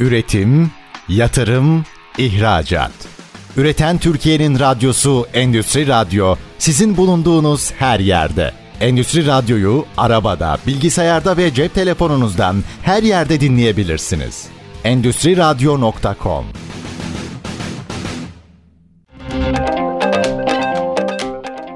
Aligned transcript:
Üretim, 0.00 0.70
yatırım, 1.08 1.84
ihracat. 2.18 2.92
Üreten 3.56 3.98
Türkiye'nin 3.98 4.58
radyosu 4.58 5.26
Endüstri 5.34 5.86
Radyo 5.86 6.36
sizin 6.58 6.96
bulunduğunuz 6.96 7.72
her 7.72 8.00
yerde. 8.00 8.52
Endüstri 8.80 9.26
Radyo'yu 9.26 9.84
arabada, 9.96 10.58
bilgisayarda 10.66 11.36
ve 11.36 11.54
cep 11.54 11.74
telefonunuzdan 11.74 12.56
her 12.82 13.02
yerde 13.02 13.40
dinleyebilirsiniz. 13.40 14.46
Endüstri 14.84 15.36
Radyo.com 15.36 16.44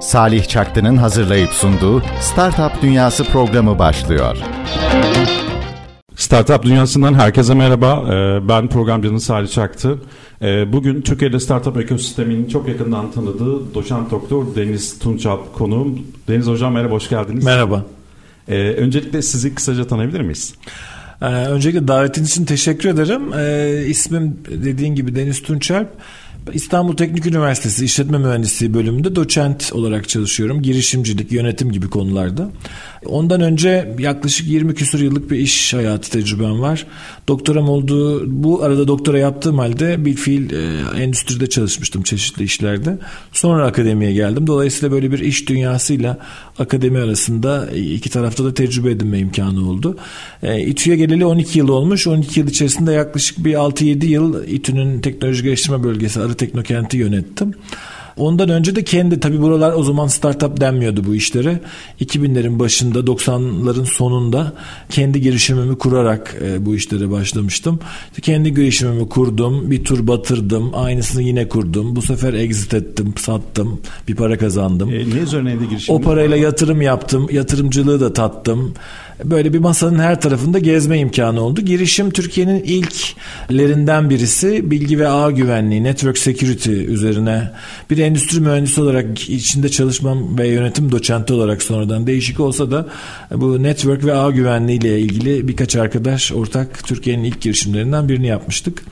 Salih 0.00 0.48
Çaktı'nın 0.48 0.96
hazırlayıp 0.96 1.50
sunduğu 1.50 2.02
Startup 2.20 2.82
Dünyası 2.82 3.24
programı 3.24 3.78
başlıyor. 3.78 4.36
Startup 6.16 6.62
Dünyası'ndan 6.62 7.14
herkese 7.14 7.54
merhaba. 7.54 8.04
Ee, 8.08 8.48
ben 8.48 8.68
programcının 8.68 9.18
Salih 9.18 9.48
Çaktı. 9.48 9.98
Ee, 10.42 10.72
bugün 10.72 11.00
Türkiye'de 11.00 11.40
startup 11.40 11.76
ekosisteminin 11.76 12.48
çok 12.48 12.68
yakından 12.68 13.10
tanıdığı 13.10 13.74
doçent 13.74 14.10
doktor 14.10 14.54
Deniz 14.56 14.98
Tunçalp 14.98 15.54
konuğum. 15.54 15.98
Deniz 16.28 16.46
Hocam 16.46 16.72
merhaba, 16.72 16.94
hoş 16.94 17.08
geldiniz. 17.08 17.44
Merhaba. 17.44 17.84
Ee, 18.48 18.54
öncelikle 18.58 19.22
sizi 19.22 19.54
kısaca 19.54 19.86
tanıyabilir 19.86 20.20
miyiz? 20.20 20.54
öncelikle 21.20 21.88
davetiniz 21.88 22.30
için 22.30 22.44
teşekkür 22.44 22.88
ederim. 22.88 23.22
İsmim 23.90 24.36
dediğin 24.48 24.94
gibi 24.94 25.14
Deniz 25.14 25.42
Tunçalp. 25.42 25.88
İstanbul 26.52 26.96
Teknik 26.96 27.26
Üniversitesi 27.26 27.84
İşletme 27.84 28.18
Mühendisliği 28.18 28.74
bölümünde 28.74 29.16
doçent 29.16 29.72
olarak 29.72 30.08
çalışıyorum. 30.08 30.62
Girişimcilik, 30.62 31.32
yönetim 31.32 31.72
gibi 31.72 31.90
konularda. 31.90 32.50
Ondan 33.06 33.40
önce 33.40 33.94
yaklaşık 33.98 34.48
20 34.48 34.74
küsur 34.74 35.00
yıllık 35.00 35.30
bir 35.30 35.38
iş 35.38 35.74
hayatı 35.74 36.10
tecrübem 36.10 36.60
var. 36.60 36.86
Doktoram 37.28 37.68
olduğu, 37.68 38.22
bu 38.42 38.62
arada 38.62 38.88
doktora 38.88 39.18
yaptığım 39.18 39.58
halde 39.58 40.04
bir 40.04 40.14
fiil 40.14 40.52
e, 40.52 41.02
endüstride 41.02 41.46
çalışmıştım 41.46 42.02
çeşitli 42.02 42.44
işlerde. 42.44 42.98
Sonra 43.32 43.66
akademiye 43.66 44.12
geldim. 44.12 44.46
Dolayısıyla 44.46 44.92
böyle 44.92 45.12
bir 45.12 45.18
iş 45.18 45.48
dünyasıyla 45.48 46.18
akademi 46.58 46.98
arasında 46.98 47.70
iki 47.70 48.10
tarafta 48.10 48.44
da 48.44 48.54
tecrübe 48.54 48.90
edinme 48.90 49.18
imkanı 49.18 49.70
oldu. 49.70 49.96
E, 50.42 50.60
İTÜ'ye 50.60 50.96
geleli 50.96 51.26
12 51.26 51.58
yıl 51.58 51.68
olmuş. 51.68 52.06
12 52.06 52.40
yıl 52.40 52.48
içerisinde 52.48 52.92
yaklaşık 52.92 53.44
bir 53.44 53.54
6-7 53.54 54.06
yıl 54.06 54.44
İTÜ'nün 54.44 55.00
teknoloji 55.00 55.42
geliştirme 55.42 55.84
bölgesi 55.84 56.20
Arı 56.34 56.38
Teknokent'i 56.38 56.96
yönettim. 56.96 57.54
Ondan 58.16 58.48
önce 58.48 58.76
de 58.76 58.84
kendi 58.84 59.20
tabi 59.20 59.42
buralar 59.42 59.72
o 59.72 59.82
zaman 59.82 60.06
startup 60.06 60.60
denmiyordu 60.60 61.04
bu 61.06 61.14
işlere. 61.14 61.60
2000'lerin 62.00 62.58
başında 62.58 62.98
90'ların 62.98 63.84
sonunda 63.84 64.52
kendi 64.90 65.20
girişimimi 65.20 65.78
kurarak 65.78 66.36
e, 66.42 66.66
bu 66.66 66.74
işlere 66.74 67.10
başlamıştım. 67.10 67.80
Kendi 68.22 68.54
girişimimi 68.54 69.08
kurdum. 69.08 69.70
Bir 69.70 69.84
tur 69.84 70.06
batırdım. 70.06 70.70
Aynısını 70.74 71.22
yine 71.22 71.48
kurdum. 71.48 71.96
Bu 71.96 72.02
sefer 72.02 72.34
exit 72.34 72.74
ettim, 72.74 73.14
sattım. 73.18 73.80
Bir 74.08 74.14
para 74.14 74.38
kazandım. 74.38 74.90
E, 74.90 74.98
ne 74.98 75.18
üzerineydi 75.22 75.68
girişim? 75.68 75.94
O 75.94 76.00
parayla 76.00 76.36
yatırım 76.36 76.82
yaptım. 76.82 77.26
Yatırımcılığı 77.32 78.00
da 78.00 78.12
tattım 78.12 78.74
böyle 79.24 79.52
bir 79.52 79.58
masanın 79.58 79.98
her 79.98 80.20
tarafında 80.20 80.58
gezme 80.58 80.98
imkanı 80.98 81.40
oldu. 81.40 81.60
Girişim 81.60 82.10
Türkiye'nin 82.10 82.62
ilklerinden 82.64 84.10
birisi 84.10 84.70
bilgi 84.70 84.98
ve 84.98 85.08
ağ 85.08 85.30
güvenliği, 85.30 85.84
network 85.84 86.18
security 86.18 86.84
üzerine 86.84 87.50
bir 87.90 87.98
endüstri 87.98 88.40
mühendisi 88.40 88.80
olarak 88.80 89.30
içinde 89.30 89.68
çalışmam 89.68 90.38
ve 90.38 90.48
yönetim 90.48 90.92
doçenti 90.92 91.32
olarak 91.32 91.62
sonradan 91.62 92.06
değişik 92.06 92.40
olsa 92.40 92.70
da 92.70 92.86
bu 93.30 93.62
network 93.62 94.04
ve 94.04 94.14
ağ 94.14 94.30
güvenliği 94.30 94.78
ile 94.78 95.00
ilgili 95.00 95.48
birkaç 95.48 95.76
arkadaş 95.76 96.32
ortak 96.32 96.86
Türkiye'nin 96.86 97.24
ilk 97.24 97.40
girişimlerinden 97.40 98.08
birini 98.08 98.26
yapmıştık. 98.26 98.82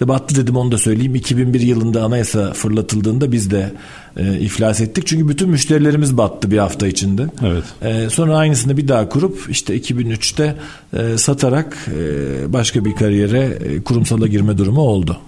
Battı 0.00 0.36
dedim 0.36 0.56
onu 0.56 0.72
da 0.72 0.78
söyleyeyim. 0.78 1.14
2001 1.14 1.60
yılında 1.60 2.02
anayasa 2.02 2.52
fırlatıldığında 2.52 3.32
biz 3.32 3.50
de 3.50 3.72
e, 4.16 4.38
iflas 4.38 4.80
ettik. 4.80 5.06
Çünkü 5.06 5.28
bütün 5.28 5.50
müşterilerimiz 5.50 6.16
battı 6.16 6.50
bir 6.50 6.58
hafta 6.58 6.86
içinde. 6.86 7.26
Evet. 7.46 7.64
E, 7.82 8.10
sonra 8.10 8.36
aynısını 8.36 8.76
bir 8.76 8.88
daha 8.88 9.08
kurup 9.08 9.46
işte 9.50 9.78
2003'te 9.78 10.56
e, 10.96 11.18
satarak 11.18 11.88
e, 11.88 12.52
başka 12.52 12.84
bir 12.84 12.94
kariyere 12.96 13.58
e, 13.64 13.82
kurumsala 13.82 14.26
girme 14.26 14.58
durumu 14.58 14.80
oldu. 14.80 15.18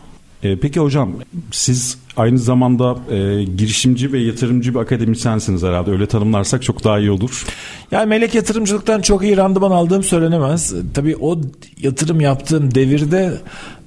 E, 0.42 0.56
peki 0.56 0.80
hocam 0.80 1.12
siz 1.50 1.98
aynı 2.20 2.38
zamanda 2.38 2.96
e, 3.10 3.44
girişimci 3.44 4.12
ve 4.12 4.18
yatırımcı 4.18 4.74
bir 4.74 4.78
akademisyensiniz 4.78 5.62
herhalde. 5.62 5.90
Öyle 5.90 6.06
tanımlarsak 6.06 6.62
çok 6.62 6.84
daha 6.84 6.98
iyi 6.98 7.10
olur. 7.10 7.46
Yani 7.90 8.08
melek 8.08 8.34
yatırımcılıktan 8.34 9.00
çok 9.00 9.22
iyi 9.22 9.36
randıman 9.36 9.70
aldığım 9.70 10.02
söylenemez. 10.02 10.74
Tabii 10.94 11.16
o 11.16 11.40
yatırım 11.82 12.20
yaptığım 12.20 12.74
devirde 12.74 13.32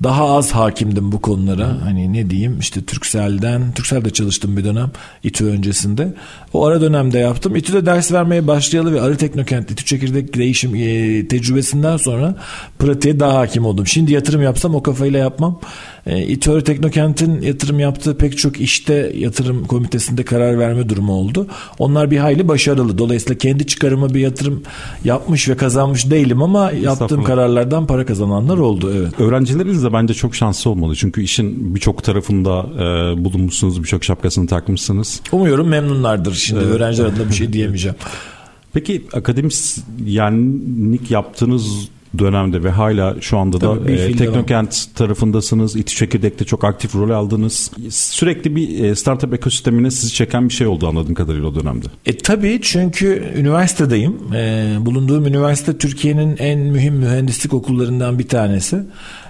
daha 0.04 0.36
az 0.36 0.52
hakimdim 0.52 1.12
bu 1.12 1.22
konulara. 1.22 1.82
Hani 1.84 2.14
ne 2.14 2.30
diyeyim 2.30 2.60
işte 2.60 2.82
Türksel'den, 2.82 3.72
Türksel'de 3.72 4.10
çalıştım 4.10 4.58
bir 4.58 4.64
dönem 4.64 4.92
İTÜ 5.24 5.46
öncesinde. 5.46 6.14
O 6.54 6.66
ara 6.66 6.82
dönemde 6.82 7.20
yaptım. 7.20 7.56
İTÜ'de 7.56 7.86
ders 7.86 8.12
vermeye 8.12 8.48
başlayalı 8.48 8.94
ve 8.94 9.02
Arı 9.02 9.18
Teknokent, 9.18 9.72
İTÜ 9.72 9.86
Çekirdek 9.86 10.36
değişim 10.36 10.76
e, 10.76 11.28
tecrübesinden 11.28 11.98
sonra 11.98 12.36
pratiğe 12.80 13.20
daha 13.20 13.40
hakim 13.40 13.66
oldum. 13.66 13.88
Şimdi 13.88 14.14
yatırım 14.14 14.42
yapsam 14.42 14.76
o 14.76 14.84
kafayla 14.84 15.20
yapmam. 15.20 15.60
E, 16.06 16.22
İTÜ 16.28 16.52
Arı 16.52 16.64
Teknokent'in 16.64 17.42
yatırım 17.42 17.80
yaptığı 17.80 18.18
pek 18.24 18.38
çok 18.38 18.62
işte 18.62 19.12
yatırım 19.16 19.66
komitesinde 19.66 20.24
karar 20.24 20.60
verme 20.60 20.90
durumu 20.90 21.14
oldu. 21.14 21.48
Onlar 21.80 22.12
bir 22.12 22.18
hayli 22.18 22.48
başarılı. 22.48 22.98
Dolayısıyla 22.98 23.38
kendi 23.38 23.68
çıkarıma 23.68 24.14
bir 24.14 24.20
yatırım 24.20 24.64
yapmış 25.04 25.50
ve 25.50 25.58
kazanmış 25.58 26.12
değilim 26.12 26.42
ama 26.42 26.72
yaptığım 26.72 27.24
kararlardan 27.24 27.88
para 27.88 28.06
kazananlar 28.06 28.58
oldu. 28.58 28.94
Evet. 28.96 29.20
Öğrencileriniz 29.20 29.84
de 29.84 29.94
bence 29.94 30.14
çok 30.14 30.36
şanslı 30.36 30.72
olmalı. 30.72 30.96
Çünkü 30.96 31.22
işin 31.22 31.76
birçok 31.76 32.04
tarafında 32.04 32.66
e, 32.76 33.24
bulunmuşsunuz, 33.26 33.84
birçok 33.84 34.04
şapkasını 34.04 34.48
takmışsınız. 34.48 35.22
Umuyorum 35.32 35.68
memnunlardır. 35.68 36.34
Şimdi 36.34 36.62
evet. 36.64 36.76
öğrenciler 36.76 37.06
adına 37.06 37.30
bir 37.30 37.34
şey 37.34 37.54
diyemeyeceğim. 37.54 37.98
Peki 38.74 39.06
akademisyenlik 39.14 41.12
yaptığınız 41.12 41.90
dönemde 42.20 42.64
ve 42.64 42.70
hala 42.70 43.16
şu 43.22 43.38
anda 43.38 43.62
da 43.62 43.92
e, 43.92 44.16
Teknokent 44.16 44.72
devam. 44.72 44.94
tarafındasınız. 44.96 45.76
İTÜ 45.76 45.96
Çekirdek'te 45.96 46.46
çok 46.46 46.64
aktif 46.64 46.96
rol 46.96 47.10
aldınız. 47.10 47.72
Sürekli 47.90 48.56
bir 48.56 48.84
e, 48.84 48.96
startup 48.96 49.34
ekosistemine 49.34 49.92
sizi 49.92 50.14
çeken 50.14 50.50
bir 50.50 50.54
şey 50.54 50.68
oldu 50.68 50.88
anladığım 50.88 51.14
kadarıyla 51.14 51.48
o 51.48 51.56
dönemde. 51.56 51.86
E 52.06 52.18
tabii 52.18 52.60
çünkü 52.62 53.34
üniversitedeyim. 53.38 54.18
E, 54.34 54.76
bulunduğum 54.80 55.26
üniversite 55.26 55.78
Türkiye'nin 55.78 56.38
en 56.38 56.60
mühim 56.60 56.94
mühendislik 56.96 57.54
okullarından 57.54 58.20
bir 58.20 58.28
tanesi 58.28 58.84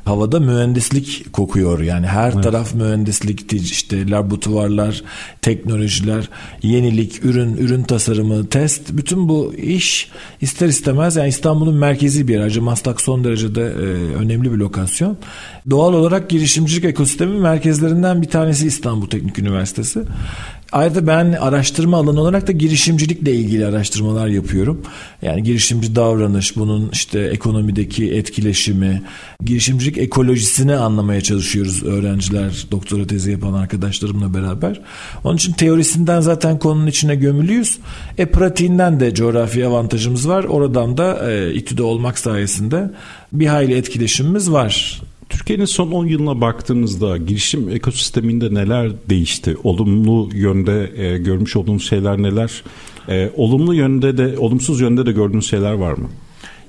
havada 0.05 0.39
mühendislik 0.39 1.33
kokuyor. 1.33 1.79
Yani 1.79 2.07
her 2.07 2.31
evet. 2.31 2.43
taraf 2.43 2.73
mühendislik 2.75 3.53
işte 3.53 4.09
laboratuvarlar, 4.09 5.03
teknolojiler, 5.41 6.29
yenilik, 6.63 7.25
ürün, 7.25 7.57
ürün 7.57 7.83
tasarımı, 7.83 8.47
test 8.47 8.81
bütün 8.91 9.29
bu 9.29 9.53
iş 9.53 10.09
ister 10.41 10.67
istemez 10.67 11.15
yani 11.15 11.29
İstanbul'un 11.29 11.75
merkezi 11.75 12.27
bir 12.27 12.33
yer. 12.33 12.41
Ayrıca 12.41 12.61
Maslak 12.61 13.01
son 13.01 13.23
derecede 13.23 13.61
e, 13.61 13.83
önemli 14.15 14.51
bir 14.51 14.57
lokasyon. 14.57 15.17
Doğal 15.69 15.93
olarak 15.93 16.29
girişimcilik 16.29 16.85
ekosistemi 16.85 17.39
merkezlerinden 17.39 18.21
bir 18.21 18.29
tanesi 18.29 18.67
İstanbul 18.67 19.07
Teknik 19.07 19.39
Üniversitesi. 19.39 20.03
Ayrıca 20.73 21.07
ben 21.07 21.31
araştırma 21.33 21.97
alanı 21.97 22.21
olarak 22.21 22.47
da 22.47 22.51
girişimcilikle 22.51 23.33
ilgili 23.33 23.65
araştırmalar 23.65 24.27
yapıyorum. 24.27 24.81
Yani 25.21 25.43
girişimci 25.43 25.95
davranış, 25.95 26.55
bunun 26.55 26.89
işte 26.93 27.19
ekonomideki 27.19 28.13
etkileşimi, 28.13 29.01
girişimcilik 29.45 29.97
ekolojisini 29.97 30.75
anlamaya 30.75 31.21
çalışıyoruz 31.21 31.83
öğrenciler, 31.83 32.67
doktora 32.71 33.07
tezi 33.07 33.31
yapan 33.31 33.53
arkadaşlarımla 33.53 34.33
beraber. 34.33 34.81
Onun 35.23 35.35
için 35.35 35.53
teorisinden 35.53 36.21
zaten 36.21 36.59
konunun 36.59 36.87
içine 36.87 37.15
gömülüyüz. 37.15 37.77
E 38.17 38.25
pratiğinden 38.25 38.99
de 38.99 39.13
coğrafi 39.13 39.65
avantajımız 39.65 40.29
var. 40.29 40.43
Oradan 40.43 40.97
da 40.97 41.31
e, 41.31 41.53
İTÜ'de 41.53 41.83
olmak 41.83 42.19
sayesinde 42.19 42.91
bir 43.33 43.47
hayli 43.47 43.75
etkileşimimiz 43.75 44.51
var. 44.51 45.01
Türkiye'nin 45.29 45.65
son 45.65 45.91
10 45.91 46.05
yılına 46.05 46.41
baktığımızda 46.41 47.17
girişim 47.17 47.69
ekosisteminde 47.69 48.53
neler 48.53 48.91
değişti? 49.09 49.57
Olumlu 49.63 50.29
yönde 50.33 50.91
e, 50.95 51.17
görmüş 51.17 51.55
olduğunuz 51.55 51.89
şeyler 51.89 52.17
neler? 52.17 52.63
E, 53.09 53.31
olumlu 53.35 53.73
yönde 53.73 54.17
de 54.17 54.37
olumsuz 54.37 54.81
yönde 54.81 55.05
de 55.05 55.11
gördüğünüz 55.11 55.49
şeyler 55.49 55.73
var 55.73 55.93
mı? 55.93 56.09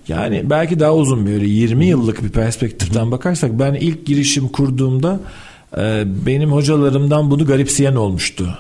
Yani 0.09 0.43
belki 0.51 0.81
daha 0.81 0.95
uzun 0.95 1.27
böyle 1.27 1.47
20 1.47 1.87
yıllık 1.87 2.25
bir 2.25 2.29
perspektiften 2.29 3.11
bakarsak 3.11 3.59
ben 3.59 3.75
ilk 3.75 4.07
girişim 4.07 4.49
kurduğumda 4.49 5.21
e, 5.77 6.05
benim 6.27 6.53
hocalarımdan 6.53 7.31
bunu 7.31 7.47
garipseyen 7.47 7.95
olmuştu. 7.95 8.59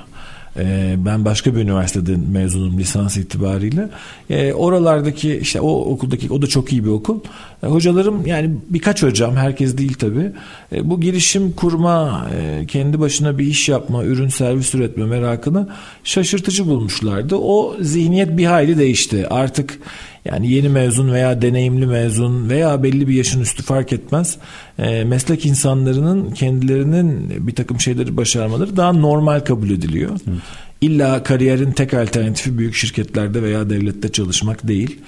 E, 0.57 0.95
ben 0.99 1.25
başka 1.25 1.57
bir 1.57 1.61
üniversiteden 1.61 2.21
mezunum 2.21 2.79
lisans 2.79 3.17
itibariyle. 3.17 3.89
E, 4.31 4.53
oralardaki 4.53 5.37
işte 5.37 5.61
o 5.61 5.71
okuldaki 5.71 6.33
o 6.33 6.43
da 6.43 6.47
çok 6.47 6.73
iyi 6.73 6.85
bir 6.85 6.91
okul. 6.91 7.21
E, 7.63 7.67
hocalarım 7.67 8.27
yani 8.27 8.51
birkaç 8.71 9.03
hocam 9.03 9.37
herkes 9.37 9.79
değil 9.79 9.95
tabi. 9.95 10.33
E, 10.73 10.91
bu 10.91 11.01
girişim 11.01 11.53
kurma, 11.53 12.27
e, 12.37 12.67
kendi 12.67 13.01
başına 13.01 13.39
bir 13.39 13.47
iş 13.47 13.69
yapma, 13.69 14.05
ürün 14.05 14.29
servis 14.29 14.75
üretme 14.75 15.05
merakını 15.05 15.69
şaşırtıcı 16.05 16.67
bulmuşlardı. 16.67 17.37
O 17.37 17.77
zihniyet 17.81 18.37
bir 18.37 18.45
hayli 18.45 18.79
değişti. 18.79 19.29
Artık 19.29 19.79
Yani 20.25 20.51
yeni 20.51 20.69
mezun 20.69 21.13
veya 21.13 21.43
deneyimli 21.43 21.87
mezun 21.87 22.51
veya 22.51 22.83
belli 22.83 23.09
bir 23.09 23.15
yaşın 23.15 23.41
üstü 23.41 23.63
fark 23.63 23.93
etmez. 23.93 24.37
E, 24.79 25.05
meslek 25.05 25.47
insanlarının 25.47 26.31
kendilerinin 26.31 27.31
bir 27.47 27.55
takım 27.55 27.81
şeyleri 27.81 28.17
başarmaları 28.17 28.77
daha 28.77 28.93
normal 28.93 29.41
kabul 29.41 29.71
ediliyor. 29.71 30.11
Evet. 30.11 30.39
İlla 30.81 31.23
kariyerin 31.23 31.73
tek 31.73 31.95
alternatifi 31.95 32.59
büyük 32.59 32.75
şirketlerde 32.75 33.43
veya 33.43 33.71
devlette 33.71 34.13
çalışmak 34.13 34.69
değil. 34.69 35.01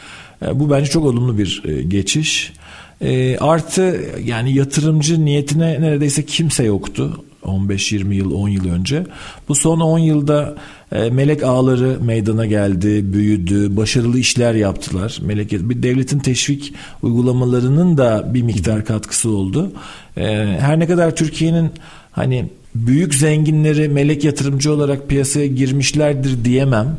E, 0.43 0.61
bu 0.61 0.71
bence 0.71 0.91
çok 0.91 1.05
olumlu 1.05 1.39
bir 1.39 1.63
e, 1.65 1.83
geçiş. 1.83 2.53
E, 3.01 3.39
artı 3.39 4.01
yani 4.25 4.55
yatırımcı 4.55 5.25
niyetine 5.25 5.81
neredeyse 5.81 6.25
kimse 6.25 6.65
yoktu. 6.65 7.25
15-20 7.47 8.15
yıl 8.15 8.33
10 8.33 8.49
yıl 8.49 8.69
önce. 8.69 9.07
Bu 9.49 9.55
son 9.55 9.81
10 9.81 9.99
yılda 9.99 10.55
e, 10.93 11.11
melek 11.11 11.43
ağları 11.43 11.99
meydana 12.01 12.47
geldi, 12.47 13.13
büyüdü, 13.13 13.77
başarılı 13.77 14.19
işler 14.19 14.55
yaptılar. 14.55 15.19
Melek 15.23 15.53
bir 15.53 15.83
devletin 15.83 16.19
teşvik 16.19 16.75
uygulamalarının 17.03 17.99
da 17.99 18.35
bir 18.35 18.43
miktar 18.43 18.85
katkısı 18.85 19.31
oldu. 19.31 19.73
E, 20.17 20.25
her 20.61 20.79
ne 20.79 20.87
kadar 20.87 21.17
Türkiye'nin 21.17 21.71
hani 22.13 22.51
büyük 22.75 23.15
zenginleri 23.15 23.89
melek 23.89 24.25
yatırımcı 24.25 24.73
olarak 24.73 25.09
piyasaya 25.09 25.47
girmişlerdir 25.47 26.45
diyemem. 26.45 26.97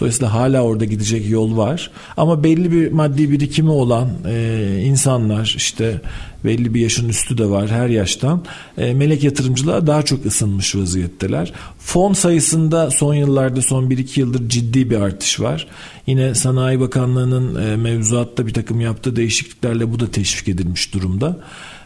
Dolayısıyla 0.00 0.34
hala 0.34 0.62
orada 0.62 0.84
gidecek 0.84 1.30
yol 1.30 1.56
var. 1.56 1.90
Ama 2.16 2.44
belli 2.44 2.72
bir 2.72 2.92
maddi 2.92 3.30
birikimi 3.30 3.70
olan 3.70 4.08
e, 4.28 4.80
insanlar 4.84 5.54
işte 5.56 6.00
belli 6.44 6.74
bir 6.74 6.80
yaşın 6.80 7.08
üstü 7.08 7.38
de 7.38 7.50
var 7.50 7.68
her 7.70 7.88
yaştan 7.88 8.44
e, 8.78 8.94
melek 8.94 9.24
yatırımcılığa 9.24 9.86
daha 9.86 10.02
çok 10.02 10.26
ısınmış 10.26 10.76
vaziyetteler. 10.76 11.52
Fon 11.78 12.12
sayısında 12.12 12.90
son 12.90 13.14
yıllarda 13.14 13.62
son 13.62 13.90
1-2 13.90 14.20
yıldır 14.20 14.48
ciddi 14.48 14.90
bir 14.90 15.00
artış 15.00 15.40
var. 15.40 15.66
Yine 16.06 16.34
Sanayi 16.34 16.80
Bakanlığı'nın 16.80 17.72
e, 17.72 17.76
mevzuatta 17.76 18.46
bir 18.46 18.54
takım 18.54 18.80
yaptığı 18.80 19.16
değişikliklerle 19.16 19.92
bu 19.92 20.00
da 20.00 20.10
teşvik 20.10 20.48
edilmiş 20.48 20.94
durumda. 20.94 21.38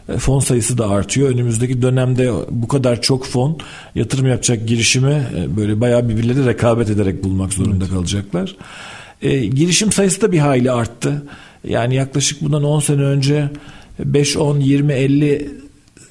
E, 0.09 0.17
fon 0.17 0.39
sayısı 0.39 0.77
da 0.77 0.89
artıyor. 0.89 1.29
Önümüzdeki 1.29 1.81
dönemde 1.81 2.31
bu 2.49 2.67
kadar 2.67 3.01
çok 3.01 3.25
fon 3.25 3.57
yatırım 3.95 4.27
yapacak 4.27 4.67
girişimi 4.67 5.27
e, 5.37 5.57
böyle 5.57 5.81
bayağı 5.81 6.09
birbirleri 6.09 6.45
rekabet 6.45 6.89
ederek 6.89 7.23
bulmak 7.23 7.53
zorunda 7.53 7.85
evet. 7.85 7.93
kalacaklar. 7.93 8.55
E, 9.21 9.45
girişim 9.45 9.91
sayısı 9.91 10.21
da 10.21 10.31
bir 10.31 10.39
hayli 10.39 10.71
arttı. 10.71 11.23
Yani 11.67 11.95
yaklaşık 11.95 12.41
bundan 12.41 12.63
10 12.63 12.79
sene 12.79 13.01
önce 13.01 13.49
5, 13.99 14.37
10, 14.37 14.59
20, 14.59 14.93
50 14.93 15.51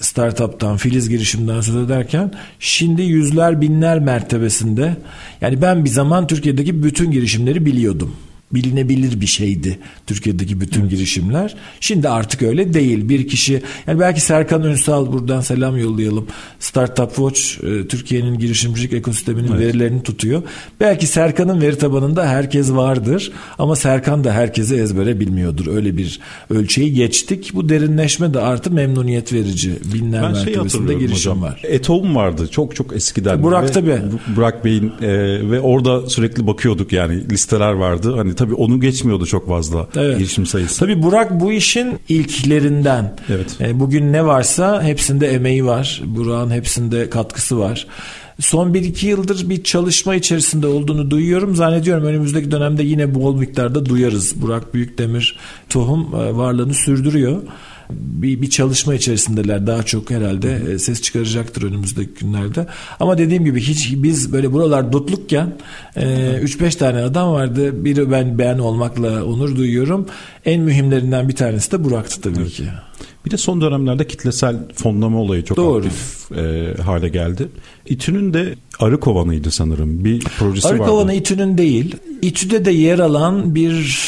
startup'tan, 0.01 0.77
filiz 0.77 1.09
girişimden 1.09 1.61
söz 1.61 1.77
ederken 1.77 2.33
şimdi 2.59 3.03
yüzler 3.03 3.61
binler 3.61 3.99
mertebesinde 3.99 4.97
yani 5.41 5.63
ben 5.63 5.85
bir 5.85 5.91
zaman 5.91 6.27
Türkiye'deki 6.27 6.83
bütün 6.83 7.11
girişimleri 7.11 7.67
biliyordum 7.67 8.15
bilinebilir 8.55 9.21
bir 9.21 9.27
şeydi 9.27 9.79
Türkiye'deki 10.07 10.61
bütün 10.61 10.81
evet. 10.81 10.91
girişimler. 10.91 11.55
Şimdi 11.81 12.09
artık 12.09 12.43
öyle 12.43 12.75
değil. 12.75 13.09
Bir 13.09 13.29
kişi 13.29 13.63
yani 13.87 14.01
belki 14.01 14.21
Serkan 14.21 14.63
Ünsal 14.63 15.13
buradan 15.13 15.41
selam 15.41 15.77
yollayalım. 15.79 16.27
Startup 16.61 17.09
Watch 17.09 17.65
e, 17.65 17.89
Türkiye'nin 17.89 18.39
girişimcilik 18.39 18.93
ekosisteminin 18.93 19.53
evet. 19.53 19.61
verilerini 19.61 20.03
tutuyor. 20.03 20.43
Belki 20.81 21.07
Serkan'ın 21.07 21.61
veri 21.61 21.79
tabanında 21.79 22.27
herkes 22.27 22.71
vardır 22.71 23.33
ama 23.59 23.77
Serkan 23.77 24.25
da 24.25 24.33
herkese 24.33 24.77
ezbere 24.77 25.21
bilmiyordur. 25.21 25.67
Öyle 25.67 25.97
bir 25.97 26.21
ölçeği 26.51 26.95
geçtik. 26.95 27.51
Bu 27.55 27.69
derinleşme 27.69 28.35
de 28.35 28.41
artı 28.41 28.71
memnuniyet 28.71 29.33
verici. 29.33 29.73
Binler 29.95 30.23
ben 30.23 30.35
şey 30.35 30.45
mertebesinde 30.45 30.95
girişim 30.95 31.33
hocam, 31.33 31.43
var. 31.43 31.61
Etom 31.65 32.17
vardı 32.17 32.49
çok 32.51 32.77
çok 32.77 32.97
eskiden. 32.97 33.43
Burak 33.43 33.75
tabii. 33.75 33.99
Burak 34.37 34.65
Bey'in 34.65 34.93
e, 35.03 35.11
ve 35.51 35.61
orada 35.61 36.11
sürekli 36.11 36.47
bakıyorduk 36.47 36.93
yani 36.93 37.31
listeler 37.31 37.73
vardı. 37.73 38.15
Hani 38.17 38.35
tabii 38.43 38.55
onu 38.55 38.81
geçmiyordu 38.81 39.27
çok 39.27 39.49
fazla 39.49 39.89
evet. 39.97 40.19
girişim 40.19 40.47
sayısı. 40.47 40.81
Tabii 40.81 41.03
Burak 41.03 41.41
bu 41.41 41.53
işin 41.53 41.99
ilklerinden. 42.09 43.17
Evet. 43.29 43.57
E, 43.61 43.81
bugün 43.81 44.13
ne 44.13 44.27
varsa 44.27 44.83
hepsinde 44.83 45.29
emeği 45.29 45.67
var. 45.67 46.03
Burak'ın 46.05 46.51
hepsinde 46.51 47.11
katkısı 47.11 47.59
var. 47.59 47.87
Son 48.41 48.73
1-2 48.73 49.07
yıldır 49.07 49.49
bir 49.51 49.65
çalışma 49.65 50.15
içerisinde 50.15 50.67
olduğunu 50.67 51.11
duyuyorum. 51.11 51.57
Zannediyorum 51.57 52.05
önümüzdeki 52.05 52.51
dönemde 52.51 52.83
yine 52.83 53.15
bol 53.15 53.37
miktarda 53.37 53.87
duyarız. 53.87 54.43
Burak 54.43 54.75
Büyükdemir 54.75 55.37
tohum 55.69 56.15
e, 56.15 56.37
varlığını 56.37 56.75
sürdürüyor 56.75 57.43
bir, 57.97 58.43
bir 58.43 58.51
çalışma 58.51 58.95
içerisindeler 58.95 59.67
daha 59.67 59.83
çok 59.83 60.11
herhalde 60.11 60.63
e, 60.73 60.79
ses 60.79 61.03
çıkaracaktır 61.03 61.63
önümüzdeki 61.63 62.15
günlerde. 62.21 62.67
Ama 63.01 63.19
dediğim 63.19 63.45
gibi 63.45 63.61
hiç 63.61 63.93
biz 63.97 64.33
böyle 64.33 64.53
buralar 64.53 64.93
dutlukken 64.93 65.57
e, 65.97 66.03
3-5 66.43 66.79
tane 66.79 66.99
adam 66.99 67.33
vardı. 67.33 67.85
Biri 67.85 68.11
ben 68.11 68.39
beğen 68.39 68.59
olmakla 68.59 69.25
onur 69.25 69.57
duyuyorum. 69.57 70.07
En 70.45 70.61
mühimlerinden 70.61 71.29
bir 71.29 71.37
tanesi 71.37 71.73
de 71.73 71.85
Burak'tı 71.85 72.21
tabii 72.21 72.41
evet. 72.41 72.53
ki. 72.53 72.65
Bir 73.27 73.31
de 73.31 73.37
son 73.37 73.61
dönemlerde 73.61 74.07
kitlesel 74.07 74.57
fonlama 74.75 75.21
olayı 75.21 75.45
çok 75.45 75.57
Doğru. 75.57 75.87
aktif 75.87 76.33
e, 76.39 76.75
hale 76.83 77.09
geldi. 77.09 77.49
İTÜ'nün 77.87 78.35
de 78.35 78.55
arı 78.79 79.01
kovanıydı 79.01 79.51
sanırım. 79.51 80.05
Bir 80.05 80.21
projesi 80.21 80.69
arı 80.69 80.79
vardı. 80.79 80.83
Arı 80.83 80.91
kovanı 80.91 81.15
İTÜ'nün 81.15 81.59
değil. 81.59 81.97
İTÜ'de 82.23 82.65
de 82.65 82.71
yer 82.71 82.99
alan 82.99 83.55
bir 83.55 83.99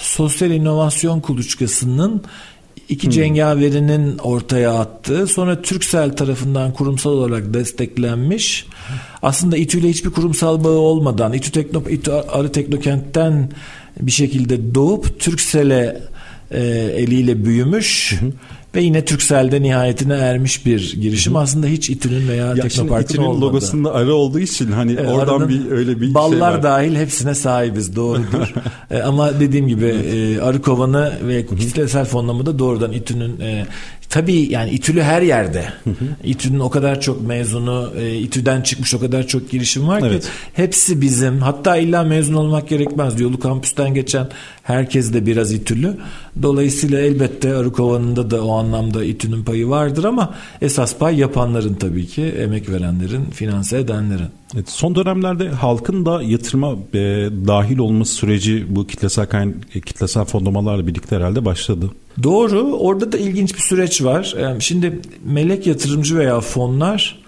sosyal 0.00 0.50
inovasyon 0.50 1.20
kuluçkasının 1.20 2.22
iki 2.88 3.04
hmm. 3.04 3.12
cengaverinin 3.12 4.18
ortaya 4.18 4.74
attığı 4.74 5.26
sonra 5.26 5.62
Türksel 5.62 6.16
tarafından 6.16 6.72
kurumsal 6.72 7.10
olarak 7.10 7.54
desteklenmiş. 7.54 8.66
Aslında 9.22 9.56
İTÜ 9.56 9.78
ile 9.78 9.88
hiçbir 9.88 10.10
kurumsal 10.10 10.64
bağı 10.64 10.72
olmadan 10.72 11.32
İTÜ, 11.32 11.52
Tekno, 11.52 11.82
İTÜ 11.90 12.12
Arı 12.12 12.52
Teknokent'ten 12.52 13.50
bir 14.00 14.12
şekilde 14.12 14.74
doğup 14.74 15.20
Türksel'e 15.20 16.00
e, 16.50 16.60
eliyle 16.96 17.44
büyümüş. 17.44 18.16
Hı 18.20 18.26
ve 18.74 18.82
yine 18.82 19.04
Türksel'de 19.04 19.62
nihayetine 19.62 20.14
ermiş 20.14 20.66
bir 20.66 20.96
girişim. 21.00 21.34
Hı. 21.34 21.38
Aslında 21.38 21.66
hiç 21.66 21.90
İTÜ'nün 21.90 22.28
veya 22.28 22.46
ya 22.46 22.54
Teknopark'ın 22.54 23.22
olmadı. 23.22 23.46
logosunda 23.46 23.94
arı 23.94 24.14
olduğu 24.14 24.38
için 24.38 24.72
hani 24.72 24.92
evet, 24.92 25.10
oradan 25.10 25.48
bir 25.48 25.70
öyle 25.70 26.00
bir 26.00 26.14
ballar 26.14 26.30
şey 26.30 26.40
var. 26.40 26.62
dahil 26.62 26.96
hepsine 26.96 27.34
sahibiz 27.34 27.96
doğrudur. 27.96 28.54
e, 28.90 28.98
ama 28.98 29.40
dediğim 29.40 29.68
gibi 29.68 29.86
e, 29.86 30.40
arı 30.40 30.62
kovanı 30.62 31.12
ve 31.22 31.46
kitlesel 31.46 32.04
fonlama 32.04 32.46
da 32.46 32.58
doğrudan 32.58 32.92
İTÜ'nün 32.92 33.40
e, 33.40 33.66
Tabii 34.08 34.52
yani 34.52 34.70
İTÜ'lü 34.70 35.02
her 35.02 35.22
yerde. 35.22 35.72
İTÜ'nün 36.24 36.60
o 36.60 36.70
kadar 36.70 37.00
çok 37.00 37.26
mezunu, 37.26 37.92
e, 37.98 38.14
İTÜ'den 38.14 38.60
çıkmış 38.62 38.94
o 38.94 39.00
kadar 39.00 39.26
çok 39.26 39.50
girişim 39.50 39.88
var 39.88 40.02
evet. 40.06 40.22
ki 40.22 40.28
hepsi 40.52 41.00
bizim. 41.00 41.38
Hatta 41.38 41.76
illa 41.76 42.02
mezun 42.02 42.34
olmak 42.34 42.68
gerekmez. 42.68 43.20
Yolu 43.20 43.40
kampüsten 43.40 43.94
geçen 43.94 44.28
herkes 44.62 45.12
de 45.12 45.26
biraz 45.26 45.52
İTÜ'lü. 45.52 45.96
Dolayısıyla 46.42 47.00
elbette 47.00 47.54
Arıkova'nın 47.54 48.30
da 48.30 48.44
o 48.44 48.52
anlamda 48.52 49.04
İTÜ'nün 49.04 49.44
payı 49.44 49.68
vardır 49.68 50.04
ama 50.04 50.34
esas 50.62 50.96
pay 50.96 51.18
yapanların 51.18 51.74
tabii 51.74 52.06
ki, 52.06 52.22
emek 52.22 52.70
verenlerin, 52.70 53.24
finanse 53.24 53.78
edenlerin. 53.78 54.28
Evet, 54.54 54.70
son 54.70 54.94
dönemlerde 54.94 55.48
halkın 55.48 56.06
da 56.06 56.22
yatırıma 56.22 56.72
e, 56.72 56.98
dahil 57.46 57.78
olması 57.78 58.14
süreci 58.14 58.66
bu 58.68 58.86
kitlesel 58.86 59.26
kayn 59.26 59.54
e, 59.74 59.80
kitlesel 59.80 60.24
fonlamalarla 60.24 60.86
birlikte 60.86 61.16
herhalde 61.16 61.44
başladı. 61.44 61.90
Doğru. 62.22 62.60
Orada 62.60 63.12
da 63.12 63.18
ilginç 63.18 63.54
bir 63.54 63.60
süreç 63.60 64.02
var. 64.02 64.34
Şimdi 64.58 65.00
melek 65.24 65.66
yatırımcı 65.66 66.18
veya 66.18 66.40
fonlar 66.40 67.18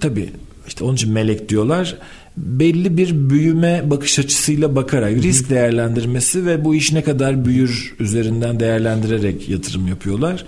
tabii 0.00 0.30
işte 0.68 0.84
onun 0.84 0.94
için 0.94 1.12
melek 1.12 1.48
diyorlar. 1.48 1.96
Belli 2.36 2.96
bir 2.96 3.30
büyüme 3.30 3.82
bakış 3.90 4.18
açısıyla 4.18 4.76
bakarak 4.76 5.12
risk 5.12 5.50
değerlendirmesi 5.50 6.46
ve 6.46 6.64
bu 6.64 6.74
iş 6.74 6.92
ne 6.92 7.02
kadar 7.02 7.44
büyür 7.44 7.94
üzerinden 7.98 8.60
değerlendirerek 8.60 9.48
yatırım 9.48 9.88
yapıyorlar. 9.88 10.44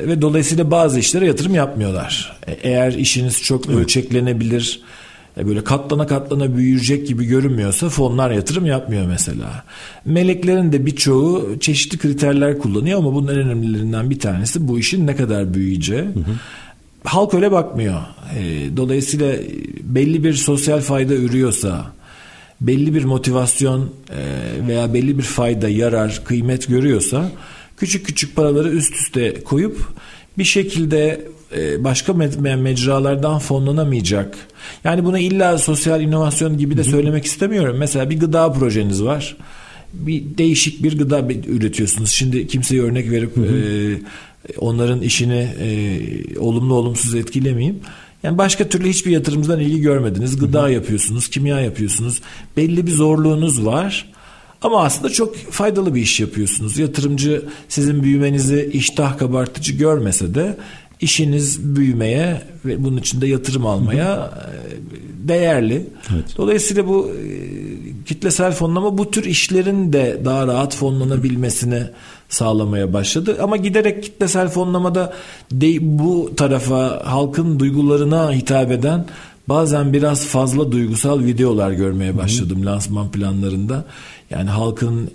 Ve 0.00 0.22
dolayısıyla 0.22 0.70
bazı 0.70 0.98
işlere 0.98 1.26
yatırım 1.26 1.54
yapmıyorlar. 1.54 2.40
E, 2.46 2.52
eğer 2.52 2.92
işiniz 2.92 3.42
çok 3.42 3.66
evet. 3.66 3.76
ölçeklenebilir, 3.78 4.80
e, 4.80 5.01
böyle 5.36 5.64
katlana 5.64 6.06
katlana 6.06 6.56
büyüyecek 6.56 7.08
gibi 7.08 7.24
görünmüyorsa 7.24 7.88
fonlar 7.88 8.30
yatırım 8.30 8.66
yapmıyor 8.66 9.06
mesela. 9.06 9.64
Meleklerin 10.04 10.72
de 10.72 10.86
birçoğu 10.86 11.58
çeşitli 11.60 11.98
kriterler 11.98 12.58
kullanıyor 12.58 12.98
ama 12.98 13.14
bunun 13.14 13.28
en 13.28 13.38
önemlilerinden 13.38 14.10
bir 14.10 14.18
tanesi 14.18 14.68
bu 14.68 14.78
işin 14.78 15.06
ne 15.06 15.16
kadar 15.16 15.54
büyüyeceği. 15.54 16.02
Hı 16.02 16.18
hı. 16.18 16.34
Halk 17.04 17.34
öyle 17.34 17.52
bakmıyor. 17.52 18.00
E, 18.38 18.76
dolayısıyla 18.76 19.34
belli 19.82 20.24
bir 20.24 20.34
sosyal 20.34 20.80
fayda 20.80 21.14
ürüyorsa, 21.14 21.92
belli 22.60 22.94
bir 22.94 23.04
motivasyon 23.04 23.90
e, 24.10 24.68
veya 24.68 24.94
belli 24.94 25.18
bir 25.18 25.22
fayda, 25.22 25.68
yarar, 25.68 26.22
kıymet 26.24 26.68
görüyorsa 26.68 27.30
küçük 27.76 28.06
küçük 28.06 28.36
paraları 28.36 28.68
üst 28.70 28.94
üste 28.94 29.34
koyup 29.44 29.88
bir 30.38 30.44
şekilde 30.44 31.26
e, 31.56 31.84
başka 31.84 32.12
mecralardan 32.12 33.38
fonlanamayacak. 33.38 34.36
Yani 34.84 35.04
bunu 35.04 35.18
illa 35.18 35.58
sosyal 35.58 36.00
inovasyon 36.00 36.58
gibi 36.58 36.76
de 36.76 36.84
söylemek 36.84 37.24
istemiyorum. 37.24 37.76
Mesela 37.78 38.10
bir 38.10 38.20
gıda 38.20 38.52
projeniz 38.52 39.04
var. 39.04 39.36
Bir 39.92 40.22
değişik 40.38 40.82
bir 40.82 40.98
gıda 40.98 41.28
üretiyorsunuz. 41.46 42.10
Şimdi 42.10 42.46
kimseye 42.46 42.82
örnek 42.82 43.10
verip 43.10 43.38
e, 43.38 43.52
onların 44.58 45.00
işini 45.00 45.48
e, 45.60 46.38
olumlu 46.38 46.74
olumsuz 46.74 47.14
etkilemeyeyim. 47.14 47.80
Yani 48.22 48.38
başka 48.38 48.68
türlü 48.68 48.88
hiçbir 48.88 49.10
yatırımcıdan 49.10 49.60
ilgi 49.60 49.80
görmediniz. 49.80 50.38
Gıda 50.38 50.68
yapıyorsunuz, 50.70 51.28
kimya 51.28 51.60
yapıyorsunuz. 51.60 52.20
Belli 52.56 52.86
bir 52.86 52.92
zorluğunuz 52.92 53.66
var. 53.66 54.11
Ama 54.62 54.82
aslında 54.82 55.10
çok 55.10 55.36
faydalı 55.36 55.94
bir 55.94 56.02
iş 56.02 56.20
yapıyorsunuz. 56.20 56.78
Yatırımcı 56.78 57.44
sizin 57.68 58.02
büyümenizi 58.02 58.70
iştah 58.72 59.18
kabartıcı 59.18 59.72
görmese 59.72 60.34
de 60.34 60.56
işiniz 61.00 61.76
büyümeye 61.76 62.42
ve 62.64 62.84
bunun 62.84 62.96
için 62.96 63.20
de 63.20 63.26
yatırım 63.26 63.66
almaya 63.66 64.30
e, 64.48 65.28
değerli. 65.28 65.86
Evet. 66.14 66.24
Dolayısıyla 66.36 66.88
bu 66.88 67.10
e, 67.10 67.24
kitlesel 68.04 68.52
fonlama 68.52 68.98
bu 68.98 69.10
tür 69.10 69.24
işlerin 69.24 69.92
de 69.92 70.20
daha 70.24 70.46
rahat 70.46 70.74
fonlanabilmesini 70.76 71.82
sağlamaya 72.28 72.92
başladı. 72.92 73.38
Ama 73.42 73.56
giderek 73.56 74.02
kitlesel 74.02 74.48
fonlamada 74.48 75.12
de, 75.52 75.98
bu 75.98 76.32
tarafa 76.36 77.02
halkın 77.04 77.58
duygularına 77.58 78.32
hitap 78.32 78.72
eden 78.72 79.06
bazen 79.48 79.92
biraz 79.92 80.26
fazla 80.26 80.72
duygusal 80.72 81.24
videolar 81.24 81.70
görmeye 81.70 82.18
başladım 82.18 82.58
Hı-hı. 82.58 82.66
lansman 82.66 83.10
planlarında. 83.10 83.84
Yani 84.32 84.50
halkın 84.50 85.10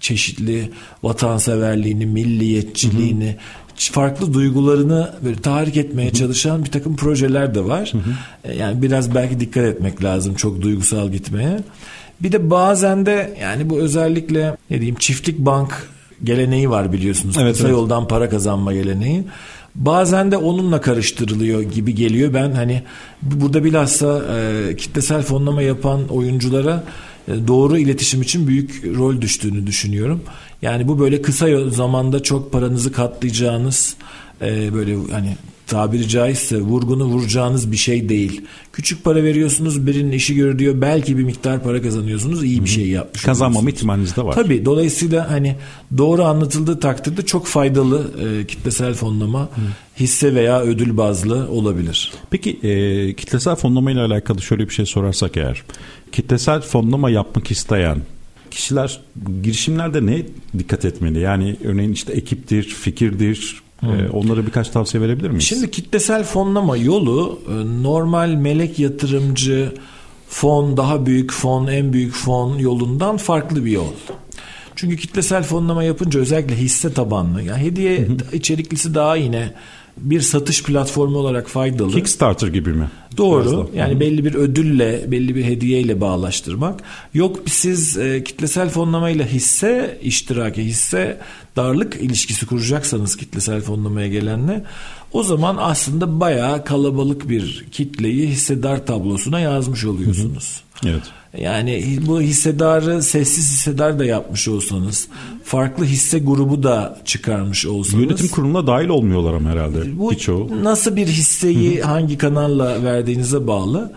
çeşitli 0.00 0.70
vatanseverliğini, 1.02 2.06
milliyetçiliğini, 2.06 3.26
Hı-hı. 3.26 3.92
farklı 3.92 4.34
duygularını 4.34 5.10
böyle 5.24 5.40
tahrik 5.40 5.76
etmeye 5.76 6.08
Hı-hı. 6.08 6.14
çalışan 6.14 6.64
bir 6.64 6.70
takım 6.70 6.96
projeler 6.96 7.54
de 7.54 7.64
var. 7.64 7.92
Hı-hı. 7.92 8.54
Yani 8.54 8.82
biraz 8.82 9.14
belki 9.14 9.40
dikkat 9.40 9.64
etmek 9.64 10.04
lazım 10.04 10.34
çok 10.34 10.62
duygusal 10.62 11.08
gitmeye. 11.08 11.60
Bir 12.20 12.32
de 12.32 12.50
bazen 12.50 13.06
de 13.06 13.36
yani 13.40 13.70
bu 13.70 13.78
özellikle 13.78 14.56
ne 14.70 14.76
diyeyim 14.76 14.96
çiftlik 14.98 15.38
bank 15.38 15.88
geleneği 16.24 16.70
var 16.70 16.92
biliyorsunuz. 16.92 17.36
Evet, 17.40 17.52
Kısa 17.52 17.64
evet. 17.64 17.76
yoldan 17.76 18.08
para 18.08 18.28
kazanma 18.28 18.72
geleneği. 18.72 19.24
Bazen 19.74 20.32
de 20.32 20.36
onunla 20.36 20.80
karıştırılıyor 20.80 21.62
gibi 21.62 21.94
geliyor. 21.94 22.34
Ben 22.34 22.52
hani 22.52 22.82
burada 23.22 23.64
bilhassa 23.64 24.22
e, 24.34 24.76
kitlesel 24.76 25.22
fonlama 25.22 25.62
yapan 25.62 26.08
oyunculara 26.08 26.72
e, 26.74 26.80
doğru 27.28 27.78
iletişim 27.78 28.22
için 28.22 28.46
büyük 28.46 28.84
rol 28.84 29.20
düştüğünü 29.20 29.66
düşünüyorum. 29.66 30.22
Yani 30.62 30.88
bu 30.88 30.98
böyle 30.98 31.22
kısa 31.22 31.70
zamanda 31.70 32.22
çok 32.22 32.52
paranızı 32.52 32.92
katlayacağınız 32.92 33.96
e, 34.42 34.74
böyle 34.74 34.96
hani 35.10 35.36
tabiri 35.72 36.08
caizse 36.08 36.60
vurgunu 36.60 37.04
vuracağınız 37.04 37.72
bir 37.72 37.76
şey 37.76 38.08
değil. 38.08 38.40
Küçük 38.72 39.04
para 39.04 39.22
veriyorsunuz 39.24 39.86
birinin 39.86 40.12
işi 40.12 40.34
görüyor 40.34 40.80
belki 40.80 41.18
bir 41.18 41.24
miktar 41.24 41.62
para 41.62 41.82
kazanıyorsunuz 41.82 42.44
iyi 42.44 42.64
bir 42.64 42.68
şey 42.68 42.88
yapmış 42.88 43.22
Kazanmama 43.22 43.70
ihtimaliniz 43.70 44.16
de 44.16 44.24
var. 44.24 44.32
Tabii 44.32 44.64
dolayısıyla 44.64 45.30
hani 45.30 45.56
doğru 45.98 46.24
anlatıldığı 46.24 46.80
takdirde 46.80 47.22
çok 47.22 47.46
faydalı 47.46 48.10
e, 48.22 48.46
kitlesel 48.46 48.94
fonlama 48.94 49.40
Hı. 49.42 49.48
hisse 50.00 50.34
veya 50.34 50.60
ödül 50.60 50.96
bazlı 50.96 51.48
olabilir. 51.48 52.12
Peki 52.30 52.50
e, 52.62 53.14
kitlesel 53.14 53.54
fonlama 53.56 53.90
ile 53.90 54.00
alakalı 54.00 54.42
şöyle 54.42 54.68
bir 54.68 54.74
şey 54.74 54.86
sorarsak 54.86 55.36
eğer 55.36 55.62
kitlesel 56.12 56.60
fonlama 56.60 57.10
yapmak 57.10 57.50
isteyen 57.50 57.98
kişiler 58.50 59.00
girişimlerde 59.42 60.06
ne 60.06 60.22
dikkat 60.58 60.84
etmeli? 60.84 61.20
Yani 61.20 61.56
örneğin 61.64 61.92
işte 61.92 62.12
ekiptir, 62.12 62.62
fikirdir, 62.62 63.61
ee, 63.82 64.08
onlara 64.12 64.46
birkaç 64.46 64.68
tavsiye 64.68 65.02
verebilir 65.02 65.30
miyiz? 65.30 65.44
Şimdi 65.44 65.70
kitlesel 65.70 66.24
fonlama 66.24 66.76
yolu 66.76 67.40
e, 67.48 67.82
normal 67.82 68.28
melek 68.28 68.78
yatırımcı 68.78 69.74
fon, 70.28 70.76
daha 70.76 71.06
büyük 71.06 71.32
fon, 71.32 71.66
en 71.66 71.92
büyük 71.92 72.14
fon 72.14 72.58
yolundan 72.58 73.16
farklı 73.16 73.64
bir 73.64 73.70
yol. 73.70 73.92
Çünkü 74.76 74.96
kitlesel 74.96 75.42
fonlama 75.42 75.82
yapınca 75.82 76.20
özellikle 76.20 76.56
hisse 76.56 76.92
tabanlı, 76.92 77.42
yani 77.42 77.62
hediye 77.62 77.98
hı 77.98 78.02
hı. 78.02 78.36
içeriklisi 78.36 78.94
daha 78.94 79.16
yine 79.16 79.54
bir 79.96 80.20
satış 80.20 80.62
platformu 80.62 81.18
olarak 81.18 81.48
faydalı. 81.48 81.92
Kickstarter 81.92 82.48
gibi 82.48 82.72
mi? 82.72 82.90
Doğru. 83.16 83.70
Yani 83.74 84.00
belli 84.00 84.24
bir 84.24 84.34
ödülle, 84.34 85.04
belli 85.10 85.34
bir 85.34 85.44
hediyeyle 85.44 86.00
bağlaştırmak. 86.00 86.82
Yok 87.14 87.38
siz 87.46 87.98
e, 87.98 88.24
kitlesel 88.24 88.68
fonlamayla 88.68 89.26
hisse 89.26 89.98
iştiraki, 90.02 90.64
hisse 90.64 91.20
darlık 91.56 91.96
ilişkisi 91.96 92.46
kuracaksanız 92.46 93.16
kitlesel 93.16 93.60
fonlamaya 93.60 94.08
gelenle 94.08 94.64
o 95.12 95.22
zaman 95.22 95.56
aslında 95.60 96.20
bayağı 96.20 96.64
kalabalık 96.64 97.28
bir 97.28 97.66
kitleyi 97.72 98.28
hissedar 98.28 98.86
tablosuna 98.86 99.40
yazmış 99.40 99.84
oluyorsunuz. 99.84 100.62
Hı 100.62 100.68
hı. 100.68 100.71
Evet. 100.86 101.02
Yani 101.38 101.98
bu 102.06 102.20
hissedarı 102.20 103.02
sessiz 103.02 103.50
hissedar 103.50 103.98
da 103.98 104.04
yapmış 104.04 104.48
olsanız, 104.48 105.08
farklı 105.44 105.84
hisse 105.84 106.18
grubu 106.18 106.62
da 106.62 107.00
çıkarmış 107.04 107.66
olsanız. 107.66 108.04
Yönetim 108.04 108.28
kuruluna 108.28 108.66
dahil 108.66 108.88
olmuyorlar 108.88 109.34
ama 109.34 109.50
herhalde 109.50 109.98
bu 109.98 110.10
birçoğu. 110.10 110.64
Nasıl 110.64 110.96
bir 110.96 111.06
hisseyi 111.06 111.82
hangi 111.82 112.18
kanalla 112.18 112.84
verdiğinize 112.84 113.46
bağlı. 113.46 113.92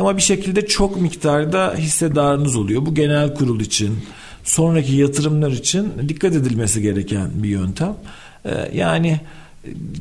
Ama 0.00 0.16
bir 0.16 0.22
şekilde 0.22 0.66
çok 0.66 1.00
miktarda 1.00 1.74
hissedarınız 1.78 2.56
oluyor. 2.56 2.86
Bu 2.86 2.94
genel 2.94 3.34
kurul 3.34 3.60
için, 3.60 3.98
sonraki 4.44 4.96
yatırımlar 4.96 5.50
için 5.50 5.92
dikkat 6.08 6.34
edilmesi 6.34 6.82
gereken 6.82 7.30
bir 7.34 7.48
yöntem. 7.48 7.94
Ee, 8.44 8.50
yani 8.74 9.20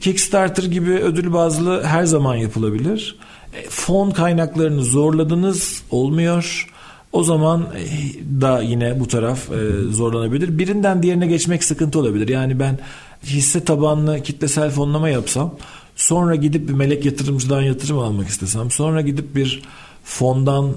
Kickstarter 0.02 0.64
gibi 0.64 0.92
ödül 0.92 1.34
bazlı 1.34 1.84
her 1.84 2.04
zaman 2.04 2.36
yapılabilir. 2.36 3.16
E, 3.54 3.70
fon 3.70 4.12
kaynaklarını 4.12 4.84
zorladınız 4.84 5.84
olmuyor. 5.92 6.68
O 7.12 7.24
zaman 7.24 7.68
e, 7.76 8.42
da 8.42 8.62
yine 8.62 9.00
bu 9.00 9.08
taraf 9.08 9.52
e, 9.52 9.92
zorlanabilir. 9.92 10.58
Birinden 10.58 11.04
diğerine 11.04 11.28
geçmek 11.28 11.64
sıkıntı 11.64 12.00
olabilir. 12.00 12.28
Yani 12.28 12.60
ben 12.60 12.80
hisse 13.24 13.64
tabanlı 13.64 14.24
kitlesel 14.24 14.70
fonlama 14.70 15.10
yapsam 15.10 15.56
sonra 15.96 16.36
gidip 16.36 16.68
bir 16.68 16.74
melek 16.74 17.06
yatırımcıdan 17.06 17.62
yatırım 17.62 18.00
almak 18.00 18.28
istesem 18.28 18.72
sonra 18.72 19.02
gidip 19.02 19.36
bir 19.36 19.62
fondan 20.04 20.74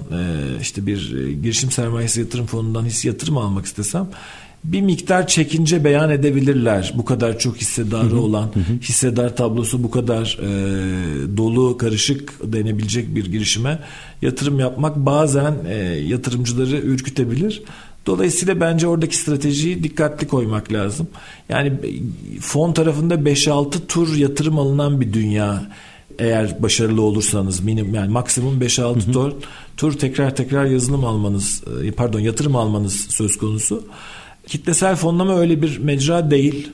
işte 0.61 0.85
bir 0.85 1.27
girişim 1.43 1.71
sermayesi 1.71 2.19
yatırım 2.19 2.45
fonundan 2.45 2.85
hisse 2.85 3.07
yatırım 3.07 3.37
almak 3.37 3.65
istesem 3.65 4.07
bir 4.63 4.81
miktar 4.81 5.27
çekince 5.27 5.83
beyan 5.83 6.09
edebilirler. 6.09 6.93
Bu 6.95 7.05
kadar 7.05 7.39
çok 7.39 7.57
hissedarı 7.57 8.19
olan, 8.19 8.51
hissedar 8.81 9.35
tablosu 9.35 9.83
bu 9.83 9.91
kadar 9.91 10.39
e, 10.41 11.37
dolu, 11.37 11.77
karışık 11.77 12.33
denebilecek 12.43 13.15
bir 13.15 13.25
girişime 13.25 13.79
yatırım 14.21 14.59
yapmak 14.59 14.95
bazen 14.95 15.53
e, 15.69 15.75
yatırımcıları 15.85 16.77
ürkütebilir. 16.77 17.63
Dolayısıyla 18.05 18.59
bence 18.59 18.87
oradaki 18.87 19.17
stratejiyi 19.17 19.83
dikkatli 19.83 20.27
koymak 20.27 20.73
lazım. 20.73 21.07
Yani 21.49 21.73
fon 22.39 22.73
tarafında 22.73 23.15
5-6 23.15 23.87
tur 23.87 24.15
yatırım 24.15 24.59
alınan 24.59 25.01
bir 25.01 25.13
dünya 25.13 25.71
eğer 26.19 26.63
başarılı 26.63 27.01
olursanız 27.01 27.59
minimum 27.59 27.93
yani 27.93 28.11
maksimum 28.11 28.61
5-6 28.61 29.11
tur 29.11 29.33
tur 29.77 29.93
tekrar 29.93 30.35
tekrar 30.35 30.65
yazılım 30.65 31.05
almanız 31.05 31.63
e, 31.83 31.91
pardon 31.91 32.19
yatırım 32.19 32.55
almanız 32.55 33.07
söz 33.09 33.37
konusu. 33.37 33.83
Kitlesel 34.51 34.95
fonlama 34.95 35.39
öyle 35.39 35.61
bir 35.61 35.77
mecra 35.77 36.31
değil. 36.31 36.69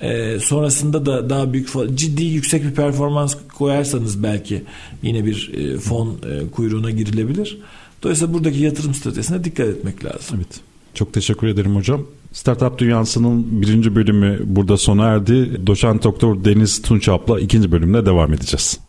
Ee, 0.00 0.38
sonrasında 0.40 1.06
da 1.06 1.30
daha 1.30 1.52
büyük 1.52 1.68
ciddi 1.94 2.24
yüksek 2.24 2.64
bir 2.64 2.74
performans 2.74 3.36
koyarsanız 3.54 4.22
belki 4.22 4.62
yine 5.02 5.24
bir 5.24 5.50
e, 5.54 5.78
fon 5.78 6.08
e, 6.08 6.50
kuyruğuna 6.50 6.90
girilebilir. 6.90 7.58
Dolayısıyla 8.02 8.34
buradaki 8.34 8.58
yatırım 8.58 8.94
stratejisine 8.94 9.44
dikkat 9.44 9.66
etmek 9.66 10.04
lazım. 10.04 10.36
Evet. 10.36 10.60
Çok 10.94 11.12
teşekkür 11.12 11.46
ederim 11.46 11.76
hocam. 11.76 12.02
Startup 12.32 12.78
Dünyası'nın 12.78 13.62
birinci 13.62 13.94
bölümü 13.94 14.40
burada 14.44 14.76
sona 14.76 15.06
erdi. 15.06 15.66
Doçent 15.66 16.04
Doktor 16.04 16.44
Deniz 16.44 16.82
Tunçap'la 16.82 17.40
ikinci 17.40 17.72
bölümle 17.72 18.06
devam 18.06 18.32
edeceğiz. 18.32 18.80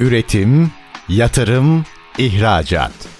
Üretim, 0.00 0.70
yatırım, 1.08 1.84
ihracat. 2.18 3.19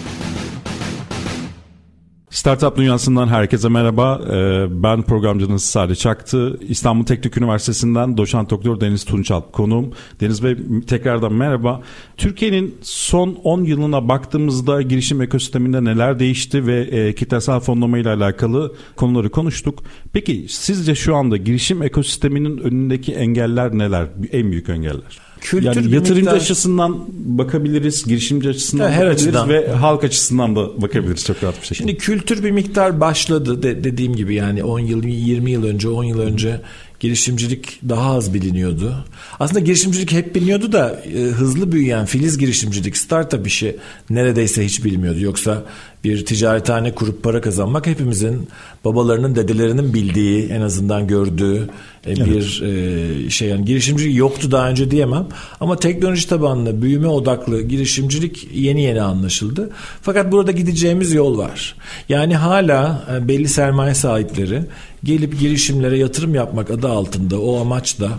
Startup 2.31 2.77
Dünyası'ndan 2.77 3.27
herkese 3.27 3.69
merhaba. 3.69 4.21
Ee, 4.31 4.83
ben 4.83 5.01
programcınız 5.01 5.63
Salih 5.63 5.95
Çaktı. 5.95 6.59
İstanbul 6.61 7.05
Teknik 7.05 7.37
Üniversitesi'nden 7.37 8.17
doçent 8.17 8.49
doktor 8.49 8.81
Deniz 8.81 9.05
Tunçalp 9.05 9.53
konuğum. 9.53 9.91
Deniz 10.21 10.43
Bey 10.43 10.57
tekrardan 10.87 11.33
merhaba. 11.33 11.81
Türkiye'nin 12.17 12.75
son 12.81 13.37
10 13.43 13.63
yılına 13.63 14.07
baktığımızda 14.07 14.81
girişim 14.81 15.21
ekosisteminde 15.21 15.83
neler 15.83 16.19
değişti 16.19 16.67
ve 16.67 16.81
e, 16.81 17.15
kitlesel 17.15 17.59
fonlama 17.59 17.97
ile 17.97 18.09
alakalı 18.09 18.75
konuları 18.95 19.29
konuştuk. 19.29 19.83
Peki 20.13 20.45
sizce 20.49 20.95
şu 20.95 21.15
anda 21.15 21.37
girişim 21.37 21.83
ekosisteminin 21.83 22.57
önündeki 22.57 23.13
engeller 23.13 23.77
neler? 23.77 24.07
En 24.31 24.51
büyük 24.51 24.69
engeller? 24.69 25.30
Kültür 25.41 25.65
yani 25.65 25.95
yatırımcı 25.95 26.21
miktar... 26.21 26.37
açısından 26.37 27.05
bakabiliriz, 27.09 28.03
girişimci 28.03 28.49
açısından 28.49 28.91
her 28.91 29.05
bakabiliriz 29.05 29.27
açıdan. 29.27 29.49
ve 29.49 29.71
halk 29.71 30.03
açısından 30.03 30.55
da 30.55 30.81
bakabiliriz 30.81 31.25
çok 31.25 31.43
rahat 31.43 31.61
bir 31.61 31.67
şekilde. 31.67 31.77
Şimdi 31.77 31.97
kültür 31.97 32.43
bir 32.43 32.51
miktar 32.51 32.99
başladı 32.99 33.63
de, 33.63 33.83
dediğim 33.83 34.15
gibi 34.15 34.35
yani 34.35 34.63
10 34.63 34.79
yıl 34.79 35.03
20 35.03 35.51
yıl 35.51 35.63
önce 35.63 35.89
10 35.89 36.03
yıl 36.03 36.19
önce 36.19 36.61
girişimcilik 36.99 37.79
daha 37.89 38.15
az 38.15 38.33
biliniyordu. 38.33 39.05
Aslında 39.39 39.59
girişimcilik 39.59 40.11
hep 40.11 40.35
biliniyordu 40.35 40.71
da 40.71 41.01
e, 41.15 41.19
hızlı 41.19 41.71
büyüyen 41.71 42.05
filiz 42.05 42.37
girişimcilik, 42.37 42.97
startup 42.97 43.47
işi 43.47 43.77
neredeyse 44.09 44.65
hiç 44.65 44.83
bilmiyordu. 44.83 45.19
Yoksa 45.19 45.63
bir 46.03 46.25
ticarethane 46.25 46.95
kurup 46.95 47.23
para 47.23 47.41
kazanmak 47.41 47.87
hepimizin 47.87 48.47
babalarının 48.85 49.35
dedelerinin 49.35 49.93
bildiği 49.93 50.49
en 50.49 50.61
azından 50.61 51.07
gördüğü 51.07 51.69
e, 52.07 52.15
bir 52.15 52.61
evet. 52.65 53.31
şey 53.31 53.49
yani 53.49 53.65
girişimcilik 53.65 54.17
yoktu 54.17 54.51
daha 54.51 54.69
önce 54.69 54.91
diyemem 54.91 55.27
ama 55.59 55.75
teknoloji 55.75 56.27
tabanlı 56.27 56.81
büyüme 56.81 57.07
odaklı 57.07 57.61
girişimcilik 57.61 58.47
yeni 58.53 58.81
yeni 58.81 59.01
anlaşıldı. 59.01 59.69
Fakat 60.01 60.31
burada 60.31 60.51
gideceğimiz 60.51 61.13
yol 61.13 61.37
var. 61.37 61.75
Yani 62.09 62.35
hala 62.35 63.07
e, 63.13 63.27
belli 63.27 63.47
sermaye 63.47 63.93
sahipleri 63.93 64.61
gelip 65.03 65.39
girişimlere 65.39 65.97
yatırım 65.97 66.35
yapmak 66.35 66.71
adı 66.71 66.87
altında 66.87 67.41
o 67.41 67.61
amaçla 67.61 68.09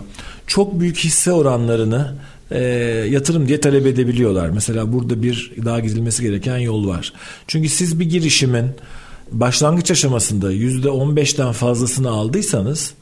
çok 0.47 0.79
büyük 0.79 0.97
hisse 0.97 1.31
oranlarını 1.31 2.13
e, 2.51 2.59
yatırım 3.09 3.47
diye 3.47 3.59
talep 3.59 3.87
edebiliyorlar. 3.87 4.49
Mesela 4.49 4.93
burada 4.93 5.23
bir 5.23 5.51
daha 5.65 5.79
gidilmesi 5.79 6.23
gereken 6.23 6.57
yol 6.57 6.87
var. 6.87 7.13
Çünkü 7.47 7.69
siz 7.69 7.99
bir 7.99 8.09
girişimin 8.09 8.65
başlangıç 9.31 9.91
aşamasında 9.91 10.51
yüzde 10.51 10.87
15'ten 10.87 11.51
fazlasını 11.51 12.09
aldıysanız 12.09 12.93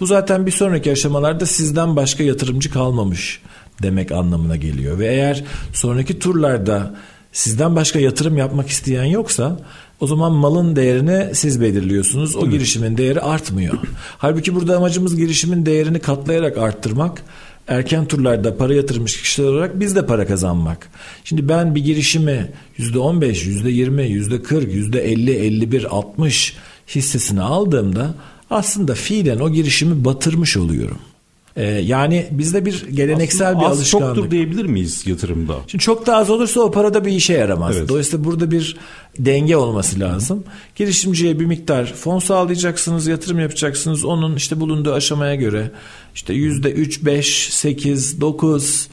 bu 0.00 0.06
zaten 0.06 0.46
bir 0.46 0.50
sonraki 0.50 0.92
aşamalarda 0.92 1.46
sizden 1.46 1.96
başka 1.96 2.24
yatırımcı 2.24 2.70
kalmamış 2.70 3.40
demek 3.82 4.12
anlamına 4.12 4.56
geliyor. 4.56 4.98
Ve 4.98 5.06
eğer 5.06 5.44
sonraki 5.72 6.18
turlarda 6.18 6.94
sizden 7.32 7.76
başka 7.76 7.98
yatırım 7.98 8.36
yapmak 8.36 8.68
isteyen 8.68 9.04
yoksa 9.04 9.60
o 10.00 10.06
zaman 10.06 10.32
malın 10.32 10.76
değerini 10.76 11.34
siz 11.34 11.60
belirliyorsunuz. 11.60 12.36
O 12.36 12.50
girişimin 12.50 12.96
değeri 12.96 13.20
artmıyor. 13.20 13.78
Halbuki 14.18 14.54
burada 14.54 14.76
amacımız 14.76 15.16
girişimin 15.16 15.66
değerini 15.66 15.98
katlayarak 15.98 16.58
arttırmak. 16.58 17.22
Erken 17.68 18.06
turlarda 18.06 18.56
para 18.56 18.74
yatırmış 18.74 19.22
kişiler 19.22 19.48
olarak 19.48 19.80
biz 19.80 19.96
de 19.96 20.06
para 20.06 20.26
kazanmak. 20.26 20.88
Şimdi 21.24 21.48
ben 21.48 21.74
bir 21.74 21.84
girişimi 21.84 22.50
%15, 22.78 23.46
%20, 23.46 24.02
%40, 24.02 24.70
%50, 24.70 25.30
51, 25.30 25.96
60 25.96 26.56
hissesini 26.88 27.42
aldığımda 27.42 28.14
aslında 28.50 28.94
fiilen 28.94 29.38
o 29.38 29.50
girişimi 29.50 30.04
batırmış 30.04 30.56
oluyorum. 30.56 30.98
Ee, 31.56 31.64
yani 31.64 32.26
bizde 32.30 32.64
bir 32.64 32.86
geleneksel 32.86 33.48
Aslında 33.48 33.64
bir 33.64 33.70
az 33.70 33.78
alışkanlık. 33.78 34.14
çoktur 34.14 34.30
diyebilir 34.30 34.64
miyiz 34.64 35.06
yatırımda? 35.06 35.54
Şimdi 35.66 35.84
çok 35.84 36.06
da 36.06 36.16
az 36.16 36.30
olursa 36.30 36.60
o 36.60 36.70
parada 36.70 37.04
bir 37.04 37.12
işe 37.12 37.32
yaramaz. 37.32 37.76
Evet. 37.76 37.88
Dolayısıyla 37.88 38.24
burada 38.24 38.50
bir 38.50 38.76
denge 39.18 39.56
olması 39.56 40.00
lazım. 40.00 40.44
Girişimciye 40.76 41.40
bir 41.40 41.46
miktar 41.46 41.86
fon 41.86 42.18
sağlayacaksınız, 42.18 43.06
yatırım 43.06 43.38
yapacaksınız. 43.40 44.04
Onun 44.04 44.36
işte 44.36 44.60
bulunduğu 44.60 44.92
aşamaya 44.92 45.34
göre 45.34 45.70
işte 46.14 46.34
yüzde 46.34 46.72
üç, 46.72 47.04
beş, 47.04 47.48
sekiz, 47.50 48.20
dokuz 48.20 48.88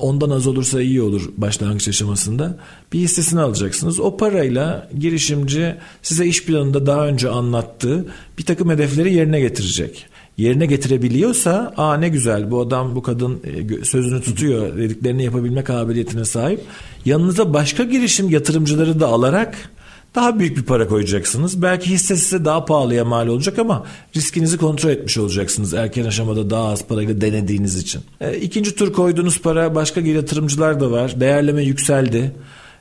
ondan 0.00 0.30
az 0.30 0.46
olursa 0.46 0.82
iyi 0.82 1.02
olur 1.02 1.30
başlangıç 1.36 1.88
aşamasında. 1.88 2.58
Bir 2.92 2.98
hissesini 2.98 3.40
alacaksınız. 3.40 4.00
O 4.00 4.16
parayla 4.16 4.90
girişimci 4.98 5.74
size 6.02 6.26
iş 6.26 6.44
planında 6.44 6.86
daha 6.86 7.06
önce 7.06 7.28
anlattığı 7.28 8.06
bir 8.38 8.44
takım 8.44 8.70
hedefleri 8.70 9.14
yerine 9.14 9.40
getirecek 9.40 10.06
yerine 10.38 10.66
getirebiliyorsa 10.66 11.74
aa 11.76 11.96
ne 11.96 12.08
güzel 12.08 12.50
bu 12.50 12.60
adam 12.60 12.94
bu 12.94 13.02
kadın 13.02 13.40
e, 13.44 13.84
sözünü 13.84 14.20
tutuyor 14.20 14.76
dediklerini 14.76 15.24
yapabilme 15.24 15.64
kabiliyetine 15.64 16.24
sahip. 16.24 16.60
Yanınıza 17.04 17.54
başka 17.54 17.84
girişim 17.84 18.30
yatırımcıları 18.30 19.00
da 19.00 19.06
alarak 19.06 19.70
daha 20.14 20.38
büyük 20.38 20.56
bir 20.56 20.62
para 20.62 20.88
koyacaksınız. 20.88 21.62
Belki 21.62 21.90
hisse 21.90 22.16
size 22.16 22.44
daha 22.44 22.64
pahalıya 22.64 23.04
mal 23.04 23.26
olacak 23.26 23.58
ama 23.58 23.84
riskinizi 24.16 24.58
kontrol 24.58 24.90
etmiş 24.90 25.18
olacaksınız 25.18 25.74
erken 25.74 26.04
aşamada 26.04 26.50
daha 26.50 26.68
az 26.68 26.86
parayla 26.86 27.20
denediğiniz 27.20 27.76
için. 27.76 28.02
E, 28.20 28.36
ikinci 28.36 28.74
tur 28.74 28.92
koyduğunuz 28.92 29.40
para 29.40 29.74
başka 29.74 30.00
yatırımcılar 30.00 30.80
da 30.80 30.90
var. 30.90 31.20
Değerleme 31.20 31.62
yükseldi. 31.62 32.32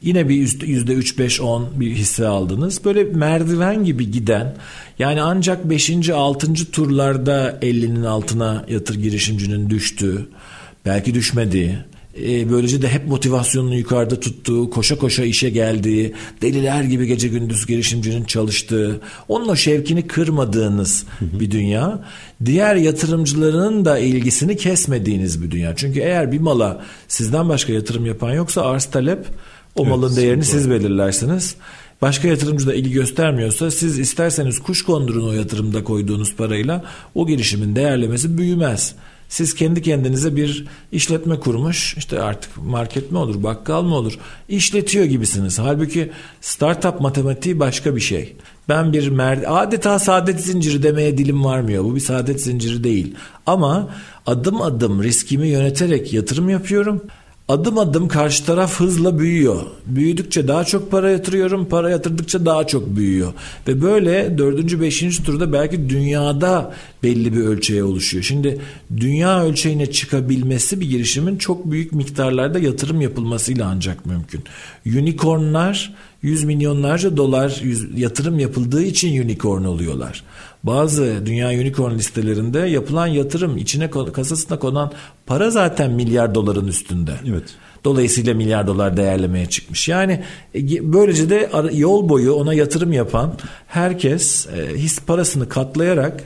Yine 0.05 0.29
bir 0.29 0.35
yüzde 0.67 0.93
üç 0.93 1.19
beş 1.19 1.41
on 1.41 1.67
bir 1.79 1.91
hisse 1.91 2.27
aldınız. 2.27 2.85
Böyle 2.85 3.03
merdiven 3.03 3.83
gibi 3.83 4.12
giden 4.12 4.55
yani 5.00 5.21
ancak 5.21 5.69
beşinci 5.69 6.13
altıncı 6.13 6.71
turlarda 6.71 7.59
50'nin 7.62 8.03
altına 8.03 8.65
yatır 8.69 8.95
girişimcinin 8.95 9.69
düştüğü 9.69 10.29
belki 10.85 11.13
düşmediği 11.13 11.77
e, 12.21 12.51
böylece 12.51 12.81
de 12.81 12.89
hep 12.89 13.07
motivasyonunu 13.07 13.75
yukarıda 13.75 14.19
tuttuğu, 14.19 14.69
koşa 14.69 14.97
koşa 14.97 15.24
işe 15.24 15.50
geldiği, 15.50 16.13
deliler 16.41 16.83
gibi 16.83 17.07
gece 17.07 17.27
gündüz 17.27 17.65
girişimcinin 17.65 18.24
çalıştığı, 18.24 19.01
onun 19.27 19.48
o 19.48 19.55
şevkini 19.55 20.07
kırmadığınız 20.07 21.05
bir 21.22 21.51
dünya. 21.51 22.00
Diğer 22.46 22.75
yatırımcıların 22.75 23.85
da 23.85 24.00
ilgisini 24.00 24.57
kesmediğiniz 24.57 25.44
bir 25.44 25.51
dünya. 25.51 25.75
Çünkü 25.75 26.00
eğer 26.00 26.31
bir 26.31 26.39
mala 26.39 26.81
sizden 27.07 27.50
başka 27.50 27.74
yatırım 27.74 28.05
yapan 28.05 28.33
yoksa 28.33 28.61
arz 28.61 28.85
talep 28.85 29.25
o 29.75 29.81
evet, 29.81 29.90
malın 29.90 30.16
değerini 30.16 30.46
siz 30.46 30.70
belirlersiniz. 30.70 31.55
Başka 32.01 32.27
yatırımcı 32.27 32.68
da 32.68 32.74
ilgi 32.74 32.92
göstermiyorsa 32.92 33.72
siz 33.72 34.00
isterseniz 34.00 34.59
kuş 34.59 34.83
kondurun 34.83 35.27
o 35.27 35.33
yatırımda 35.33 35.83
koyduğunuz 35.83 36.35
parayla 36.35 36.83
o 37.16 37.27
girişimin 37.27 37.75
değerlemesi 37.75 38.38
büyümez. 38.38 38.96
Siz 39.29 39.55
kendi 39.55 39.81
kendinize 39.81 40.35
bir 40.35 40.66
işletme 40.92 41.40
kurmuş 41.40 41.98
işte 41.98 42.22
artık 42.22 42.57
market 42.57 43.11
mi 43.11 43.18
olur 43.18 43.44
bakkal 43.44 43.83
mı 43.83 43.96
olur 43.96 44.20
işletiyor 44.50 45.05
gibisiniz. 45.05 45.59
Halbuki 45.59 46.11
startup 46.42 47.01
matematiği 47.01 47.59
başka 47.59 47.96
bir 47.96 48.01
şey. 48.01 48.35
Ben 48.70 48.94
bir 48.94 49.07
mer 49.07 49.44
adeta 49.48 50.00
saadet 50.00 50.42
zinciri 50.42 50.83
demeye 50.83 51.18
dilim 51.18 51.46
varmıyor. 51.46 51.83
Bu 51.83 51.96
bir 51.96 52.00
saadet 52.00 52.42
zinciri 52.42 52.83
değil. 52.83 53.16
Ama 53.46 53.90
adım 54.25 54.61
adım 54.61 55.03
riskimi 55.03 55.48
yöneterek 55.48 56.14
yatırım 56.14 56.50
yapıyorum 56.50 57.01
adım 57.48 57.77
adım 57.77 58.08
karşı 58.08 58.46
taraf 58.46 58.79
hızla 58.79 59.20
büyüyor. 59.20 59.62
Büyüdükçe 59.86 60.48
daha 60.48 60.64
çok 60.64 60.92
para 60.92 61.10
yatırıyorum, 61.10 61.66
para 61.66 61.90
yatırdıkça 61.90 62.46
daha 62.46 62.68
çok 62.68 62.96
büyüyor. 62.96 63.34
Ve 63.68 63.81
böyle 63.81 64.38
dördüncü, 64.38 64.81
beşinci 64.81 65.24
turda 65.24 65.53
belki 65.53 65.90
dünyada 65.90 66.74
belli 67.03 67.34
bir 67.34 67.40
ölçeğe 67.40 67.84
oluşuyor. 67.84 68.24
Şimdi 68.24 68.62
dünya 68.98 69.44
ölçeğine 69.44 69.92
çıkabilmesi 69.92 70.81
bir 70.81 70.90
girişimin 70.90 71.38
çok 71.38 71.72
büyük 71.72 71.92
miktarlarda 71.92 72.60
yatırım 72.60 73.01
yapılmasıyla 73.01 73.68
ancak 73.68 74.05
mümkün. 74.05 74.44
Unicornlar 74.86 75.94
yüz 76.25 76.44
milyonlarca 76.44 77.18
dolar 77.18 77.61
yatırım 77.96 78.40
yapıldığı 78.40 78.83
için 78.83 79.24
unicorn 79.24 79.64
oluyorlar. 79.64 80.24
Bazı 80.64 81.25
dünya 81.25 81.50
unicorn 81.50 81.96
listelerinde 81.96 82.59
yapılan 82.59 83.07
yatırım 83.07 83.57
içine 83.57 83.90
kasasına 83.90 84.59
konan 84.59 84.92
para 85.25 85.50
zaten 85.50 85.92
milyar 85.92 86.35
doların 86.35 86.68
üstünde. 86.68 87.11
Evet. 87.29 87.44
Dolayısıyla 87.83 88.33
milyar 88.33 88.68
dolar 88.68 88.98
değerlemeye 88.98 89.46
çıkmış. 89.46 89.88
Yani 89.88 90.24
e, 90.55 90.94
böylece 90.94 91.29
de 91.29 91.50
yol 91.74 92.09
boyu 92.09 92.33
ona 92.33 92.53
yatırım 92.53 92.94
yapan 92.94 93.33
herkes 93.68 94.48
e, 94.48 94.77
his 94.77 95.00
parasını 95.00 95.50
katlayarak 95.50 96.24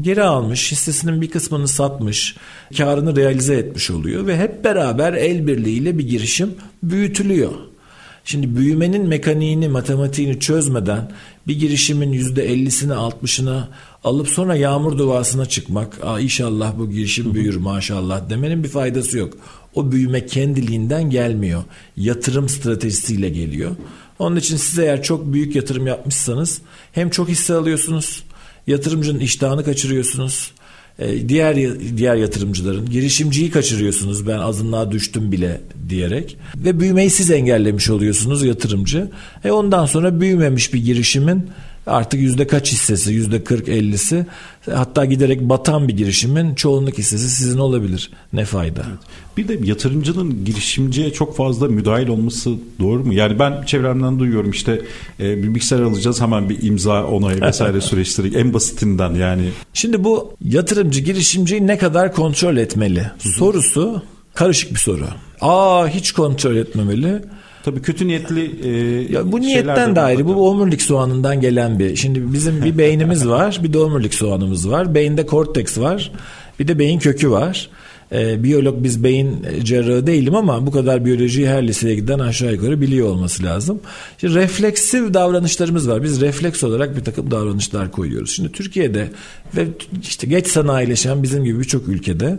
geri 0.00 0.22
almış, 0.22 0.72
hissesinin 0.72 1.20
bir 1.20 1.30
kısmını 1.30 1.68
satmış, 1.68 2.36
karını 2.78 3.16
realize 3.16 3.54
etmiş 3.54 3.90
oluyor 3.90 4.26
ve 4.26 4.36
hep 4.36 4.64
beraber 4.64 5.12
el 5.12 5.46
birliğiyle 5.46 5.98
bir 5.98 6.08
girişim 6.08 6.54
büyütülüyor. 6.82 7.69
Şimdi 8.24 8.56
büyümenin 8.56 9.08
mekaniğini, 9.08 9.68
matematiğini 9.68 10.40
çözmeden 10.40 11.12
bir 11.46 11.58
girişimin 11.58 12.12
yüzde 12.12 12.48
50'sini 12.48 12.92
60'ını 12.92 13.64
alıp 14.04 14.28
sonra 14.28 14.56
yağmur 14.56 14.98
duasına 14.98 15.46
çıkmak, 15.46 16.04
Aa, 16.04 16.20
inşallah 16.20 16.78
bu 16.78 16.90
girişim 16.90 17.34
büyür 17.34 17.56
maşallah 17.56 18.30
demenin 18.30 18.64
bir 18.64 18.68
faydası 18.68 19.18
yok. 19.18 19.34
O 19.74 19.92
büyüme 19.92 20.26
kendiliğinden 20.26 21.10
gelmiyor. 21.10 21.62
Yatırım 21.96 22.48
stratejisiyle 22.48 23.28
geliyor. 23.28 23.70
Onun 24.18 24.36
için 24.36 24.56
siz 24.56 24.78
eğer 24.78 25.02
çok 25.02 25.32
büyük 25.32 25.56
yatırım 25.56 25.86
yapmışsanız 25.86 26.58
hem 26.92 27.10
çok 27.10 27.28
hisse 27.28 27.54
alıyorsunuz, 27.54 28.24
yatırımcının 28.66 29.20
iştahını 29.20 29.64
kaçırıyorsunuz 29.64 30.52
diğer 31.28 31.56
diğer 31.96 32.16
yatırımcıların 32.16 32.86
girişimciyi 32.86 33.50
kaçırıyorsunuz 33.50 34.26
ben 34.26 34.38
azınlığa 34.38 34.92
düştüm 34.92 35.32
bile 35.32 35.60
diyerek 35.88 36.36
ve 36.56 36.80
büyümeyi 36.80 37.10
siz 37.10 37.30
engellemiş 37.30 37.90
oluyorsunuz 37.90 38.44
yatırımcı. 38.44 39.08
E 39.44 39.50
ondan 39.50 39.86
sonra 39.86 40.20
büyümemiş 40.20 40.74
bir 40.74 40.84
girişimin 40.84 41.46
artık 41.86 42.20
yüzde 42.20 42.46
kaç 42.46 42.72
hissesi 42.72 43.12
yüzde 43.12 43.44
40 43.44 43.68
50'si 43.68 44.24
hatta 44.72 45.04
giderek 45.04 45.40
batan 45.40 45.88
bir 45.88 45.96
girişimin 45.96 46.54
çoğunluk 46.54 46.98
hissesi 46.98 47.30
sizin 47.30 47.58
olabilir 47.58 48.10
ne 48.32 48.44
fayda. 48.44 48.82
Evet. 48.88 48.98
Bir 49.36 49.48
de 49.48 49.66
yatırımcının 49.66 50.44
girişimciye 50.44 51.12
çok 51.12 51.36
fazla 51.36 51.68
müdahil 51.68 52.08
olması 52.08 52.50
doğru 52.80 53.04
mu? 53.04 53.14
Yani 53.14 53.38
ben 53.38 53.62
çevremden 53.66 54.18
duyuyorum 54.18 54.50
işte 54.50 54.82
e, 55.20 55.42
bir 55.42 55.48
bilgisayar 55.48 55.80
alacağız 55.80 56.20
hemen 56.20 56.48
bir 56.48 56.62
imza 56.62 57.06
onay 57.06 57.40
vesaire 57.40 57.80
süreçleri 57.80 58.36
en 58.36 58.54
basitinden 58.54 59.14
yani. 59.14 59.50
Şimdi 59.74 60.04
bu 60.04 60.32
yatırımcı 60.44 61.00
girişimciyi 61.00 61.66
ne 61.66 61.78
kadar 61.78 62.14
kontrol 62.14 62.56
etmeli 62.56 63.10
sorusu 63.18 64.02
karışık 64.34 64.70
bir 64.70 64.78
soru. 64.78 65.06
Aa 65.40 65.88
hiç 65.88 66.12
kontrol 66.12 66.56
etmemeli. 66.56 67.22
Tabii 67.62 67.82
kötü 67.82 68.08
niyetli 68.08 68.68
e, 68.68 69.02
ya 69.12 69.32
bu 69.32 69.40
niyetten 69.40 69.96
de 69.96 70.00
ayrı. 70.00 70.26
Bu 70.26 70.48
omurilik 70.48 70.82
soğanından 70.82 71.40
gelen 71.40 71.78
bir. 71.78 71.96
Şimdi 71.96 72.32
bizim 72.32 72.64
bir 72.64 72.78
beynimiz 72.78 73.28
var, 73.28 73.60
bir 73.62 73.72
de 73.72 73.78
omurilik 73.78 74.14
soğanımız 74.14 74.70
var. 74.70 74.94
Beyinde 74.94 75.26
korteks 75.26 75.78
var, 75.78 76.12
bir 76.60 76.68
de 76.68 76.78
beyin 76.78 76.98
kökü 76.98 77.30
var. 77.30 77.70
E, 78.12 78.42
biyolog 78.42 78.84
biz 78.84 79.04
beyin 79.04 79.46
cerrahı 79.62 80.06
değilim 80.06 80.34
ama 80.34 80.66
bu 80.66 80.70
kadar 80.70 81.04
biyolojiyi 81.04 81.48
her 81.48 81.68
liseye 81.68 81.94
giden 81.94 82.18
aşağı 82.18 82.52
yukarı 82.52 82.80
biliyor 82.80 83.08
olması 83.08 83.42
lazım. 83.42 83.80
Şimdi 84.18 84.34
refleksif 84.34 85.14
davranışlarımız 85.14 85.88
var. 85.88 86.02
Biz 86.02 86.20
refleks 86.20 86.64
olarak 86.64 86.96
bir 86.96 87.04
takım 87.04 87.30
davranışlar 87.30 87.90
koyuyoruz. 87.90 88.30
Şimdi 88.30 88.52
Türkiye'de 88.52 89.08
ve 89.56 89.68
işte 90.02 90.26
geç 90.26 90.46
sanayileşen 90.46 91.22
bizim 91.22 91.44
gibi 91.44 91.58
birçok 91.58 91.88
ülkede 91.88 92.38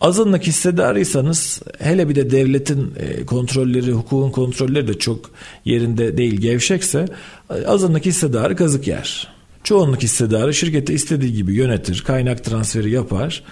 azınlık 0.00 0.42
hissedarıysanız 0.42 1.62
hele 1.78 2.08
bir 2.08 2.14
de 2.14 2.30
devletin 2.30 2.94
e, 2.96 3.26
kontrolleri, 3.26 3.92
hukukun 3.92 4.30
kontrolleri 4.30 4.88
de 4.88 4.98
çok 4.98 5.30
yerinde 5.64 6.16
değil 6.16 6.40
gevşekse 6.40 7.06
azınlık 7.66 8.06
hissedarı 8.06 8.56
kazık 8.56 8.88
yer. 8.88 9.32
Çoğunluk 9.64 10.02
hissedarı 10.02 10.54
şirketi 10.54 10.94
istediği 10.94 11.32
gibi 11.32 11.54
yönetir, 11.54 12.02
kaynak 12.06 12.44
transferi 12.44 12.90
yapar 12.90 13.42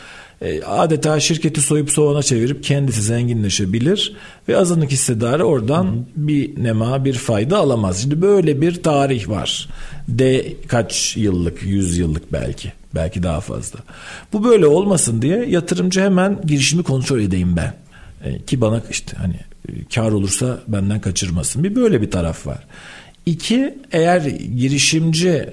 e, 0.40 0.62
adeta 0.62 1.20
şirketi 1.20 1.60
soyup 1.60 1.90
soğana 1.90 2.22
çevirip 2.22 2.64
kendisi 2.64 3.02
zenginleşebilir 3.02 4.16
ve 4.48 4.56
azınlık 4.56 4.90
hissedarı 4.90 5.44
oradan 5.44 5.84
hı 5.84 5.88
hı. 5.88 6.04
bir 6.16 6.64
nema 6.64 7.04
bir 7.04 7.14
fayda 7.14 7.58
alamaz. 7.58 8.02
Şimdi 8.02 8.22
böyle 8.22 8.60
bir 8.60 8.82
tarih 8.82 9.28
var. 9.28 9.68
De 10.08 10.52
kaç 10.68 11.16
yıllık, 11.16 11.62
yüz 11.62 11.98
yıllık 11.98 12.32
belki. 12.32 12.72
Belki 12.94 13.22
daha 13.22 13.40
fazla. 13.40 13.78
Bu 14.32 14.44
böyle 14.44 14.66
olmasın 14.66 15.22
diye 15.22 15.44
yatırımcı 15.44 16.00
hemen 16.00 16.38
girişimi 16.46 16.82
kontrol 16.82 17.20
edeyim 17.20 17.56
ben. 17.56 17.74
E, 18.24 18.42
ki 18.42 18.60
bana 18.60 18.82
işte 18.90 19.16
hani 19.16 19.36
e, 19.68 19.84
kar 19.94 20.12
olursa 20.12 20.60
benden 20.68 21.00
kaçırmasın. 21.00 21.64
Bir 21.64 21.74
böyle 21.74 22.02
bir 22.02 22.10
taraf 22.10 22.46
var. 22.46 22.66
İki, 23.26 23.78
eğer 23.92 24.20
girişimci 24.56 25.50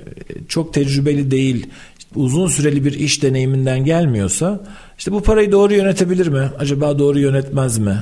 çok 0.48 0.74
tecrübeli 0.74 1.32
değil, 1.32 1.68
uzun 2.16 2.48
süreli 2.48 2.86
bir 2.86 2.94
iş 2.94 3.24
deneyiminden 3.24 3.86
gelmiyorsa 3.86 4.60
işte 4.98 5.12
bu 5.12 5.24
parayı 5.24 5.52
doğru 5.52 5.74
yönetebilir 5.74 6.28
mi? 6.28 6.52
Acaba 6.60 7.00
doğru 7.00 7.20
yönetmez 7.20 7.78
mi? 7.78 7.98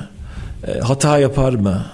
E, 0.66 0.78
hata 0.80 1.18
yapar 1.18 1.52
mı? 1.52 1.86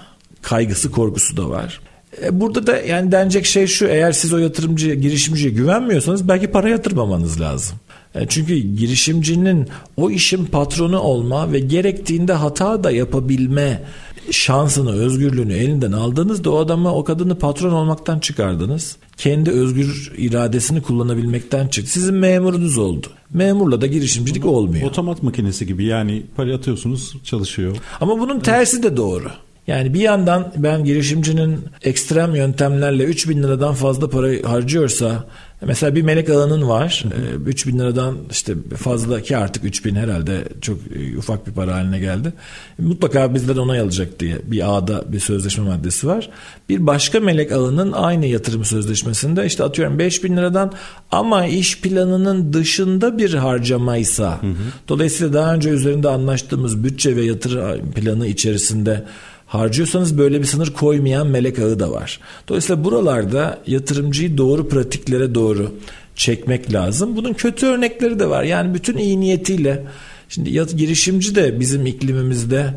Kaygısı, 0.42 0.90
korkusu 0.90 1.36
da 1.36 1.50
var. 1.50 1.80
E, 2.24 2.40
burada 2.40 2.66
da 2.66 2.76
yani 2.76 3.12
denecek 3.12 3.46
şey 3.46 3.66
şu 3.66 3.86
eğer 3.86 4.12
siz 4.12 4.32
o 4.32 4.38
yatırımcı, 4.38 4.94
girişimciye 4.94 5.50
güvenmiyorsanız 5.50 6.28
belki 6.28 6.46
para 6.46 6.68
yatırmamanız 6.68 7.40
lazım. 7.40 7.76
E, 8.14 8.26
çünkü 8.28 8.54
girişimcinin 8.56 9.68
o 9.96 10.10
işin 10.10 10.44
patronu 10.44 10.98
olma 10.98 11.52
ve 11.52 11.58
gerektiğinde 11.58 12.32
hata 12.32 12.84
da 12.84 12.90
yapabilme 12.90 13.82
şansını, 14.30 14.92
özgürlüğünü 14.92 15.52
elinden 15.52 15.92
aldınız 15.92 16.44
da 16.44 16.50
o 16.50 16.58
adamı, 16.58 16.94
o 16.94 17.04
kadını 17.04 17.38
patron 17.38 17.72
olmaktan 17.72 18.18
çıkardınız. 18.18 18.96
Kendi 19.16 19.50
özgür 19.50 20.12
iradesini 20.16 20.82
kullanabilmekten 20.82 21.68
çıktı. 21.68 21.92
Sizin 21.92 22.14
memurunuz 22.14 22.78
oldu. 22.78 23.06
Memurla 23.34 23.80
da 23.80 23.86
girişimcilik 23.86 24.42
Bunu, 24.42 24.52
olmuyor. 24.52 24.88
Otomat 24.88 25.22
makinesi 25.22 25.66
gibi 25.66 25.84
yani 25.84 26.22
para 26.36 26.54
atıyorsunuz 26.54 27.16
çalışıyor. 27.24 27.76
Ama 28.00 28.20
bunun 28.20 28.40
tersi 28.40 28.82
de 28.82 28.96
doğru. 28.96 29.28
Yani 29.66 29.94
bir 29.94 30.00
yandan 30.00 30.52
ben 30.56 30.84
girişimcinin 30.84 31.60
ekstrem 31.82 32.34
yöntemlerle 32.34 33.04
3 33.04 33.28
bin 33.28 33.42
liradan 33.42 33.74
fazla 33.74 34.10
para 34.10 34.50
harcıyorsa 34.50 35.24
Mesela 35.66 35.94
bir 35.94 36.02
melek 36.02 36.30
alanın 36.30 36.68
var. 36.68 37.04
Hı 37.08 37.08
hı. 37.08 37.50
3 37.50 37.66
bin 37.66 37.78
liradan 37.78 38.16
işte 38.30 38.54
fazla 38.76 39.20
ki 39.20 39.36
artık 39.36 39.64
3 39.64 39.84
bin 39.84 39.94
herhalde 39.94 40.44
çok 40.60 40.78
e, 40.96 41.18
ufak 41.18 41.46
bir 41.46 41.52
para 41.52 41.74
haline 41.74 41.98
geldi. 41.98 42.32
Mutlaka 42.78 43.34
bizden 43.34 43.56
onay 43.56 43.80
alacak 43.80 44.20
diye 44.20 44.38
bir 44.44 44.76
ağda 44.76 45.12
bir 45.12 45.20
sözleşme 45.20 45.64
maddesi 45.64 46.06
var. 46.06 46.30
Bir 46.68 46.86
başka 46.86 47.20
melek 47.20 47.52
alanın 47.52 47.92
aynı 47.92 48.26
yatırım 48.26 48.64
sözleşmesinde 48.64 49.46
işte 49.46 49.64
atıyorum 49.64 49.98
5 49.98 50.24
bin 50.24 50.36
liradan 50.36 50.72
ama 51.10 51.46
iş 51.46 51.80
planının 51.80 52.52
dışında 52.52 53.18
bir 53.18 53.34
harcamaysa 53.34 54.42
hı 54.42 54.46
hı. 54.46 54.54
dolayısıyla 54.88 55.32
daha 55.32 55.54
önce 55.54 55.70
üzerinde 55.70 56.08
anlaştığımız 56.08 56.84
bütçe 56.84 57.16
ve 57.16 57.24
yatırım 57.24 57.92
planı 57.92 58.26
içerisinde 58.26 59.04
harcıyorsanız 59.52 60.18
böyle 60.18 60.40
bir 60.40 60.46
sınır 60.46 60.72
koymayan 60.72 61.26
melek 61.26 61.58
ağı 61.58 61.80
da 61.80 61.90
var. 61.90 62.20
Dolayısıyla 62.48 62.84
buralarda 62.84 63.58
yatırımcıyı 63.66 64.38
doğru 64.38 64.68
pratiklere 64.68 65.34
doğru 65.34 65.74
çekmek 66.16 66.72
lazım. 66.72 67.16
Bunun 67.16 67.32
kötü 67.32 67.66
örnekleri 67.66 68.18
de 68.18 68.28
var. 68.28 68.42
Yani 68.42 68.74
bütün 68.74 68.96
iyi 68.96 69.20
niyetiyle 69.20 69.84
Şimdi 70.28 70.76
girişimci 70.76 71.34
de 71.34 71.60
bizim 71.60 71.86
iklimimizde 71.86 72.74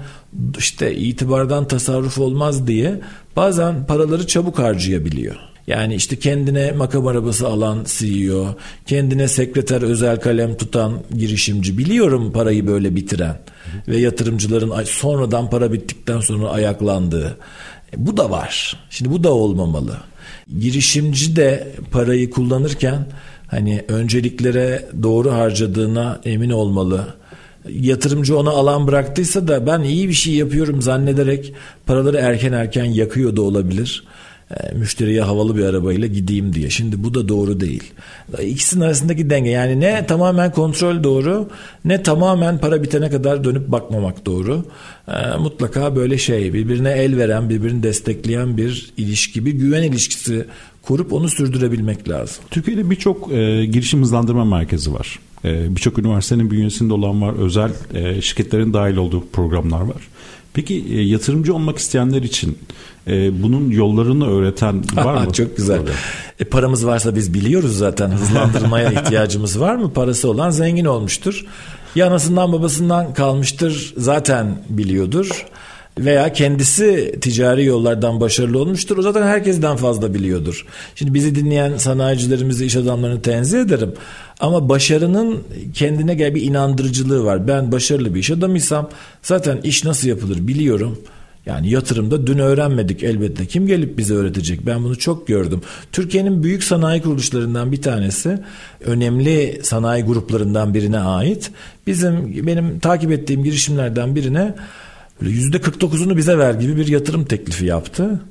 işte 0.57 0.95
itibardan 0.95 1.67
tasarruf 1.67 2.19
olmaz 2.19 2.67
diye 2.67 3.01
bazen 3.35 3.85
paraları 3.85 4.27
çabuk 4.27 4.59
harcayabiliyor. 4.59 5.35
Yani 5.67 5.95
işte 5.95 6.15
kendine 6.15 6.71
makam 6.71 7.08
arabası 7.08 7.47
alan 7.47 7.86
CEO, 7.88 8.56
kendine 8.86 9.28
sekreter 9.28 9.82
özel 9.82 10.19
kalem 10.19 10.58
tutan 10.58 10.99
girişimci 11.17 11.78
biliyorum 11.78 12.32
parayı 12.32 12.67
böyle 12.67 12.95
bitiren 12.95 13.38
ve 13.88 13.97
yatırımcıların 13.97 14.84
sonradan 14.84 15.49
para 15.49 15.73
bittikten 15.73 16.19
sonra 16.19 16.49
ayaklandığı. 16.49 17.38
E, 17.93 18.06
bu 18.06 18.17
da 18.17 18.32
var. 18.32 18.78
Şimdi 18.89 19.12
bu 19.12 19.23
da 19.23 19.34
olmamalı. 19.34 19.97
Girişimci 20.60 21.36
de 21.36 21.67
parayı 21.91 22.30
kullanırken 22.30 23.06
hani 23.47 23.86
önceliklere 23.88 24.86
doğru 25.04 25.32
harcadığına 25.32 26.21
emin 26.25 26.49
olmalı. 26.49 27.08
Yatırımcı 27.69 28.38
ona 28.38 28.49
alan 28.49 28.88
bıraktıysa 28.88 29.47
da 29.47 29.67
ben 29.67 29.82
iyi 29.82 30.10
bir 30.10 30.13
şey 30.13 30.34
yapıyorum 30.34 30.82
zannederek 30.82 31.54
paraları 31.86 32.17
erken 32.17 32.54
erken 32.54 32.86
yakıyor 32.86 33.36
da 33.36 33.41
olabilir. 33.41 34.04
E, 34.51 34.75
müşteriye 34.75 35.21
havalı 35.21 35.58
bir 35.58 35.65
arabayla 35.65 36.08
gideyim 36.08 36.53
diye. 36.53 36.69
Şimdi 36.69 37.03
bu 37.03 37.13
da 37.13 37.27
doğru 37.27 37.60
değil. 37.60 37.84
İkisinin 38.41 38.81
arasındaki 38.81 39.29
denge 39.29 39.49
yani 39.49 39.79
ne 39.79 40.05
tamamen 40.05 40.51
kontrol 40.51 41.03
doğru 41.03 41.49
ne 41.86 42.03
tamamen 42.03 42.58
para 42.58 42.84
bitene 42.84 43.10
kadar 43.10 43.43
dönüp 43.43 43.71
bakmamak 43.71 44.25
doğru. 44.25 44.65
E, 45.08 45.38
mutlaka 45.38 45.95
böyle 45.95 46.17
şey 46.17 46.53
birbirine 46.53 46.91
el 46.91 47.17
veren 47.17 47.49
birbirini 47.49 47.84
destekleyen 47.84 48.58
bir 48.58 48.93
ilişki 48.97 49.45
bir 49.45 49.51
güven 49.51 49.84
ilişkisi 49.84 50.45
kurup 50.81 51.13
onu 51.13 51.29
sürdürebilmek 51.29 52.10
lazım. 52.10 52.43
Türkiye'de 52.51 52.89
birçok 52.89 53.31
e, 53.31 53.65
girişim 53.65 54.01
hızlandırma 54.01 54.45
merkezi 54.45 54.93
var. 54.93 55.19
E, 55.45 55.75
birçok 55.75 55.99
üniversitenin 55.99 56.51
bünyesinde 56.51 56.93
olan 56.93 57.21
var. 57.21 57.34
Özel 57.34 57.71
e, 57.93 58.21
şirketlerin 58.21 58.73
dahil 58.73 58.95
olduğu 58.95 59.27
programlar 59.27 59.81
var. 59.81 60.08
Peki 60.56 60.86
e, 60.89 61.02
yatırımcı 61.02 61.56
olmak 61.56 61.78
isteyenler 61.78 62.22
için 62.22 62.58
e, 63.08 63.44
bunun 63.44 63.70
yollarını 63.72 64.30
öğreten 64.30 64.84
var 64.96 65.26
mı? 65.26 65.34
Çok 65.34 65.58
güzel. 65.58 65.82
E, 66.39 66.46
paramız 66.46 66.86
varsa 66.86 67.15
biz 67.15 67.34
biliyoruz 67.34 67.78
zaten 67.78 68.10
hızlandırmaya 68.10 68.91
ihtiyacımız 69.02 69.60
var 69.60 69.76
mı? 69.76 69.94
Parası 69.94 70.30
olan 70.30 70.50
zengin 70.50 70.86
olmuştur. 70.86 71.46
Ya 71.96 72.08
anasından 72.08 72.54
babasından 72.54 73.13
kalmıştır 73.13 73.94
zaten 73.98 74.58
biliyordur 74.70 75.46
veya 75.99 76.34
kendisi 76.34 77.15
ticari 77.21 77.65
yollardan 77.65 78.21
başarılı 78.21 78.60
olmuştur. 78.60 78.97
O 78.97 79.01
zaten 79.01 79.23
herkesten 79.23 79.75
fazla 79.75 80.13
biliyordur. 80.13 80.65
Şimdi 80.95 81.13
bizi 81.13 81.36
dinleyen 81.36 81.77
sanayicilerimizi, 81.77 82.65
iş 82.65 82.75
adamlarını 82.75 83.21
tenzih 83.21 83.60
ederim. 83.60 83.93
Ama 84.39 84.69
başarının 84.69 85.43
kendine 85.73 86.15
gel 86.15 86.36
bir 86.36 86.41
inandırıcılığı 86.41 87.25
var. 87.25 87.47
Ben 87.47 87.71
başarılı 87.71 88.15
bir 88.15 88.19
iş 88.19 88.31
adamıysam 88.31 88.89
zaten 89.21 89.58
iş 89.63 89.84
nasıl 89.84 90.08
yapılır 90.08 90.47
biliyorum. 90.47 90.97
Yani 91.45 91.69
yatırımda 91.69 92.27
dün 92.27 92.38
öğrenmedik 92.38 93.03
elbette. 93.03 93.45
Kim 93.45 93.67
gelip 93.67 93.97
bize 93.97 94.13
öğretecek? 94.13 94.65
Ben 94.65 94.84
bunu 94.84 94.99
çok 94.99 95.27
gördüm. 95.27 95.62
Türkiye'nin 95.91 96.43
büyük 96.43 96.63
sanayi 96.63 97.01
kuruluşlarından 97.01 97.71
bir 97.71 97.81
tanesi, 97.81 98.39
önemli 98.86 99.60
sanayi 99.63 100.03
gruplarından 100.03 100.73
birine 100.73 100.99
ait. 100.99 101.51
Bizim 101.88 102.47
benim 102.47 102.79
takip 102.79 103.12
ettiğim 103.12 103.43
girişimlerden 103.43 104.15
birine 104.15 104.55
yüzde 105.21 105.58
49'unu 105.58 106.17
bize 106.17 106.38
ver 106.38 106.54
gibi 106.54 106.78
bir 106.78 106.88
yatırım 106.88 107.25
teklifi 107.25 107.65
yaptı. 107.65 108.21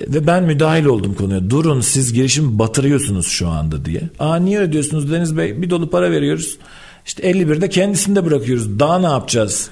Ve 0.00 0.26
ben 0.26 0.44
müdahil 0.44 0.84
oldum 0.84 1.14
konuya. 1.14 1.50
Durun 1.50 1.80
siz 1.80 2.12
girişim 2.12 2.58
batırıyorsunuz 2.58 3.28
şu 3.28 3.48
anda 3.48 3.84
diye. 3.84 4.00
Aa 4.18 4.36
niye 4.36 4.58
ödüyorsunuz 4.60 5.12
Deniz 5.12 5.36
Bey? 5.36 5.62
Bir 5.62 5.70
dolu 5.70 5.90
para 5.90 6.10
veriyoruz. 6.10 6.58
İşte 7.06 7.30
51'de 7.30 7.68
kendisinde 7.68 8.24
bırakıyoruz. 8.24 8.78
Daha 8.78 8.98
ne 8.98 9.06
yapacağız? 9.06 9.70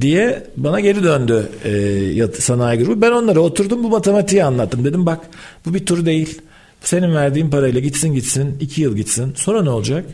diye 0.00 0.46
bana 0.56 0.80
geri 0.80 1.02
döndü 1.02 1.48
e, 1.64 2.40
sanayi 2.40 2.78
grubu. 2.78 3.02
Ben 3.02 3.10
onlara 3.10 3.40
oturdum 3.40 3.84
bu 3.84 3.88
matematiği 3.88 4.44
anlattım. 4.44 4.84
Dedim 4.84 5.06
bak 5.06 5.20
bu 5.66 5.74
bir 5.74 5.86
tur 5.86 6.06
değil. 6.06 6.40
Senin 6.80 7.14
verdiğin 7.14 7.50
parayla 7.50 7.80
gitsin 7.80 8.14
gitsin 8.14 8.56
iki 8.60 8.80
yıl 8.80 8.96
gitsin. 8.96 9.32
Sonra 9.36 9.62
ne 9.62 9.70
olacak? 9.70 10.04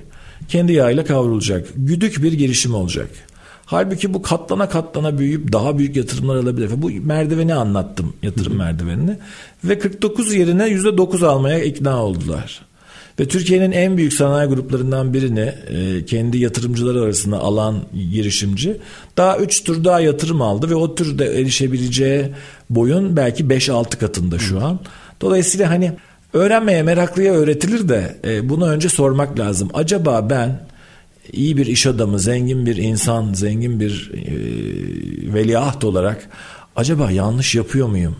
Kendi 0.48 0.72
yağıyla 0.72 1.04
kavrulacak. 1.04 1.68
Güdük 1.76 2.22
bir 2.22 2.32
girişim 2.32 2.74
olacak. 2.74 3.08
Halbuki 3.70 4.14
bu 4.14 4.22
katlana 4.22 4.68
katlana 4.68 5.18
büyüyüp 5.18 5.52
daha 5.52 5.78
büyük 5.78 5.96
yatırımlar 5.96 6.36
alabilir. 6.36 6.70
Bu 6.76 6.90
merdiveni 6.90 7.54
anlattım 7.54 8.12
yatırım 8.22 8.56
merdivenini 8.56 9.16
ve 9.64 9.78
49 9.78 10.34
yerine 10.34 10.62
%9 10.62 11.26
almaya 11.26 11.64
ikna 11.64 12.02
oldular. 12.04 12.60
Ve 13.20 13.28
Türkiye'nin 13.28 13.72
en 13.72 13.96
büyük 13.96 14.12
sanayi 14.12 14.48
gruplarından 14.48 15.14
birini 15.14 15.54
e, 15.68 16.04
kendi 16.04 16.38
yatırımcıları 16.38 17.02
arasında 17.02 17.38
alan 17.38 17.76
girişimci 18.12 18.76
daha 19.16 19.38
3 19.38 19.64
tur 19.64 19.84
daha 19.84 20.00
yatırım 20.00 20.42
aldı 20.42 20.70
ve 20.70 20.74
o 20.74 20.94
türde 20.94 21.40
erişebileceği 21.40 22.26
boyun 22.70 23.16
belki 23.16 23.44
5-6 23.44 23.98
katında 23.98 24.38
şu 24.38 24.64
an. 24.64 24.80
Dolayısıyla 25.20 25.70
hani 25.70 25.92
öğrenmeye 26.32 26.82
meraklıya 26.82 27.32
öğretilir 27.32 27.88
de 27.88 28.16
e, 28.24 28.48
bunu 28.48 28.68
önce 28.68 28.88
sormak 28.88 29.38
lazım. 29.38 29.68
Acaba 29.74 30.30
ben 30.30 30.68
iyi 31.32 31.56
bir 31.56 31.66
iş 31.66 31.86
adamı, 31.86 32.18
zengin 32.18 32.66
bir 32.66 32.76
insan, 32.76 33.32
zengin 33.32 33.80
bir 33.80 34.10
e, 34.14 34.32
veliaht 35.34 35.84
olarak 35.84 36.28
acaba 36.76 37.10
yanlış 37.10 37.54
yapıyor 37.54 37.88
muyum? 37.88 38.16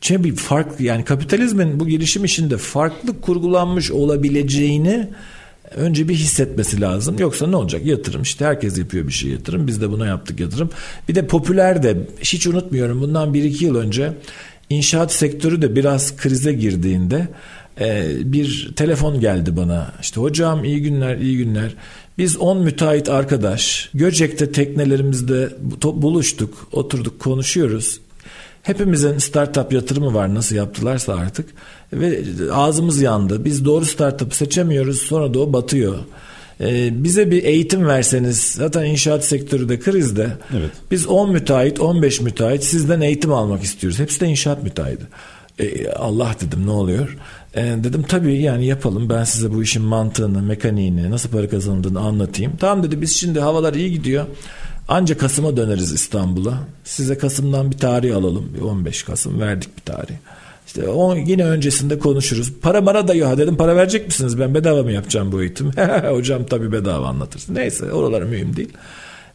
Çünkü 0.00 0.24
bir 0.24 0.36
fark 0.36 0.80
yani 0.80 1.04
kapitalizmin 1.04 1.80
bu 1.80 1.86
gelişim 1.86 2.24
işinde 2.24 2.56
farklı 2.56 3.20
kurgulanmış 3.20 3.90
olabileceğini 3.90 5.08
önce 5.76 6.08
bir 6.08 6.14
hissetmesi 6.14 6.80
lazım. 6.80 7.16
Yoksa 7.18 7.46
ne 7.46 7.56
olacak? 7.56 7.86
Yatırım 7.86 8.22
işte 8.22 8.44
herkes 8.44 8.78
yapıyor 8.78 9.06
bir 9.06 9.12
şey 9.12 9.30
yatırım. 9.30 9.66
Biz 9.66 9.80
de 9.80 9.90
buna 9.90 10.06
yaptık 10.06 10.40
yatırım. 10.40 10.70
Bir 11.08 11.14
de 11.14 11.26
popüler 11.26 11.82
de 11.82 11.96
hiç 12.20 12.46
unutmuyorum 12.46 13.00
bundan 13.00 13.34
1-2 13.34 13.64
yıl 13.64 13.76
önce 13.76 14.12
inşaat 14.70 15.12
sektörü 15.12 15.62
de 15.62 15.76
biraz 15.76 16.16
krize 16.16 16.52
girdiğinde 16.52 17.28
e, 17.80 18.06
bir 18.24 18.72
telefon 18.76 19.20
geldi 19.20 19.56
bana. 19.56 19.92
İşte 20.00 20.20
hocam 20.20 20.64
iyi 20.64 20.82
günler 20.82 21.16
iyi 21.16 21.36
günler. 21.36 21.74
Biz 22.18 22.36
10 22.36 22.58
müteahhit 22.58 23.08
arkadaş 23.08 23.90
Göcek'te 23.94 24.52
teknelerimizde 24.52 25.48
buluştuk, 25.82 26.68
oturduk, 26.72 27.20
konuşuyoruz. 27.20 28.00
Hepimizin 28.62 29.18
startup 29.18 29.72
yatırımı 29.72 30.14
var 30.14 30.34
nasıl 30.34 30.56
yaptılarsa 30.56 31.14
artık 31.14 31.50
ve 31.92 32.22
ağzımız 32.52 33.00
yandı. 33.00 33.44
Biz 33.44 33.64
doğru 33.64 33.84
startup'ı 33.84 34.36
seçemiyoruz 34.36 35.02
sonra 35.02 35.34
da 35.34 35.40
o 35.40 35.52
batıyor. 35.52 35.98
Ee, 36.60 37.04
bize 37.04 37.30
bir 37.30 37.44
eğitim 37.44 37.86
verseniz 37.86 38.40
zaten 38.40 38.84
inşaat 38.84 39.24
sektörü 39.24 39.68
de 39.68 39.78
krizde. 39.78 40.30
Evet. 40.58 40.70
Biz 40.90 41.06
10 41.06 41.32
müteahhit 41.32 41.80
15 41.80 42.20
müteahhit 42.20 42.64
sizden 42.64 43.00
eğitim 43.00 43.32
almak 43.32 43.62
istiyoruz. 43.62 43.98
Hepsi 43.98 44.20
de 44.20 44.26
inşaat 44.26 44.62
müteahhidi. 44.62 45.04
Ee, 45.58 45.88
Allah 45.88 46.36
dedim 46.40 46.66
ne 46.66 46.70
oluyor? 46.70 47.16
Ee, 47.56 47.60
dedim 47.84 48.02
tabii 48.02 48.42
yani 48.42 48.66
yapalım 48.66 49.08
ben 49.08 49.24
size 49.24 49.54
bu 49.54 49.62
işin 49.62 49.82
mantığını, 49.82 50.42
mekaniğini, 50.42 51.10
nasıl 51.10 51.28
para 51.28 51.48
kazanıldığını 51.48 52.00
anlatayım. 52.00 52.52
Tamam 52.60 52.82
dedi 52.82 53.00
biz 53.00 53.16
şimdi 53.16 53.40
havalar 53.40 53.74
iyi 53.74 53.92
gidiyor. 53.92 54.26
Ancak 54.88 55.20
Kasım'a 55.20 55.56
döneriz 55.56 55.92
İstanbul'a. 55.92 56.58
Size 56.84 57.18
Kasım'dan 57.18 57.70
bir 57.70 57.78
tarih 57.78 58.16
alalım. 58.16 58.48
15 58.64 59.02
Kasım 59.02 59.40
verdik 59.40 59.76
bir 59.76 59.82
tarih. 59.82 60.14
İşte 60.66 60.88
o 60.88 61.16
yine 61.16 61.44
öncesinde 61.44 61.98
konuşuruz. 61.98 62.52
Para 62.62 62.86
bana 62.86 63.08
da 63.08 63.14
ya 63.14 63.38
dedim 63.38 63.56
para 63.56 63.76
verecek 63.76 64.06
misiniz? 64.06 64.38
Ben 64.38 64.54
bedava 64.54 64.82
mı 64.82 64.92
yapacağım 64.92 65.32
bu 65.32 65.42
eğitimi? 65.42 65.70
Hocam 66.10 66.46
tabii 66.46 66.72
bedava 66.72 67.06
anlatırsın. 67.06 67.54
Neyse 67.54 67.92
oralar 67.92 68.22
mühim 68.22 68.56
değil. 68.56 68.72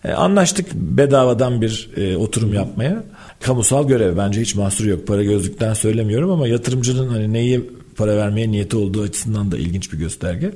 E, 0.05 0.11
anlaştık 0.11 0.73
bedavadan 0.73 1.61
bir 1.61 1.89
e, 1.97 2.17
oturum 2.17 2.53
yapmaya. 2.53 3.03
Kamusal 3.39 3.87
görev 3.87 4.17
bence 4.17 4.41
hiç 4.41 4.55
mahsur 4.55 4.85
yok. 4.85 5.07
Para 5.07 5.23
gözlükten 5.23 5.73
söylemiyorum 5.73 6.31
ama 6.31 6.47
yatırımcının 6.47 7.09
hani 7.09 7.33
neyi 7.33 7.69
para 7.99 8.17
vermeye 8.17 8.51
niyeti 8.51 8.77
olduğu 8.77 9.01
açısından 9.01 9.51
da 9.51 9.57
ilginç 9.57 9.93
bir 9.93 9.97
gösterge. 9.97 10.51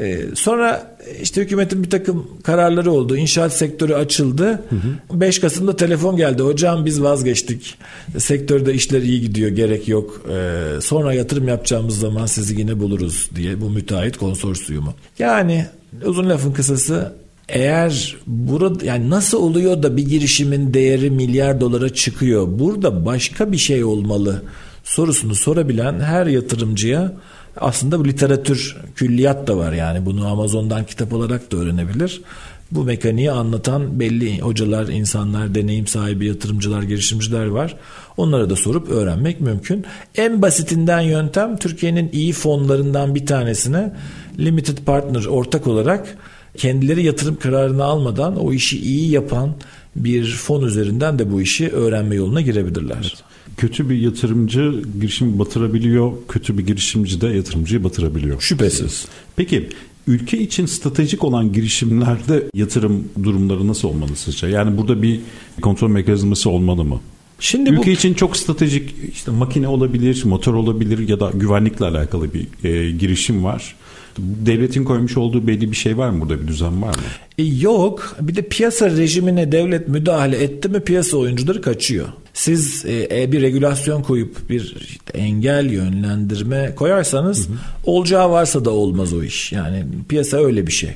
Ee, 0.00 0.20
sonra 0.34 0.96
işte 1.22 1.40
hükümetin 1.42 1.82
bir 1.82 1.90
takım 1.90 2.26
kararları 2.42 2.92
oldu. 2.92 3.16
İnşaat 3.16 3.52
sektörü 3.52 3.94
açıldı. 3.94 4.46
Hı 4.46 4.76
hı. 5.14 5.20
5 5.20 5.38
Kasım'da 5.38 5.76
telefon 5.76 6.16
geldi. 6.16 6.42
Hocam 6.42 6.84
biz 6.84 7.02
vazgeçtik. 7.02 7.74
Sektörde 8.18 8.74
işler 8.74 9.02
iyi 9.02 9.20
gidiyor. 9.20 9.50
Gerek 9.50 9.88
yok. 9.88 10.22
Ee, 10.30 10.80
sonra 10.80 11.14
yatırım 11.14 11.48
yapacağımız 11.48 11.98
zaman 11.98 12.26
sizi 12.26 12.60
yine 12.60 12.80
buluruz 12.80 13.30
diye 13.36 13.60
bu 13.60 13.70
müteahhit 13.70 14.16
konsorsiyumu. 14.16 14.94
Yani 15.18 15.66
uzun 16.04 16.28
lafın 16.28 16.52
kısası 16.52 17.12
eğer 17.48 18.16
burada 18.26 18.84
yani 18.84 19.10
nasıl 19.10 19.38
oluyor 19.38 19.82
da 19.82 19.96
bir 19.96 20.06
girişimin 20.06 20.74
değeri 20.74 21.10
milyar 21.10 21.60
dolara 21.60 21.88
çıkıyor? 21.88 22.58
Burada 22.58 23.06
başka 23.06 23.52
bir 23.52 23.58
şey 23.58 23.84
olmalı 23.84 24.42
sorusunu 24.88 25.34
sorabilen 25.34 26.00
her 26.00 26.26
yatırımcıya 26.26 27.12
aslında 27.56 28.00
bu 28.00 28.04
literatür 28.04 28.76
külliyat 28.96 29.46
da 29.46 29.56
var 29.56 29.72
yani 29.72 30.06
bunu 30.06 30.26
Amazon'dan 30.26 30.84
kitap 30.84 31.12
olarak 31.12 31.52
da 31.52 31.56
öğrenebilir. 31.56 32.22
Bu 32.70 32.84
mekaniği 32.84 33.30
anlatan 33.30 34.00
belli 34.00 34.40
hocalar, 34.40 34.88
insanlar, 34.88 35.54
deneyim 35.54 35.86
sahibi 35.86 36.26
yatırımcılar, 36.26 36.82
girişimciler 36.82 37.46
var. 37.46 37.76
Onlara 38.16 38.50
da 38.50 38.56
sorup 38.56 38.90
öğrenmek 38.90 39.40
mümkün. 39.40 39.84
En 40.14 40.42
basitinden 40.42 41.00
yöntem 41.00 41.56
Türkiye'nin 41.56 42.10
iyi 42.12 42.32
fonlarından 42.32 43.14
bir 43.14 43.26
tanesine 43.26 43.92
limited 44.38 44.78
partner 44.78 45.24
ortak 45.24 45.66
olarak 45.66 46.18
kendileri 46.56 47.04
yatırım 47.04 47.36
kararını 47.36 47.84
almadan 47.84 48.36
o 48.36 48.52
işi 48.52 48.78
iyi 48.80 49.10
yapan 49.10 49.54
bir 49.96 50.32
fon 50.32 50.62
üzerinden 50.62 51.18
de 51.18 51.32
bu 51.32 51.40
işi 51.40 51.68
öğrenme 51.68 52.14
yoluna 52.14 52.40
girebilirler. 52.40 52.96
Evet 53.00 53.27
kötü 53.58 53.90
bir 53.90 53.96
yatırımcı 53.96 54.82
girişim 55.00 55.38
batırabiliyor, 55.38 56.12
kötü 56.28 56.58
bir 56.58 56.66
girişimci 56.66 57.20
de 57.20 57.26
yatırımcıyı 57.28 57.84
batırabiliyor. 57.84 58.40
Şüphesiz. 58.40 59.06
Peki 59.36 59.68
ülke 60.06 60.38
için 60.38 60.66
stratejik 60.66 61.24
olan 61.24 61.52
girişimlerde 61.52 62.42
yatırım 62.54 63.04
durumları 63.22 63.68
nasıl 63.68 63.88
olmalı 63.88 64.10
sizce? 64.16 64.46
Yani 64.46 64.78
burada 64.78 65.02
bir 65.02 65.20
kontrol 65.62 65.88
mekanizması 65.90 66.50
olmalı 66.50 66.84
mı? 66.84 67.00
Şimdi 67.40 67.70
ülke 67.70 67.86
bu... 67.86 67.90
için 67.90 68.14
çok 68.14 68.36
stratejik 68.36 68.94
işte 69.12 69.30
makine 69.30 69.68
olabilir, 69.68 70.22
motor 70.24 70.54
olabilir 70.54 71.08
ya 71.08 71.20
da 71.20 71.30
güvenlikle 71.34 71.84
alakalı 71.84 72.28
bir 72.34 72.68
e, 72.68 72.90
girişim 72.90 73.44
var. 73.44 73.76
Devletin 74.18 74.84
koymuş 74.84 75.16
olduğu 75.16 75.46
belli 75.46 75.70
bir 75.70 75.76
şey 75.76 75.98
var 75.98 76.10
mı 76.10 76.20
burada 76.20 76.42
bir 76.42 76.48
düzen 76.48 76.82
var 76.82 76.94
mı? 76.94 77.02
E, 77.38 77.42
yok. 77.42 78.16
Bir 78.20 78.34
de 78.36 78.42
piyasa 78.42 78.90
rejimine 78.90 79.52
devlet 79.52 79.88
müdahale 79.88 80.36
etti 80.36 80.68
mi 80.68 80.80
piyasa 80.80 81.16
oyuncuları 81.16 81.62
kaçıyor. 81.62 82.08
Siz 82.38 82.84
e, 82.84 83.08
e, 83.22 83.32
bir 83.32 83.42
regülasyon 83.42 84.02
koyup 84.02 84.50
bir 84.50 84.76
işte 84.80 85.18
engel 85.18 85.70
yönlendirme 85.70 86.74
koyarsanız 86.76 87.48
hı 87.48 87.52
hı. 87.52 87.56
olacağı 87.84 88.30
varsa 88.30 88.64
da 88.64 88.70
olmaz 88.70 89.12
o 89.12 89.22
iş. 89.22 89.52
Yani 89.52 89.84
piyasa 90.08 90.36
öyle 90.36 90.66
bir 90.66 90.72
şey. 90.72 90.90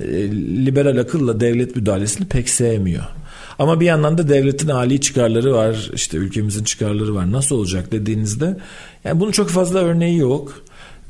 E, 0.00 0.06
liberal 0.66 0.96
akılla 0.96 1.40
devlet 1.40 1.76
müdahalesini 1.76 2.26
pek 2.26 2.48
sevmiyor. 2.48 3.04
Ama 3.58 3.80
bir 3.80 3.86
yandan 3.86 4.18
da 4.18 4.28
devletin 4.28 4.68
ali 4.68 5.00
çıkarları 5.00 5.54
var. 5.54 5.90
işte 5.94 6.16
ülkemizin 6.16 6.64
çıkarları 6.64 7.14
var. 7.14 7.32
Nasıl 7.32 7.56
olacak 7.56 7.92
dediğinizde 7.92 8.56
yani 9.04 9.20
bunun 9.20 9.32
çok 9.32 9.50
fazla 9.50 9.78
örneği 9.78 10.18
yok. 10.18 10.62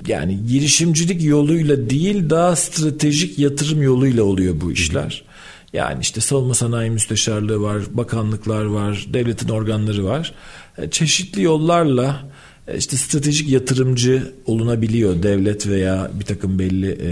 Yani 0.07 0.47
girişimcilik 0.47 1.25
yoluyla 1.25 1.91
değil 1.91 2.31
daha 2.31 2.57
stratejik 2.57 3.39
yatırım 3.39 3.83
yoluyla 3.83 4.25
oluyor 4.25 4.55
bu 4.61 4.73
işler. 4.73 5.25
Yani 5.73 5.99
işte 6.01 6.21
savunma 6.21 6.55
sanayi 6.55 6.91
müsteşarlığı 6.91 7.63
var, 7.63 7.83
bakanlıklar 7.93 8.65
var, 8.65 9.07
devletin 9.13 9.49
organları 9.49 10.05
var. 10.05 10.35
E, 10.79 10.91
çeşitli 10.91 11.43
yollarla 11.43 12.23
e, 12.69 12.77
işte 12.77 12.97
stratejik 12.97 13.49
yatırımcı 13.49 14.33
olunabiliyor 14.47 15.23
devlet 15.23 15.67
veya 15.67 16.11
bir 16.21 16.25
takım 16.25 16.59
belli 16.59 16.91
e, 16.91 17.11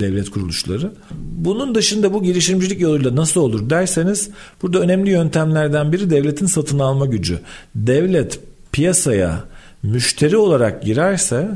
devlet 0.00 0.30
kuruluşları. 0.30 0.92
Bunun 1.36 1.74
dışında 1.74 2.14
bu 2.14 2.22
girişimcilik 2.22 2.80
yoluyla 2.80 3.16
nasıl 3.16 3.40
olur 3.40 3.70
derseniz 3.70 4.30
burada 4.62 4.80
önemli 4.80 5.10
yöntemlerden 5.10 5.92
biri 5.92 6.10
devletin 6.10 6.46
satın 6.46 6.78
alma 6.78 7.06
gücü. 7.06 7.38
Devlet 7.74 8.40
piyasaya 8.72 9.44
müşteri 9.82 10.36
olarak 10.36 10.82
girerse 10.82 11.48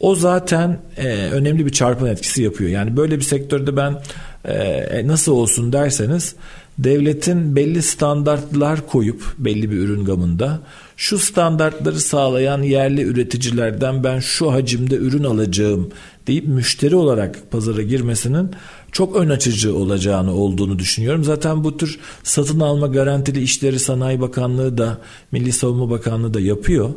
o 0.00 0.14
zaten 0.14 0.78
e, 0.96 1.08
önemli 1.08 1.66
bir 1.66 1.72
çarpan 1.72 2.08
etkisi 2.08 2.42
yapıyor. 2.42 2.70
Yani 2.70 2.96
böyle 2.96 3.16
bir 3.16 3.24
sektörde 3.24 3.76
ben 3.76 4.02
e, 4.44 5.06
nasıl 5.06 5.32
olsun 5.32 5.72
derseniz 5.72 6.34
devletin 6.78 7.56
belli 7.56 7.82
standartlar 7.82 8.86
koyup 8.86 9.34
belli 9.38 9.70
bir 9.70 9.76
ürün 9.76 10.04
gamında 10.04 10.60
şu 10.96 11.18
standartları 11.18 12.00
sağlayan 12.00 12.62
yerli 12.62 13.02
üreticilerden 13.02 14.04
ben 14.04 14.18
şu 14.18 14.52
hacimde 14.52 14.94
ürün 14.94 15.24
alacağım 15.24 15.90
deyip 16.26 16.48
müşteri 16.48 16.96
olarak 16.96 17.50
pazara 17.50 17.82
girmesinin 17.82 18.50
çok 18.92 19.16
ön 19.16 19.28
açıcı 19.28 19.76
olacağını 19.76 20.34
olduğunu 20.34 20.78
düşünüyorum. 20.78 21.24
Zaten 21.24 21.64
bu 21.64 21.76
tür 21.76 21.98
satın 22.22 22.60
alma 22.60 22.86
garantili 22.86 23.42
işleri 23.42 23.78
Sanayi 23.78 24.20
Bakanlığı 24.20 24.78
da 24.78 24.98
Milli 25.32 25.52
Savunma 25.52 25.90
Bakanlığı 25.90 26.34
da 26.34 26.40
yapıyor. 26.40 26.90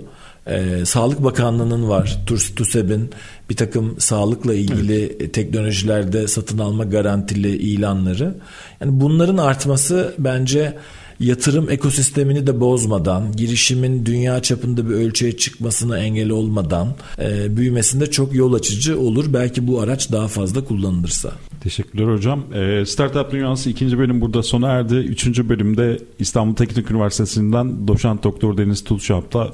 Ee, 0.49 0.85
Sağlık 0.85 1.23
Bakanlığı'nın 1.23 1.89
var. 1.89 2.19
TUSEB'in 2.55 3.09
bir 3.49 3.55
takım 3.55 3.95
sağlıkla 3.99 4.53
ilgili 4.53 5.15
evet. 5.19 5.33
teknolojilerde 5.33 6.27
satın 6.27 6.57
alma 6.57 6.83
garantili 6.83 7.57
ilanları. 7.57 8.35
Yani 8.81 9.01
bunların 9.01 9.37
artması 9.37 10.15
bence 10.19 10.77
yatırım 11.19 11.69
ekosistemini 11.69 12.47
de 12.47 12.59
bozmadan, 12.59 13.31
girişimin 13.31 14.05
dünya 14.05 14.41
çapında 14.41 14.89
bir 14.89 14.93
ölçüye 14.93 15.37
çıkmasına 15.37 15.99
engel 15.99 16.29
olmadan 16.29 16.95
e, 17.19 17.57
büyümesinde 17.57 18.11
çok 18.11 18.35
yol 18.35 18.53
açıcı 18.53 18.99
olur. 18.99 19.33
Belki 19.33 19.67
bu 19.67 19.81
araç 19.81 20.11
daha 20.11 20.27
fazla 20.27 20.63
kullanılırsa. 20.63 21.31
Teşekkürler 21.61 22.13
hocam. 22.13 22.43
E, 22.53 22.85
Startup 22.85 23.31
Dünyası 23.31 23.69
ikinci 23.69 23.97
bölüm 23.97 24.21
burada 24.21 24.43
sona 24.43 24.67
erdi. 24.69 24.95
Üçüncü 24.95 25.49
bölümde 25.49 25.99
İstanbul 26.19 26.55
Teknik 26.55 26.91
Üniversitesi'nden 26.91 27.87
doçent 27.87 28.23
doktor 28.23 28.57
Deniz 28.57 28.83
Tulşap'ta 28.83 29.53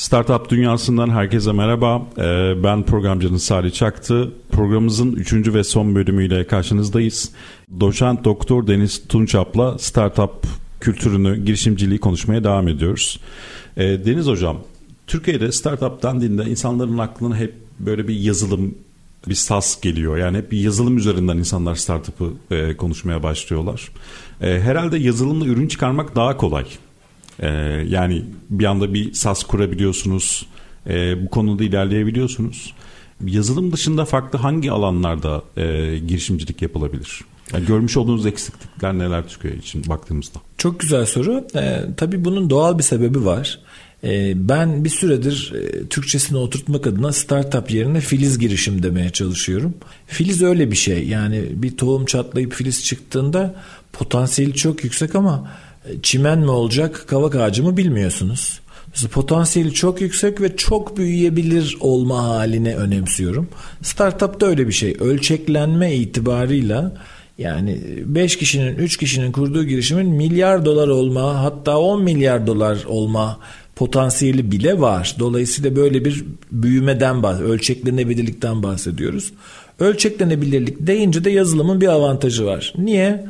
Startup 0.00 0.50
dünyasından 0.50 1.10
herkese 1.10 1.52
merhaba. 1.52 2.02
Ee, 2.18 2.22
ben 2.64 2.82
programcınız 2.82 3.42
Salih 3.42 3.72
Çaktı. 3.72 4.32
Programımızın 4.52 5.12
üçüncü 5.12 5.54
ve 5.54 5.64
son 5.64 5.94
bölümüyle 5.94 6.46
karşınızdayız. 6.46 7.32
Doçent 7.80 8.24
Doktor 8.24 8.66
Deniz 8.66 9.08
Tunçap'la 9.08 9.78
startup 9.78 10.46
kültürünü, 10.80 11.44
girişimciliği 11.44 12.00
konuşmaya 12.00 12.44
devam 12.44 12.68
ediyoruz. 12.68 13.20
Ee, 13.76 13.82
Deniz 13.82 14.26
Hocam, 14.26 14.58
Türkiye'de 15.06 15.52
startup 15.52 16.02
dendiğinde 16.02 16.44
insanların 16.44 16.98
aklına 16.98 17.36
hep 17.36 17.54
böyle 17.78 18.08
bir 18.08 18.14
yazılım, 18.14 18.74
bir 19.28 19.34
SAS 19.34 19.80
geliyor. 19.80 20.16
Yani 20.16 20.36
hep 20.36 20.52
bir 20.52 20.58
yazılım 20.58 20.96
üzerinden 20.96 21.36
insanlar 21.36 21.74
startup'ı 21.74 22.32
e, 22.50 22.76
konuşmaya 22.76 23.22
başlıyorlar. 23.22 23.88
E, 24.40 24.60
herhalde 24.60 24.98
yazılımla 24.98 25.46
ürün 25.46 25.68
çıkarmak 25.68 26.16
daha 26.16 26.36
kolay. 26.36 26.64
E, 27.38 27.48
yani 27.88 28.24
bir 28.50 28.64
anda 28.64 28.94
bir 28.94 29.12
SAS 29.12 29.42
kurabiliyorsunuz. 29.42 30.46
E, 30.86 31.24
bu 31.24 31.30
konuda 31.30 31.64
ilerleyebiliyorsunuz. 31.64 32.74
Yazılım 33.24 33.72
dışında 33.72 34.04
farklı 34.04 34.38
hangi 34.38 34.72
alanlarda 34.72 35.42
e, 35.56 35.98
girişimcilik 35.98 36.62
yapılabilir? 36.62 37.20
Yani 37.52 37.66
görmüş 37.66 37.96
olduğunuz 37.96 38.26
eksiklikler 38.26 38.98
neler 38.98 39.28
Türkiye 39.28 39.56
için 39.56 39.84
baktığımızda? 39.88 40.38
Çok 40.58 40.80
güzel 40.80 41.06
soru. 41.06 41.46
Ee, 41.56 41.80
tabii 41.96 42.24
bunun 42.24 42.50
doğal 42.50 42.78
bir 42.78 42.82
sebebi 42.82 43.24
var. 43.24 43.58
Ee, 44.04 44.32
ben 44.36 44.84
bir 44.84 44.90
süredir 44.90 45.52
e, 45.54 45.88
Türkçesini 45.88 46.38
oturtmak 46.38 46.86
adına 46.86 47.12
startup 47.12 47.70
yerine 47.70 48.00
filiz 48.00 48.38
girişim 48.38 48.82
demeye 48.82 49.10
çalışıyorum. 49.10 49.74
Filiz 50.06 50.42
öyle 50.42 50.70
bir 50.70 50.76
şey. 50.76 51.08
Yani 51.08 51.44
bir 51.52 51.76
tohum 51.76 52.04
çatlayıp 52.04 52.52
filiz 52.52 52.84
çıktığında 52.84 53.54
potansiyeli 53.92 54.54
çok 54.54 54.84
yüksek 54.84 55.14
ama 55.14 55.50
çimen 56.02 56.38
mi 56.38 56.50
olacak, 56.50 57.04
kavak 57.08 57.36
ağacı 57.36 57.62
mı 57.62 57.76
bilmiyorsunuz. 57.76 58.60
Potansiyeli 59.12 59.72
çok 59.72 60.00
yüksek 60.00 60.40
ve 60.40 60.56
çok 60.56 60.96
büyüyebilir 60.96 61.76
olma 61.80 62.24
haline 62.24 62.74
önemsiyorum. 62.76 63.48
Startup 63.82 64.40
da 64.40 64.46
öyle 64.46 64.68
bir 64.68 64.72
şey. 64.72 64.96
Ölçeklenme 65.00 65.94
itibarıyla 65.94 66.92
yani 67.38 67.78
5 68.04 68.36
kişinin 68.36 68.74
3 68.74 68.96
kişinin 68.96 69.32
kurduğu 69.32 69.64
girişimin 69.64 70.06
milyar 70.06 70.64
dolar 70.64 70.88
olma 70.88 71.42
hatta 71.42 71.78
10 71.78 72.02
milyar 72.02 72.46
dolar 72.46 72.84
olma 72.88 73.38
potansiyeli 73.76 74.50
bile 74.52 74.80
var. 74.80 75.16
Dolayısıyla 75.18 75.76
böyle 75.76 76.04
bir 76.04 76.24
büyümeden 76.52 77.22
bahs 77.22 77.40
ölçeklenebilirlikten 77.40 78.62
bahsediyoruz. 78.62 79.32
Ölçeklenebilirlik 79.78 80.86
deyince 80.86 81.24
de 81.24 81.30
yazılımın 81.30 81.80
bir 81.80 81.88
avantajı 81.88 82.46
var. 82.46 82.74
Niye? 82.78 83.26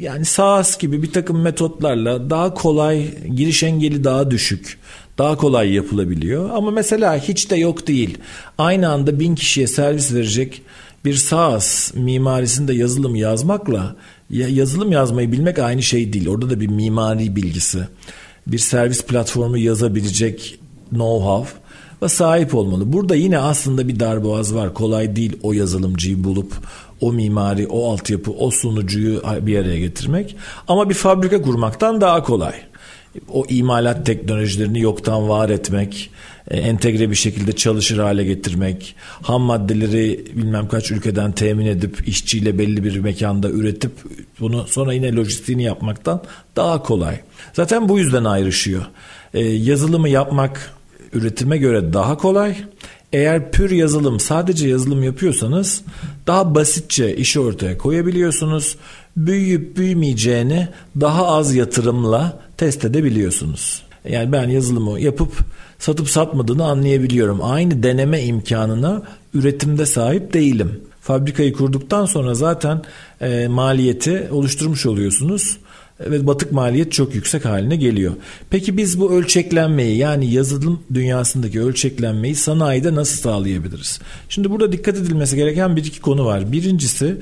Yani 0.00 0.24
SaaS 0.24 0.78
gibi 0.78 1.02
bir 1.02 1.12
takım 1.12 1.40
metotlarla 1.40 2.30
daha 2.30 2.54
kolay, 2.54 3.06
giriş 3.36 3.62
engeli 3.62 4.04
daha 4.04 4.30
düşük, 4.30 4.78
daha 5.18 5.36
kolay 5.36 5.72
yapılabiliyor. 5.72 6.50
Ama 6.50 6.70
mesela 6.70 7.16
hiç 7.18 7.50
de 7.50 7.56
yok 7.56 7.86
değil. 7.86 8.18
Aynı 8.58 8.88
anda 8.88 9.20
bin 9.20 9.34
kişiye 9.34 9.66
servis 9.66 10.14
verecek 10.14 10.62
bir 11.04 11.14
SaaS 11.14 11.94
mimarisinde 11.94 12.74
yazılım 12.74 13.14
yazmakla 13.14 13.96
yazılım 14.30 14.92
yazmayı 14.92 15.32
bilmek 15.32 15.58
aynı 15.58 15.82
şey 15.82 16.12
değil. 16.12 16.28
Orada 16.28 16.50
da 16.50 16.60
bir 16.60 16.66
mimari 16.66 17.36
bilgisi, 17.36 17.78
bir 18.46 18.58
servis 18.58 19.04
platformu 19.04 19.58
yazabilecek 19.58 20.58
know-how 20.94 21.46
ve 22.02 22.08
sahip 22.08 22.54
olmalı. 22.54 22.92
Burada 22.92 23.14
yine 23.14 23.38
aslında 23.38 23.88
bir 23.88 24.00
darboğaz 24.00 24.54
var. 24.54 24.74
Kolay 24.74 25.16
değil 25.16 25.38
o 25.42 25.52
yazılımcıyı 25.52 26.24
bulup 26.24 26.52
o 27.00 27.12
mimari, 27.12 27.66
o 27.66 27.92
altyapı, 27.92 28.30
o 28.30 28.50
sunucuyu 28.50 29.22
bir 29.40 29.58
araya 29.58 29.78
getirmek. 29.78 30.36
Ama 30.68 30.88
bir 30.88 30.94
fabrika 30.94 31.42
kurmaktan 31.42 32.00
daha 32.00 32.22
kolay. 32.22 32.54
O 33.32 33.44
imalat 33.48 34.06
teknolojilerini 34.06 34.80
yoktan 34.80 35.28
var 35.28 35.48
etmek, 35.48 36.10
e, 36.50 36.56
entegre 36.56 37.10
bir 37.10 37.14
şekilde 37.14 37.52
çalışır 37.52 37.98
hale 37.98 38.24
getirmek, 38.24 38.94
ham 39.22 39.42
maddeleri 39.42 40.24
bilmem 40.36 40.68
kaç 40.68 40.90
ülkeden 40.90 41.32
temin 41.32 41.66
edip 41.66 42.08
işçiyle 42.08 42.58
belli 42.58 42.84
bir 42.84 42.98
mekanda 42.98 43.50
üretip 43.50 43.92
bunu 44.40 44.66
sonra 44.66 44.92
yine 44.92 45.12
lojistiğini 45.12 45.62
yapmaktan 45.62 46.22
daha 46.56 46.82
kolay. 46.82 47.20
Zaten 47.52 47.88
bu 47.88 47.98
yüzden 47.98 48.24
ayrışıyor. 48.24 48.82
Ee, 49.34 49.40
yazılımı 49.40 50.08
yapmak 50.08 50.77
üretime 51.12 51.58
göre 51.58 51.92
daha 51.92 52.16
kolay. 52.16 52.56
Eğer 53.12 53.50
pür 53.52 53.70
yazılım 53.70 54.20
sadece 54.20 54.68
yazılım 54.68 55.02
yapıyorsanız 55.02 55.82
daha 56.26 56.54
basitçe 56.54 57.16
işi 57.16 57.40
ortaya 57.40 57.78
koyabiliyorsunuz. 57.78 58.76
Büyüyüp 59.16 59.76
büyümeyeceğini 59.76 60.68
daha 61.00 61.26
az 61.26 61.54
yatırımla 61.54 62.40
test 62.56 62.84
edebiliyorsunuz. 62.84 63.82
Yani 64.08 64.32
ben 64.32 64.48
yazılımı 64.48 65.00
yapıp 65.00 65.32
satıp 65.78 66.10
satmadığını 66.10 66.64
anlayabiliyorum. 66.64 67.40
Aynı 67.42 67.82
deneme 67.82 68.22
imkanına 68.22 69.02
üretimde 69.34 69.86
sahip 69.86 70.34
değilim. 70.34 70.80
Fabrikayı 71.00 71.52
kurduktan 71.52 72.06
sonra 72.06 72.34
zaten 72.34 72.82
e, 73.20 73.48
maliyeti 73.48 74.28
oluşturmuş 74.30 74.86
oluyorsunuz 74.86 75.58
ve 76.00 76.26
batık 76.26 76.52
maliyet 76.52 76.92
çok 76.92 77.14
yüksek 77.14 77.44
haline 77.44 77.76
geliyor. 77.76 78.12
Peki 78.50 78.76
biz 78.76 79.00
bu 79.00 79.12
ölçeklenmeyi 79.12 79.96
yani 79.96 80.30
yazılım 80.32 80.80
dünyasındaki 80.94 81.60
ölçeklenmeyi 81.60 82.34
sanayide 82.34 82.94
nasıl 82.94 83.16
sağlayabiliriz? 83.22 84.00
Şimdi 84.28 84.50
burada 84.50 84.72
dikkat 84.72 84.96
edilmesi 84.96 85.36
gereken 85.36 85.76
bir 85.76 85.84
iki 85.84 86.00
konu 86.00 86.24
var. 86.24 86.52
Birincisi 86.52 87.16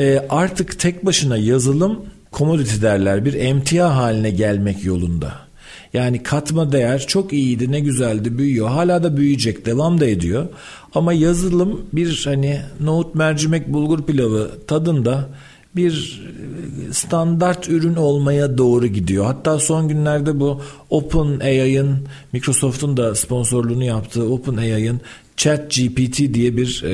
e, 0.00 0.26
artık 0.28 0.78
tek 0.78 1.06
başına 1.06 1.36
yazılım 1.36 2.00
commodity 2.32 2.82
derler 2.82 3.24
bir 3.24 3.34
emtia 3.34 3.96
haline 3.96 4.30
gelmek 4.30 4.84
yolunda. 4.84 5.48
Yani 5.92 6.22
katma 6.22 6.72
değer 6.72 7.06
çok 7.06 7.32
iyiydi, 7.32 7.72
ne 7.72 7.80
güzeldi, 7.80 8.38
büyüyor. 8.38 8.68
Hala 8.68 9.02
da 9.02 9.16
büyüyecek, 9.16 9.66
devam 9.66 10.00
da 10.00 10.06
ediyor. 10.06 10.48
Ama 10.94 11.12
yazılım 11.12 11.86
bir 11.92 12.22
hani 12.24 12.60
nohut 12.80 13.14
mercimek 13.14 13.68
bulgur 13.68 14.02
pilavı 14.02 14.50
tadında 14.66 15.28
bir 15.76 16.22
standart 16.92 17.68
ürün 17.68 17.94
olmaya 17.94 18.58
doğru 18.58 18.86
gidiyor. 18.86 19.24
Hatta 19.24 19.58
son 19.58 19.88
günlerde 19.88 20.40
bu 20.40 20.62
Open 20.90 21.40
AI'ın 21.40 21.96
Microsoft'un 22.32 22.96
da 22.96 23.14
sponsorluğunu 23.14 23.84
yaptığı 23.84 24.24
Open 24.24 24.56
AI'ın 24.56 25.00
Chat 25.36 25.70
GPT 25.70 26.18
diye 26.34 26.56
bir 26.56 26.82
e, 26.86 26.92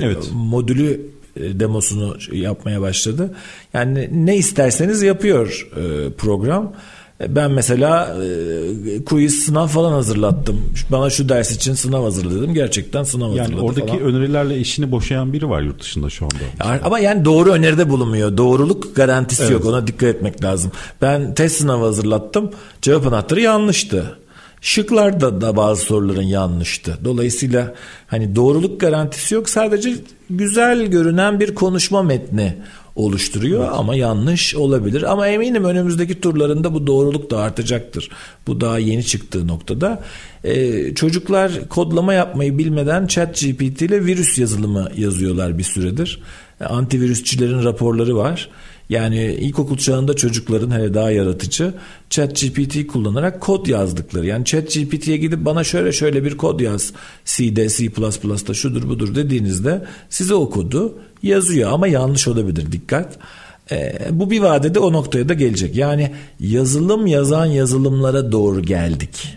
evet. 0.00 0.30
modülü 0.32 1.00
e, 1.36 1.60
demosunu 1.60 2.16
yapmaya 2.32 2.80
başladı. 2.80 3.34
Yani 3.74 4.08
ne 4.12 4.36
isterseniz 4.36 5.02
yapıyor 5.02 5.68
e, 5.76 6.12
program. 6.12 6.72
Ben 7.20 7.50
mesela 7.50 8.16
e, 8.24 9.04
quiz 9.04 9.44
sınav 9.44 9.66
falan 9.66 9.92
hazırlattım. 9.92 10.60
Bana 10.90 11.10
şu 11.10 11.28
ders 11.28 11.50
için 11.50 11.74
sınav 11.74 12.02
hazırladım. 12.02 12.54
Gerçekten 12.54 13.02
sınav 13.02 13.28
yani 13.28 13.40
hazırladı 13.40 13.62
oradaki 13.62 13.86
falan. 13.86 14.00
önerilerle 14.00 14.58
işini 14.58 14.92
boşayan 14.92 15.32
biri 15.32 15.48
var 15.48 15.62
yurt 15.62 15.82
dışında 15.82 16.10
şu 16.10 16.24
anda. 16.24 16.84
ama 16.84 16.98
yani 16.98 17.24
doğru 17.24 17.50
öneride 17.50 17.90
bulunmuyor. 17.90 18.36
Doğruluk 18.36 18.96
garantisi 18.96 19.42
evet. 19.42 19.52
yok. 19.52 19.64
Ona 19.64 19.86
dikkat 19.86 20.08
etmek 20.08 20.44
lazım. 20.44 20.72
Ben 21.02 21.34
test 21.34 21.56
sınavı 21.56 21.84
hazırlattım. 21.84 22.50
Cevap 22.82 23.06
anahtarı 23.06 23.40
yanlıştı. 23.40 24.18
Şıklarda 24.60 25.40
da 25.40 25.56
bazı 25.56 25.82
soruların 25.82 26.22
yanlıştı. 26.22 26.98
Dolayısıyla 27.04 27.74
hani 28.06 28.36
doğruluk 28.36 28.80
garantisi 28.80 29.34
yok. 29.34 29.48
Sadece 29.48 29.94
güzel 30.30 30.86
görünen 30.86 31.40
bir 31.40 31.54
konuşma 31.54 32.02
metni 32.02 32.56
oluşturuyor 32.96 33.60
evet. 33.60 33.72
ama 33.74 33.94
yanlış 33.94 34.54
olabilir. 34.54 35.12
Ama 35.12 35.28
eminim 35.28 35.64
önümüzdeki 35.64 36.20
turlarında 36.20 36.74
bu 36.74 36.86
doğruluk 36.86 37.30
da 37.30 37.38
artacaktır. 37.38 38.10
Bu 38.46 38.60
daha 38.60 38.78
yeni 38.78 39.04
çıktığı 39.04 39.46
noktada. 39.46 40.02
Ee, 40.44 40.94
çocuklar 40.94 41.68
kodlama 41.68 42.14
yapmayı 42.14 42.58
bilmeden 42.58 43.06
chat 43.06 43.40
GPT 43.40 43.82
ile 43.82 44.04
virüs 44.04 44.38
yazılımı 44.38 44.88
yazıyorlar 44.96 45.58
bir 45.58 45.62
süredir. 45.62 46.20
Antivirüsçilerin 46.60 47.64
raporları 47.64 48.16
var. 48.16 48.50
Yani 48.88 49.24
ilkokul 49.24 49.76
çağında 49.76 50.14
çocukların 50.16 50.70
hele 50.70 50.94
daha 50.94 51.10
yaratıcı 51.10 51.74
chat 52.10 52.40
GPT 52.40 52.86
kullanarak 52.86 53.40
kod 53.40 53.66
yazdıkları. 53.66 54.26
Yani 54.26 54.44
chat 54.44 54.74
GPT'ye 54.74 55.16
gidip 55.16 55.44
bana 55.44 55.64
şöyle 55.64 55.92
şöyle 55.92 56.24
bir 56.24 56.36
kod 56.36 56.60
yaz 56.60 56.92
C'de, 57.24 57.68
C++'da 57.68 58.54
şudur 58.54 58.88
budur 58.88 59.14
dediğinizde 59.14 59.84
size 60.08 60.34
o 60.34 60.50
kodu 60.50 60.98
yazıyor 61.22 61.72
ama 61.72 61.86
yanlış 61.86 62.28
olabilir 62.28 62.72
dikkat. 62.72 63.18
E, 63.72 63.98
bu 64.10 64.30
bir 64.30 64.40
vadede 64.40 64.78
o 64.78 64.92
noktaya 64.92 65.28
da 65.28 65.34
gelecek. 65.34 65.76
Yani 65.76 66.12
yazılım 66.40 67.06
yazan 67.06 67.46
yazılımlara 67.46 68.32
doğru 68.32 68.62
geldik. 68.62 69.36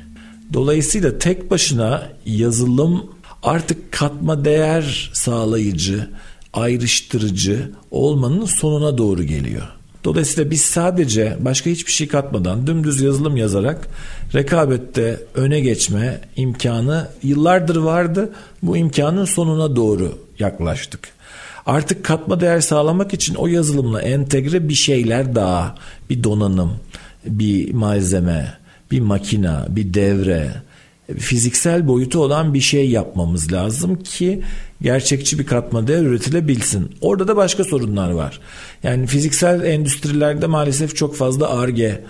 Dolayısıyla 0.53 1.17
tek 1.17 1.51
başına 1.51 2.09
yazılım 2.26 3.05
artık 3.43 3.91
katma 3.91 4.45
değer 4.45 5.11
sağlayıcı, 5.13 6.09
ayrıştırıcı 6.54 7.72
olmanın 7.91 8.45
sonuna 8.45 8.97
doğru 8.97 9.24
geliyor. 9.24 9.80
Dolayısıyla 10.04 10.52
biz 10.52 10.62
sadece 10.62 11.38
başka 11.39 11.70
hiçbir 11.70 11.91
şey 11.91 12.08
katmadan 12.08 12.68
dümdüz 12.68 13.02
yazılım 13.02 13.38
yazarak 13.38 13.88
rekabette 14.34 15.20
öne 15.36 15.60
geçme 15.60 16.22
imkanı 16.36 17.08
yıllardır 17.24 17.76
vardı. 17.76 18.34
Bu 18.64 18.78
imkanın 18.78 19.26
sonuna 19.26 19.76
doğru 19.76 20.18
yaklaştık. 20.39 21.10
Artık 21.66 22.06
katma 22.06 22.41
değer 22.41 22.60
sağlamak 22.60 23.14
için 23.14 23.36
o 23.36 23.47
yazılımla 23.47 24.02
entegre 24.02 24.70
bir 24.70 24.74
şeyler 24.74 25.36
daha, 25.36 25.76
bir 26.10 26.24
donanım, 26.24 26.74
bir 27.26 27.74
malzeme, 27.74 28.54
bir 28.91 29.00
makina, 29.00 29.68
bir 29.70 29.93
devre, 29.93 30.52
fiziksel 31.18 31.88
boyutu 31.88 32.20
olan 32.20 32.53
bir 32.53 32.62
şey 32.62 32.89
yapmamız 32.89 33.53
lazım 33.53 33.95
ki 33.95 34.41
gerçekçi 34.82 35.39
bir 35.39 35.45
katma 35.45 35.88
değer 35.88 36.03
üretilebilsin. 36.03 36.95
Orada 37.01 37.28
da 37.28 37.36
başka 37.36 37.64
sorunlar 37.64 38.12
var. 38.12 38.39
Yani 38.84 39.07
fiziksel 39.07 39.64
endüstrilerde 39.64 40.47
maalesef 40.47 40.95
çok 40.95 41.16
fazla 41.16 41.60
arge 41.60 42.03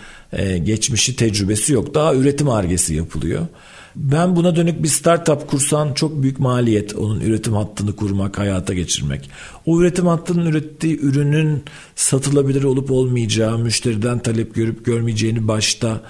geçmişi 0.63 1.15
tecrübesi 1.15 1.73
yok. 1.73 1.93
Daha 1.93 2.15
üretim 2.15 2.49
argesi 2.49 2.95
yapılıyor. 2.95 3.47
Ben 3.95 4.35
buna 4.35 4.55
dönük 4.55 4.83
bir 4.83 4.87
startup 4.87 5.47
kursan 5.47 5.93
çok 5.93 6.21
büyük 6.21 6.39
maliyet 6.39 6.95
onun 6.95 7.19
üretim 7.19 7.53
hattını 7.53 7.95
kurmak, 7.95 8.39
hayata 8.39 8.73
geçirmek. 8.73 9.29
O 9.65 9.81
üretim 9.81 10.07
hattının 10.07 10.45
ürettiği 10.45 10.99
ürünün 10.99 11.63
satılabilir 11.95 12.63
olup 12.63 12.91
olmayacağı, 12.91 13.57
müşteriden 13.57 14.19
talep 14.19 14.55
görüp 14.55 14.85
görmeyeceğini 14.85 15.47
başta 15.47 16.01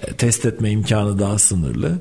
e, 0.00 0.12
test 0.12 0.46
etme 0.46 0.70
imkanı 0.70 1.18
daha 1.18 1.38
sınırlı. 1.38 2.00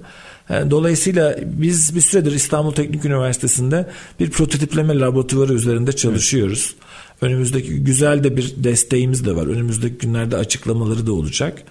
E, 0.49 0.71
dolayısıyla 0.71 1.35
biz 1.43 1.95
bir 1.95 2.01
süredir 2.01 2.31
İstanbul 2.31 2.71
Teknik 2.71 3.05
Üniversitesi'nde 3.05 3.89
bir 4.19 4.29
prototipleme 4.29 4.99
laboratuvarı 4.99 5.53
üzerinde 5.53 5.91
çalışıyoruz. 5.91 6.75
Evet. 6.75 6.91
Önümüzdeki 7.21 7.83
güzel 7.83 8.23
de 8.23 8.37
bir 8.37 8.53
desteğimiz 8.57 9.25
de 9.25 9.35
var. 9.35 9.47
Önümüzdeki 9.47 9.97
günlerde 9.97 10.37
açıklamaları 10.37 11.07
da 11.07 11.13
olacak 11.13 11.63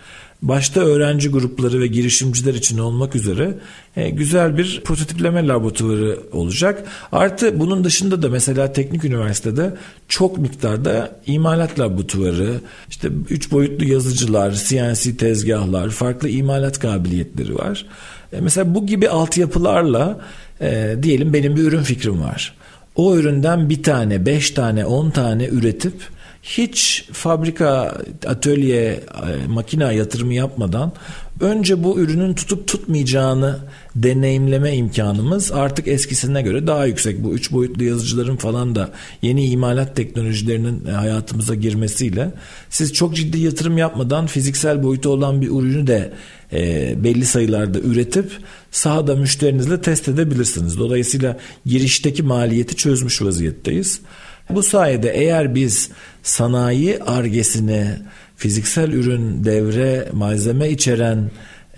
başta 0.43 0.81
öğrenci 0.81 1.29
grupları 1.29 1.81
ve 1.81 1.87
girişimciler 1.87 2.55
için 2.55 2.79
olmak 2.79 3.17
üzere 3.17 3.55
e, 3.97 4.11
güzel 4.11 4.59
bir 4.59 4.81
prototipleme 4.85 5.47
laboratuvarı 5.47 6.19
olacak. 6.33 6.85
Artı 7.13 7.61
bunun 7.61 7.85
dışında 7.85 8.23
da 8.23 8.29
mesela 8.29 8.73
teknik 8.73 9.05
üniversitede 9.05 9.75
çok 10.09 10.39
miktarda 10.39 11.21
imalat 11.27 11.81
laboratuvarı, 11.81 12.61
işte 12.89 13.09
üç 13.31 13.53
boyutlu 13.53 13.85
yazıcılar, 13.85 14.53
CNC 14.53 15.17
tezgahlar, 15.17 15.91
farklı 15.91 16.29
imalat 16.29 16.79
kabiliyetleri 16.79 17.55
var. 17.55 17.87
E, 18.33 18.41
mesela 18.41 18.75
bu 18.75 18.87
gibi 18.87 19.09
altyapılarla 19.09 20.21
e, 20.61 20.97
diyelim 21.03 21.33
benim 21.33 21.57
bir 21.57 21.63
ürün 21.63 21.83
fikrim 21.83 22.23
var. 22.23 22.55
O 22.97 23.17
üründen 23.17 23.69
bir 23.69 23.83
tane, 23.83 24.27
beş 24.27 24.51
tane, 24.51 24.85
on 24.85 25.11
tane 25.11 25.47
üretip 25.47 25.95
hiç 26.43 27.09
fabrika, 27.13 27.95
atölye, 28.27 28.85
e, 28.85 29.01
makine 29.49 29.95
yatırımı 29.95 30.35
yapmadan 30.35 30.93
önce 31.41 31.85
bu 31.85 32.01
ürünün 32.01 32.35
tutup 32.35 32.67
tutmayacağını 32.67 33.59
deneyimleme 33.97 34.77
imkanımız 34.77 35.53
artık 35.53 35.89
eskisine 35.89 36.43
göre 36.43 36.67
daha 36.67 36.87
yüksek. 36.87 37.25
Bu 37.25 37.35
üç 37.35 37.53
boyutlu 37.53 37.85
yazıcıların 37.85 38.37
falan 38.37 38.75
da 38.75 38.91
yeni 39.23 39.47
imalat 39.47 39.97
teknolojilerinin 39.97 40.87
e, 40.87 40.91
hayatımıza 40.91 41.55
girmesiyle 41.55 42.31
siz 42.71 42.93
çok 42.93 43.17
ciddi 43.17 43.39
yatırım 43.39 43.79
yapmadan 43.79 44.27
fiziksel 44.27 44.83
boyutu 44.83 45.09
olan 45.09 45.41
bir 45.41 45.49
ürünü 45.49 45.87
de 45.87 46.13
e, 46.53 46.95
belli 47.05 47.27
sayılarda 47.27 47.79
üretip 47.79 48.31
sahada 48.71 49.17
müşterinizle 49.17 49.81
test 49.81 50.09
edebilirsiniz. 50.09 50.79
Dolayısıyla 50.79 51.39
girişteki 51.67 52.23
maliyeti 52.23 52.77
çözmüş 52.77 53.23
vaziyetteyiz. 53.23 54.01
Bu 54.51 54.63
sayede 54.63 55.11
eğer 55.11 55.55
biz 55.55 55.91
sanayi 56.23 57.03
argesini 57.03 57.87
fiziksel 58.41 58.93
ürün 58.93 59.45
devre 59.45 60.09
malzeme 60.13 60.71
içeren 60.71 61.31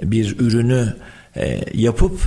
bir 0.02 0.36
ürünü 0.38 0.94
e, 1.36 1.60
yapıp 1.74 2.20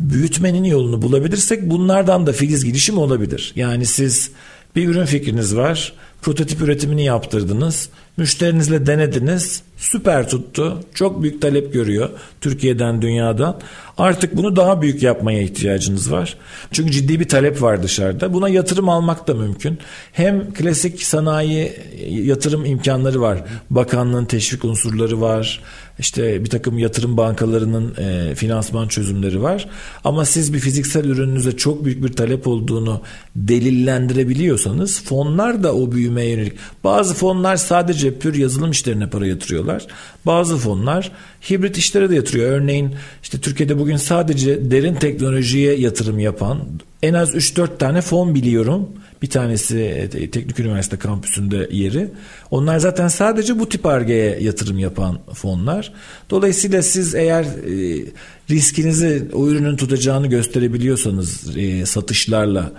büyütmenin 0.00 0.64
yolunu 0.64 1.02
bulabilirsek 1.02 1.70
bunlardan 1.70 2.26
da 2.26 2.32
filiz 2.32 2.64
girişim 2.64 2.98
olabilir. 2.98 3.52
Yani 3.56 3.86
siz 3.86 4.30
bir 4.76 4.88
ürün 4.88 5.04
fikriniz 5.04 5.56
var, 5.56 5.92
prototip 6.22 6.60
üretimini 6.60 7.04
yaptırdınız, 7.04 7.88
müşterinizle 8.16 8.86
denediniz, 8.86 9.62
süper 9.76 10.28
tuttu, 10.28 10.80
çok 10.94 11.22
büyük 11.22 11.42
talep 11.42 11.72
görüyor 11.72 12.10
Türkiye'den, 12.40 13.02
dünyadan. 13.02 13.60
Artık 13.98 14.36
bunu 14.36 14.56
daha 14.56 14.82
büyük 14.82 15.02
yapmaya 15.02 15.42
ihtiyacınız 15.42 16.12
var. 16.12 16.36
Çünkü 16.72 16.92
ciddi 16.92 17.20
bir 17.20 17.28
talep 17.28 17.62
var 17.62 17.82
dışarıda. 17.82 18.32
Buna 18.32 18.48
yatırım 18.48 18.88
almak 18.88 19.28
da 19.28 19.34
mümkün. 19.34 19.78
Hem 20.12 20.54
klasik 20.54 21.02
sanayi 21.02 21.72
yatırım 22.08 22.64
imkanları 22.64 23.20
var. 23.20 23.44
Bakanlığın 23.70 24.24
teşvik 24.24 24.64
unsurları 24.64 25.20
var. 25.20 25.62
İşte 25.98 26.44
bir 26.44 26.50
takım 26.50 26.78
yatırım 26.78 27.16
bankalarının 27.16 27.94
e, 27.98 28.34
finansman 28.34 28.88
çözümleri 28.88 29.42
var. 29.42 29.68
Ama 30.04 30.24
siz 30.24 30.52
bir 30.52 30.58
fiziksel 30.58 31.04
ürününüze 31.04 31.56
çok 31.56 31.84
büyük 31.84 32.04
bir 32.04 32.12
talep 32.12 32.46
olduğunu 32.46 33.00
delillendirebiliyorsanız 33.36 35.04
fonlar 35.04 35.62
da 35.62 35.74
o 35.74 35.92
büyümeye 35.92 36.30
yönelik. 36.30 36.52
Bazı 36.84 37.14
fonlar 37.14 37.56
sadece 37.56 38.18
pür 38.18 38.34
yazılım 38.34 38.70
işlerine 38.70 39.10
para 39.10 39.26
yatırıyorlar. 39.26 39.86
Bazı 40.26 40.56
fonlar 40.56 41.12
hibrit 41.50 41.78
işlere 41.78 42.10
de 42.10 42.14
yatırıyor. 42.14 42.50
Örneğin 42.50 42.94
işte 43.22 43.38
Türkiye'de 43.38 43.78
bugün 43.78 43.96
sadece 43.96 44.70
derin 44.70 44.94
teknolojiye 44.94 45.76
yatırım 45.76 46.18
yapan 46.18 46.60
en 47.02 47.14
az 47.14 47.34
3-4 47.34 47.78
tane 47.78 48.00
fon 48.00 48.34
biliyorum. 48.34 48.88
Bir 49.22 49.30
tanesi 49.30 49.78
e, 49.78 50.30
Teknik 50.30 50.60
Üniversite 50.60 50.96
kampüsünde 50.96 51.68
yeri. 51.70 52.10
Onlar 52.50 52.78
zaten 52.78 53.08
sadece 53.08 53.58
bu 53.58 53.68
tip 53.68 53.86
argeye 53.86 54.38
yatırım 54.40 54.78
yapan 54.78 55.18
fonlar. 55.34 55.92
Dolayısıyla 56.30 56.82
siz 56.82 57.14
eğer 57.14 57.44
e, 57.44 58.04
riskinizi 58.50 59.28
o 59.32 59.48
ürünün 59.48 59.76
tutacağını 59.76 60.26
gösterebiliyorsanız 60.26 61.56
e, 61.56 61.86
satışlarla 61.86 62.72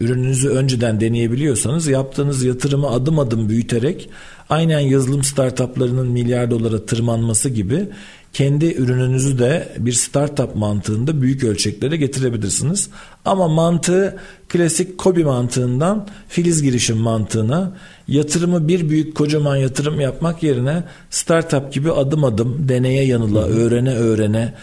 ürününüzü 0.00 0.48
önceden 0.48 1.00
deneyebiliyorsanız 1.00 1.86
yaptığınız 1.86 2.44
yatırımı 2.44 2.90
adım 2.90 3.18
adım 3.18 3.48
büyüterek 3.48 4.08
aynen 4.50 4.80
yazılım 4.80 5.24
startuplarının 5.24 6.08
milyar 6.08 6.50
dolara 6.50 6.86
tırmanması 6.86 7.48
gibi 7.48 7.88
kendi 8.34 8.74
ürününüzü 8.74 9.38
de 9.38 9.68
bir 9.78 9.92
startup 9.92 10.56
mantığında 10.56 11.22
büyük 11.22 11.44
ölçeklere 11.44 11.96
getirebilirsiniz. 11.96 12.90
Ama 13.24 13.48
mantığı 13.48 14.16
klasik 14.48 14.98
kobi 14.98 15.24
mantığından 15.24 16.08
filiz 16.28 16.62
girişim 16.62 16.96
mantığına 16.96 17.76
yatırımı 18.08 18.68
bir 18.68 18.88
büyük 18.88 19.14
kocaman 19.14 19.56
yatırım 19.56 20.00
yapmak 20.00 20.42
yerine 20.42 20.84
startup 21.10 21.72
gibi 21.72 21.92
adım 21.92 22.24
adım 22.24 22.68
deneye 22.68 23.04
yanıla 23.04 23.44
öğrene 23.46 23.94
öğrene 23.94 24.54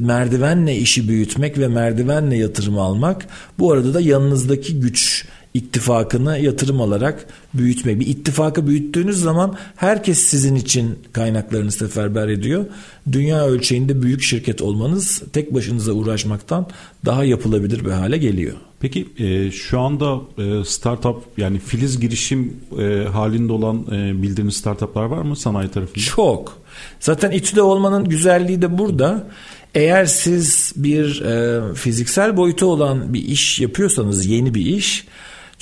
merdivenle 0.00 0.76
işi 0.76 1.08
büyütmek 1.08 1.58
ve 1.58 1.68
merdivenle 1.68 2.36
yatırım 2.36 2.78
almak 2.78 3.26
bu 3.58 3.72
arada 3.72 3.94
da 3.94 4.00
yanınızdaki 4.00 4.80
güç 4.80 5.26
ittifakını 5.54 6.38
yatırım 6.38 6.80
alarak 6.80 7.26
büyütmek. 7.54 8.00
Bir 8.00 8.06
ittifakı 8.06 8.66
büyüttüğünüz 8.66 9.20
zaman 9.20 9.56
herkes 9.76 10.18
sizin 10.18 10.54
için 10.54 10.98
kaynaklarını 11.12 11.72
seferber 11.72 12.28
ediyor. 12.28 12.64
Dünya 13.12 13.46
ölçeğinde 13.46 14.02
büyük 14.02 14.22
şirket 14.22 14.62
olmanız 14.62 15.22
tek 15.32 15.54
başınıza 15.54 15.92
uğraşmaktan 15.92 16.66
daha 17.04 17.24
yapılabilir 17.24 17.84
bir 17.84 17.90
hale 17.90 18.18
geliyor. 18.18 18.56
Peki 18.80 19.08
e, 19.18 19.50
şu 19.50 19.80
anda 19.80 20.20
e, 20.38 20.64
startup 20.64 21.16
yani 21.36 21.58
filiz 21.58 22.00
girişim 22.00 22.56
e, 22.78 23.04
halinde 23.12 23.52
olan 23.52 23.86
e, 23.92 24.22
bildiğiniz 24.22 24.56
startuplar 24.56 25.04
var 25.04 25.22
mı 25.22 25.36
sanayi 25.36 25.68
tarafında? 25.68 26.04
Çok. 26.04 26.58
Zaten 27.00 27.30
İTÜ'de 27.30 27.62
olmanın 27.62 28.04
güzelliği 28.04 28.62
de 28.62 28.78
burada. 28.78 29.28
Eğer 29.74 30.04
siz 30.04 30.72
bir 30.76 31.20
e, 31.20 31.60
fiziksel 31.74 32.36
boyutu 32.36 32.66
olan 32.66 33.14
bir 33.14 33.24
iş 33.24 33.60
yapıyorsanız 33.60 34.26
yeni 34.26 34.54
bir 34.54 34.66
iş 34.66 35.06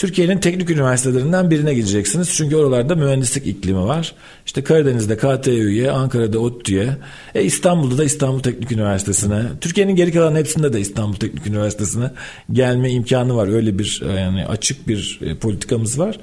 Türkiye'nin 0.03 0.39
teknik 0.39 0.71
üniversitelerinden 0.71 1.51
birine 1.51 1.75
gideceksiniz. 1.75 2.35
Çünkü 2.37 2.57
oralarda 2.57 2.95
mühendislik 2.95 3.47
iklimi 3.47 3.85
var. 3.85 4.15
İşte 4.47 4.65
Karadeniz'de 4.65 5.17
KTÜ'ye, 5.17 5.91
Ankara'da 5.91 6.39
ODTÜ'ye, 6.39 6.97
e 7.35 7.43
İstanbul'da 7.43 7.99
da 7.99 8.05
İstanbul 8.05 8.41
Teknik 8.41 8.73
Üniversitesi'ne, 8.73 9.43
Türkiye'nin 9.61 9.97
geri 9.97 10.13
kalan 10.13 10.37
hepsinde 10.37 10.73
de 10.73 10.81
İstanbul 10.81 11.15
Teknik 11.15 11.47
Üniversitesi'ne 11.47 12.11
gelme 12.53 12.91
imkanı 12.91 13.37
var. 13.37 13.49
Öyle 13.49 13.79
bir 13.79 14.03
e, 14.09 14.13
yani 14.21 14.47
açık 14.47 14.89
bir 14.89 15.21
e, 15.23 15.39
politikamız 15.39 15.99
var. 15.99 16.19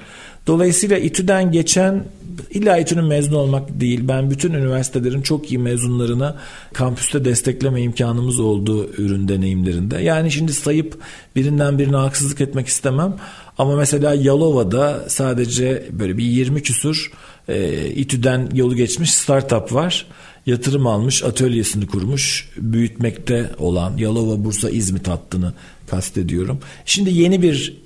Dolayısıyla 0.50 0.98
İTÜ'den 0.98 1.52
geçen 1.52 2.06
illa 2.52 2.78
İTÜ'nün 2.78 3.06
mezun 3.06 3.36
olmak 3.36 3.80
değil. 3.80 4.08
Ben 4.08 4.32
bütün 4.32 4.54
üniversitelerin 4.54 5.22
çok 5.22 5.52
iyi 5.52 5.58
mezunlarına 5.58 6.36
kampüste 6.74 7.26
destekleme 7.26 7.82
imkanımız 7.82 8.40
olduğu 8.40 8.94
ürün 8.94 9.28
deneyimlerinde. 9.28 9.98
Yani 9.98 10.32
şimdi 10.32 10.54
sayıp 10.54 10.98
birinden 11.36 11.80
birine 11.80 11.96
haksızlık 11.96 12.42
etmek 12.42 12.68
istemem. 12.68 13.16
Ama 13.58 13.76
mesela 13.76 14.14
Yalova'da 14.14 15.06
sadece 15.08 15.86
böyle 15.92 16.18
bir 16.18 16.24
20 16.24 16.62
küsur 16.62 17.12
e, 17.50 17.88
İTÜ'den 17.90 18.50
yolu 18.54 18.76
geçmiş 18.76 19.14
startup 19.14 19.74
var. 19.74 20.06
Yatırım 20.46 20.88
almış, 20.88 21.24
atölyesini 21.24 21.88
kurmuş, 21.88 22.50
büyütmekte 22.58 23.50
olan 23.58 23.98
Yalova, 23.98 24.44
Bursa, 24.44 24.70
İzmit 24.70 25.08
hattını 25.08 25.54
kastediyorum. 25.88 26.60
Şimdi 26.86 27.14
yeni 27.14 27.42
bir 27.42 27.78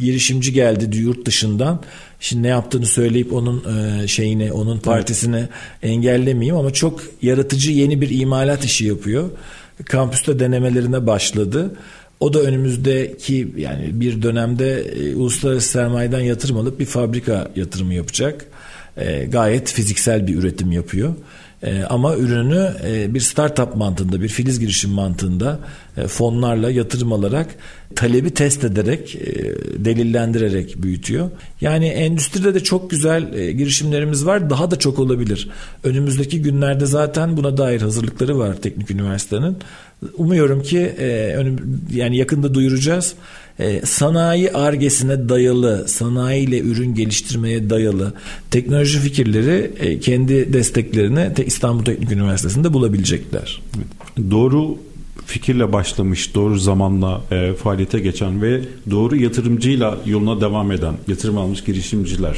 girişimci 0.00 0.52
geldi 0.52 0.96
yurt 0.96 1.26
dışından. 1.26 1.82
Şimdi 2.20 2.42
ne 2.42 2.48
yaptığını 2.48 2.86
söyleyip 2.86 3.32
onun 3.32 3.64
e, 3.64 4.08
şeyini, 4.08 4.52
onun 4.52 4.78
partisini 4.78 5.36
evet. 5.36 5.48
engellemeyeyim 5.82 6.56
ama 6.56 6.72
çok 6.72 7.00
yaratıcı 7.22 7.72
yeni 7.72 8.00
bir 8.00 8.10
imalat 8.10 8.64
işi 8.64 8.86
yapıyor. 8.86 9.30
Kampüste 9.84 10.38
denemelerine 10.38 11.06
başladı. 11.06 11.76
O 12.20 12.32
da 12.32 12.40
önümüzdeki 12.40 13.48
yani 13.56 14.00
bir 14.00 14.22
dönemde 14.22 14.80
e, 14.80 15.14
uluslararası 15.14 15.68
sermayeden 15.68 16.20
yatırım 16.20 16.56
alıp 16.56 16.80
bir 16.80 16.86
fabrika 16.86 17.50
yatırımı 17.56 17.94
yapacak. 17.94 18.46
E, 18.96 19.24
gayet 19.24 19.72
fiziksel 19.72 20.26
bir 20.26 20.34
üretim 20.34 20.72
yapıyor. 20.72 21.14
E, 21.62 21.82
ama 21.82 22.16
ürünü 22.16 22.72
e, 22.86 23.14
bir 23.14 23.20
startup 23.20 23.76
mantığında, 23.76 24.22
bir 24.22 24.28
filiz 24.28 24.60
girişim 24.60 24.90
mantığında 24.90 25.58
e, 25.96 26.06
fonlarla 26.06 26.70
yatırım 26.70 27.12
alarak 27.12 27.54
talebi 27.96 28.30
test 28.30 28.64
ederek, 28.64 29.16
e, 29.16 29.24
delillendirerek 29.84 30.82
büyütüyor. 30.82 31.30
Yani 31.60 31.86
endüstride 31.86 32.54
de 32.54 32.60
çok 32.60 32.90
güzel 32.90 33.32
e, 33.34 33.52
girişimlerimiz 33.52 34.26
var. 34.26 34.50
Daha 34.50 34.70
da 34.70 34.78
çok 34.78 34.98
olabilir. 34.98 35.50
Önümüzdeki 35.84 36.42
günlerde 36.42 36.86
zaten 36.86 37.36
buna 37.36 37.56
dair 37.56 37.80
hazırlıkları 37.80 38.38
var 38.38 38.56
Teknik 38.62 38.90
Üniversite'nin. 38.90 39.56
Umuyorum 40.16 40.62
ki 40.62 40.78
e, 40.78 41.34
önüm, 41.36 41.80
yani 41.94 42.16
yakında 42.16 42.54
duyuracağız. 42.54 43.14
E, 43.60 43.80
sanayi 43.84 44.52
argesine 44.52 45.28
dayalı, 45.28 45.88
sanayiyle 45.88 46.60
ürün 46.60 46.94
geliştirmeye 46.94 47.70
dayalı 47.70 48.14
teknoloji 48.50 48.98
fikirleri 48.98 49.70
e, 49.78 50.00
kendi 50.00 50.52
desteklerini 50.52 51.32
İstanbul 51.46 51.84
Teknik 51.84 52.12
Üniversitesi'nde 52.12 52.72
bulabilecekler. 52.72 53.62
Doğru 54.30 54.78
fikirle 55.26 55.72
başlamış, 55.72 56.34
doğru 56.34 56.58
zamanla 56.58 57.22
e, 57.30 57.52
faaliyete 57.52 57.98
geçen 57.98 58.42
ve 58.42 58.60
doğru 58.90 59.16
yatırımcıyla 59.16 59.98
yoluna 60.06 60.40
devam 60.40 60.72
eden, 60.72 60.94
yatırım 61.08 61.38
almış 61.38 61.64
girişimciler 61.64 62.36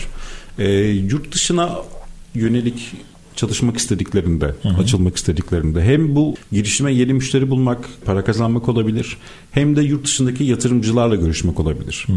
e, 0.58 0.72
yurt 0.88 1.34
dışına 1.34 1.78
yönelik 2.34 2.92
çalışmak 3.38 3.76
istediklerinde, 3.76 4.46
hı 4.62 4.68
hı. 4.68 4.82
açılmak 4.82 5.16
istediklerinde 5.16 5.82
hem 5.82 6.14
bu 6.16 6.34
girişime 6.52 6.92
yeni 6.92 7.12
müşteri 7.12 7.50
bulmak, 7.50 7.88
para 8.04 8.24
kazanmak 8.24 8.68
olabilir 8.68 9.16
hem 9.50 9.76
de 9.76 9.82
yurt 9.82 10.04
dışındaki 10.04 10.44
yatırımcılarla 10.44 11.14
görüşmek 11.14 11.60
olabilir. 11.60 12.04
Hı 12.06 12.12
hı. 12.12 12.16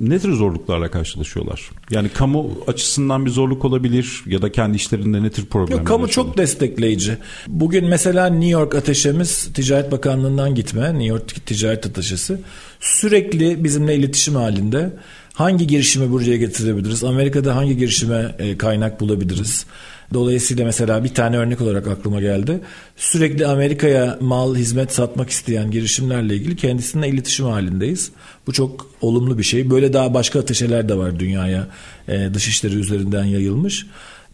Ne 0.00 0.18
tür 0.18 0.32
zorluklarla 0.32 0.90
karşılaşıyorlar? 0.90 1.70
Yani 1.90 2.08
kamu 2.08 2.50
açısından 2.66 3.26
bir 3.26 3.30
zorluk 3.30 3.64
olabilir 3.64 4.22
ya 4.26 4.42
da 4.42 4.52
kendi 4.52 4.76
işlerinde 4.76 5.22
ne 5.22 5.30
tür 5.30 5.46
problemler? 5.46 5.78
Yok, 5.78 5.86
kamu 5.86 6.06
yaşıyorlar? 6.06 6.32
çok 6.32 6.38
destekleyici. 6.38 7.18
Bugün 7.48 7.84
mesela 7.88 8.26
New 8.26 8.50
York 8.50 8.74
ateşemiz 8.74 9.48
Ticaret 9.54 9.92
Bakanlığı'ndan 9.92 10.54
gitme, 10.54 10.84
New 10.84 11.04
York 11.04 11.46
Ticaret 11.46 11.86
Ateşesi 11.86 12.38
sürekli 12.80 13.64
bizimle 13.64 13.94
iletişim 13.94 14.34
halinde. 14.34 14.92
Hangi 15.36 15.66
girişimi 15.66 16.10
buraya 16.10 16.36
getirebiliriz? 16.36 17.04
Amerika'da 17.04 17.56
hangi 17.56 17.76
girişime 17.76 18.34
e, 18.38 18.58
kaynak 18.58 19.00
bulabiliriz? 19.00 19.66
Dolayısıyla 20.14 20.64
mesela 20.64 21.04
bir 21.04 21.14
tane 21.14 21.36
örnek 21.36 21.60
olarak 21.60 21.88
aklıma 21.88 22.20
geldi. 22.20 22.60
Sürekli 22.96 23.46
Amerika'ya 23.46 24.18
mal, 24.20 24.56
hizmet 24.56 24.92
satmak 24.92 25.30
isteyen 25.30 25.70
girişimlerle 25.70 26.36
ilgili 26.36 26.56
kendisininle 26.56 27.08
iletişim 27.08 27.46
halindeyiz. 27.46 28.10
Bu 28.46 28.52
çok 28.52 28.90
olumlu 29.00 29.38
bir 29.38 29.42
şey. 29.42 29.70
Böyle 29.70 29.92
daha 29.92 30.14
başka 30.14 30.40
ateşeler 30.40 30.88
de 30.88 30.96
var 30.96 31.20
dünyaya 31.20 31.66
e, 32.08 32.34
dışişleri 32.34 32.74
üzerinden 32.74 33.24
yayılmış. 33.24 33.86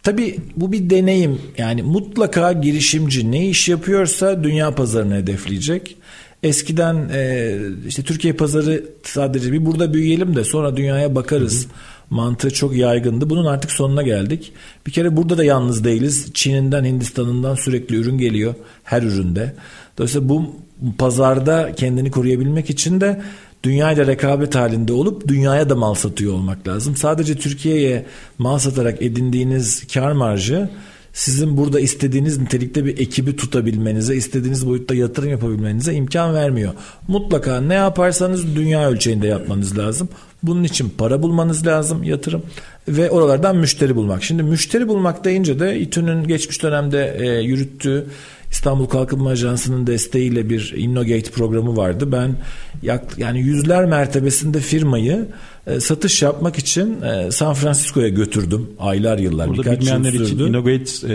Tabii 0.02 0.36
bu 0.56 0.72
bir 0.72 0.90
deneyim. 0.90 1.40
Yani 1.58 1.82
mutlaka 1.82 2.52
girişimci 2.52 3.32
ne 3.32 3.48
iş 3.48 3.68
yapıyorsa 3.68 4.44
dünya 4.44 4.74
pazarını 4.74 5.14
hedefleyecek. 5.14 5.96
Eskiden 6.42 7.08
e, 7.12 7.58
işte 7.88 8.02
Türkiye 8.02 8.32
pazarı 8.32 8.84
sadece 9.02 9.52
bir 9.52 9.66
burada 9.66 9.94
büyüyelim 9.94 10.36
de 10.36 10.44
sonra 10.44 10.76
dünyaya 10.76 11.14
bakarız. 11.14 11.64
Hı 11.64 11.68
hı 11.68 11.72
mantığı 12.12 12.50
çok 12.50 12.76
yaygındı. 12.76 13.30
Bunun 13.30 13.44
artık 13.44 13.70
sonuna 13.70 14.02
geldik. 14.02 14.52
Bir 14.86 14.92
kere 14.92 15.16
burada 15.16 15.38
da 15.38 15.44
yalnız 15.44 15.84
değiliz. 15.84 16.30
Çin'inden, 16.34 16.84
Hindistan'ından 16.84 17.54
sürekli 17.54 17.96
ürün 17.96 18.18
geliyor 18.18 18.54
her 18.84 19.02
üründe. 19.02 19.54
Dolayısıyla 19.98 20.28
bu 20.28 20.50
pazarda 20.98 21.72
kendini 21.74 22.10
koruyabilmek 22.10 22.70
için 22.70 23.00
de 23.00 23.22
dünyayla 23.62 24.06
rekabet 24.06 24.54
halinde 24.54 24.92
olup 24.92 25.28
dünyaya 25.28 25.70
da 25.70 25.76
mal 25.76 25.94
satıyor 25.94 26.32
olmak 26.34 26.68
lazım. 26.68 26.96
Sadece 26.96 27.38
Türkiye'ye 27.38 28.06
mal 28.38 28.58
satarak 28.58 29.02
edindiğiniz 29.02 29.86
kar 29.94 30.12
marjı 30.12 30.70
sizin 31.12 31.56
burada 31.56 31.80
istediğiniz 31.80 32.38
nitelikte 32.38 32.84
bir 32.84 32.98
ekibi 32.98 33.36
tutabilmenize, 33.36 34.16
istediğiniz 34.16 34.66
boyutta 34.66 34.94
yatırım 34.94 35.30
yapabilmenize 35.30 35.94
imkan 35.94 36.34
vermiyor. 36.34 36.72
Mutlaka 37.08 37.60
ne 37.60 37.74
yaparsanız 37.74 38.56
dünya 38.56 38.88
ölçeğinde 38.88 39.26
yapmanız 39.26 39.78
lazım. 39.78 40.08
Bunun 40.42 40.64
için 40.64 40.92
para 40.98 41.22
bulmanız 41.22 41.66
lazım 41.66 42.02
yatırım 42.02 42.42
ve 42.88 43.10
oralardan 43.10 43.56
müşteri 43.56 43.96
bulmak. 43.96 44.22
Şimdi 44.22 44.42
müşteri 44.42 44.88
bulmak 44.88 45.24
deyince 45.24 45.60
de 45.60 45.80
İTÜ'nün 45.80 46.24
geçmiş 46.24 46.62
dönemde 46.62 47.16
e, 47.18 47.42
yürüttüğü 47.42 48.06
İstanbul 48.52 48.86
Kalkınma 48.86 49.30
Ajansı'nın 49.30 49.86
desteğiyle 49.86 50.50
bir 50.50 50.74
Innogate 50.76 51.30
programı 51.30 51.76
vardı. 51.76 52.12
Ben 52.12 52.36
yak, 52.82 53.18
yani 53.18 53.40
yüzler 53.40 53.84
mertebesinde 53.84 54.60
firmayı 54.60 55.26
e, 55.66 55.80
satış 55.80 56.22
yapmak 56.22 56.58
için 56.58 57.02
e, 57.02 57.30
San 57.30 57.54
Francisco'ya 57.54 58.08
götürdüm 58.08 58.70
aylar 58.78 59.18
yıllar. 59.18 59.48
Burada 59.48 59.62
birkaç 59.62 59.80
bilmeyenler 59.80 60.12
için 60.12 60.38
Innovate 60.38 61.14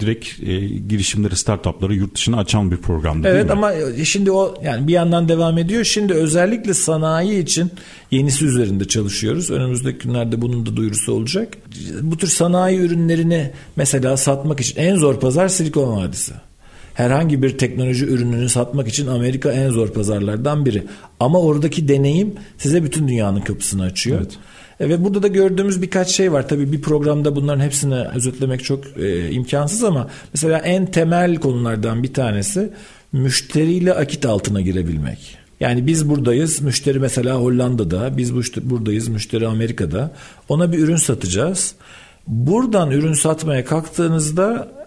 direkt 0.00 0.42
e, 0.42 0.58
girişimleri, 0.66 1.36
startupları 1.36 1.94
yurt 1.94 2.14
dışına 2.14 2.36
açan 2.36 2.70
bir 2.70 2.76
program 2.76 3.26
evet, 3.26 3.50
ama 3.50 3.72
şimdi 4.04 4.32
o 4.32 4.54
yani 4.64 4.88
bir 4.88 4.92
yandan 4.92 5.28
devam 5.28 5.58
ediyor. 5.58 5.84
Şimdi 5.84 6.14
özellikle 6.14 6.74
sanayi 6.74 7.42
için 7.42 7.70
yenisi 8.10 8.44
üzerinde 8.44 8.88
çalışıyoruz. 8.88 9.50
Önümüzdeki 9.50 9.98
günlerde 9.98 10.42
bunun 10.42 10.66
da 10.66 10.76
duyurusu 10.76 11.12
olacak. 11.12 11.48
Bu 12.02 12.16
tür 12.16 12.28
sanayi 12.28 12.78
ürünlerini 12.78 13.50
mesela 13.76 14.16
satmak 14.16 14.60
için 14.60 14.76
en 14.76 14.96
zor 14.96 15.20
pazar 15.20 15.48
Silikon 15.48 15.96
Vadisi 15.96 16.32
herhangi 16.98 17.42
bir 17.42 17.58
teknoloji 17.58 18.06
ürününü 18.06 18.48
satmak 18.48 18.88
için 18.88 19.06
Amerika 19.06 19.52
en 19.52 19.70
zor 19.70 19.88
pazarlardan 19.88 20.66
biri. 20.66 20.82
Ama 21.20 21.40
oradaki 21.40 21.88
deneyim 21.88 22.34
size 22.58 22.84
bütün 22.84 23.08
dünyanın 23.08 23.40
kapısını 23.40 23.82
açıyor. 23.82 24.18
Evet. 24.18 24.38
E, 24.80 24.88
ve 24.88 25.04
burada 25.04 25.22
da 25.22 25.28
gördüğümüz 25.28 25.82
birkaç 25.82 26.08
şey 26.08 26.32
var. 26.32 26.48
Tabii 26.48 26.72
bir 26.72 26.82
programda 26.82 27.36
bunların 27.36 27.60
hepsini 27.60 27.94
özetlemek 27.94 28.64
çok 28.64 28.84
e, 28.96 29.30
imkansız 29.30 29.84
ama 29.84 30.08
mesela 30.34 30.58
en 30.58 30.86
temel 30.86 31.36
konulardan 31.36 32.02
bir 32.02 32.14
tanesi 32.14 32.70
müşteriyle 33.12 33.94
akit 33.94 34.26
altına 34.26 34.60
girebilmek. 34.60 35.38
Yani 35.60 35.86
biz 35.86 36.08
buradayız, 36.08 36.60
müşteri 36.60 36.98
mesela 36.98 37.36
Hollanda'da, 37.36 38.16
biz 38.16 38.34
buradayız, 38.62 39.08
müşteri 39.08 39.46
Amerika'da. 39.46 40.10
Ona 40.48 40.72
bir 40.72 40.78
ürün 40.78 40.96
satacağız. 40.96 41.74
Buradan 42.26 42.90
ürün 42.90 43.12
satmaya 43.12 43.64
kalktığınızda 43.64 44.78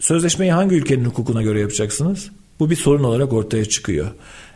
Sözleşmeyi 0.00 0.52
hangi 0.52 0.74
ülkenin 0.74 1.04
hukukuna 1.04 1.42
göre 1.42 1.60
yapacaksınız? 1.60 2.30
Bu 2.60 2.70
bir 2.70 2.76
sorun 2.76 3.04
olarak 3.04 3.32
ortaya 3.32 3.64
çıkıyor. 3.64 4.10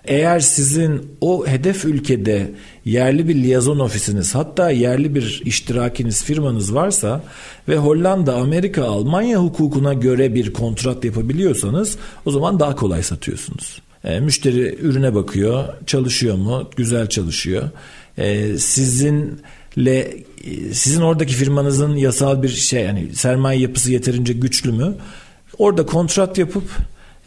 Eğer 0.05 0.41
sizin 0.41 1.17
o 1.21 1.47
hedef 1.47 1.85
ülkede 1.85 2.51
yerli 2.85 3.29
bir 3.29 3.35
liyazon 3.35 3.79
ofisiniz 3.79 4.35
hatta 4.35 4.71
yerli 4.71 5.15
bir 5.15 5.43
iştirakiniz 5.45 6.25
firmanız 6.25 6.75
varsa 6.75 7.25
ve 7.69 7.77
Hollanda, 7.77 8.35
Amerika, 8.35 8.85
Almanya 8.85 9.43
hukukuna 9.43 9.95
göre 9.95 10.35
bir 10.35 10.53
kontrat 10.53 11.05
yapabiliyorsanız 11.05 11.97
o 12.27 12.31
zaman 12.31 12.61
daha 12.61 12.77
kolay 12.77 13.03
satıyorsunuz. 13.03 13.83
E, 14.05 14.21
müşteri 14.21 14.79
ürüne 14.81 15.15
bakıyor, 15.15 15.65
çalışıyor 15.87 16.37
mu? 16.37 16.71
Güzel 16.77 17.09
çalışıyor. 17.09 17.71
E, 18.19 18.59
sizinle 18.59 20.17
sizin 20.73 21.01
oradaki 21.01 21.35
firmanızın 21.35 21.97
yasal 21.97 22.43
bir 22.43 22.49
şey 22.49 22.83
yani 22.85 23.09
sermaye 23.15 23.61
yapısı 23.61 23.93
yeterince 23.93 24.33
güçlü 24.33 24.73
mü? 24.73 24.95
Orada 25.61 25.87
kontrat 25.87 26.39
yapıp 26.39 26.65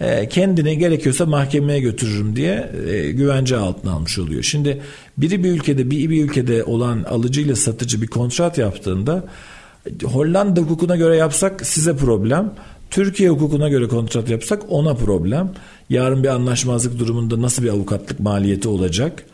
e, 0.02 0.30
kendini 0.30 0.78
gerekiyorsa 0.78 1.26
mahkemeye 1.26 1.80
götürürüm 1.80 2.36
diye 2.36 2.72
e, 2.88 3.12
güvence 3.12 3.58
altına 3.58 3.92
almış 3.92 4.20
oluyor. 4.20 4.44
Şimdi 4.44 4.82
biri 5.18 5.44
bir 5.44 5.52
ülkede 5.52 5.92
bir, 5.92 6.10
bir 6.10 6.24
ülkede 6.24 6.64
olan 6.64 7.04
alıcıyla 7.04 7.56
satıcı 7.56 8.02
bir 8.02 8.08
kontrat 8.08 8.58
yaptığında 8.58 9.24
Hollanda 10.04 10.62
hukukuna 10.62 10.96
göre 10.96 11.16
yapsak 11.16 11.66
size 11.66 11.96
problem. 11.96 12.54
Türkiye 12.92 13.30
hukukuna 13.30 13.70
göre 13.70 13.88
kontrat 13.88 14.30
yapsak 14.30 14.62
ona 14.70 14.94
problem. 14.94 15.52
Yarın 15.90 16.24
bir 16.24 16.30
anlaşmazlık 16.30 17.00
durumunda 17.00 17.42
nasıl 17.42 17.64
bir 17.64 17.70
avukatlık 17.70 18.20
maliyeti 18.20 18.68
olacak? 18.68 19.26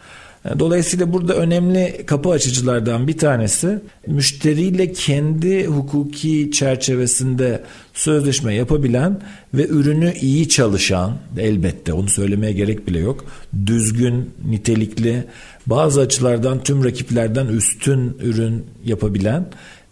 Dolayısıyla 0.59 1.13
burada 1.13 1.35
önemli 1.35 2.03
kapı 2.05 2.29
açıcılardan 2.29 3.07
bir 3.07 3.17
tanesi 3.17 3.79
müşteriyle 4.07 4.91
kendi 4.91 5.65
hukuki 5.65 6.51
çerçevesinde 6.51 7.63
sözleşme 7.93 8.55
yapabilen 8.55 9.21
ve 9.53 9.67
ürünü 9.67 10.13
iyi 10.13 10.49
çalışan 10.49 11.17
elbette 11.37 11.93
onu 11.93 12.09
söylemeye 12.09 12.53
gerek 12.53 12.87
bile 12.87 12.99
yok. 12.99 13.25
Düzgün, 13.65 14.29
nitelikli, 14.49 15.23
bazı 15.67 16.01
açılardan 16.01 16.63
tüm 16.63 16.83
rakiplerden 16.83 17.45
üstün 17.45 18.17
ürün 18.21 18.65
yapabilen 18.85 19.45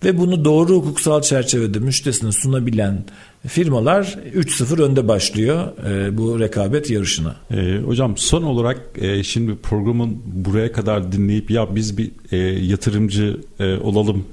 ve 0.03 0.17
bunu 0.17 0.45
doğru 0.45 0.75
hukuksal 0.75 1.21
çerçevede 1.21 1.79
müşterisine 1.79 2.31
sunabilen 2.31 3.03
firmalar 3.47 4.03
3-0 4.35 4.81
önde 4.81 5.07
başlıyor 5.07 5.67
e, 5.89 6.17
bu 6.17 6.39
rekabet 6.39 6.89
yarışına. 6.89 7.35
E, 7.51 7.77
hocam 7.85 8.17
son 8.17 8.43
olarak 8.43 8.79
e, 8.95 9.23
şimdi 9.23 9.55
programın 9.55 10.17
buraya 10.25 10.71
kadar 10.71 11.11
dinleyip 11.11 11.51
ya 11.51 11.75
biz 11.75 11.97
bir 11.97 12.11
e, 12.31 12.37
yatırımcı 12.65 13.37
e, 13.59 13.75
olalım 13.77 14.25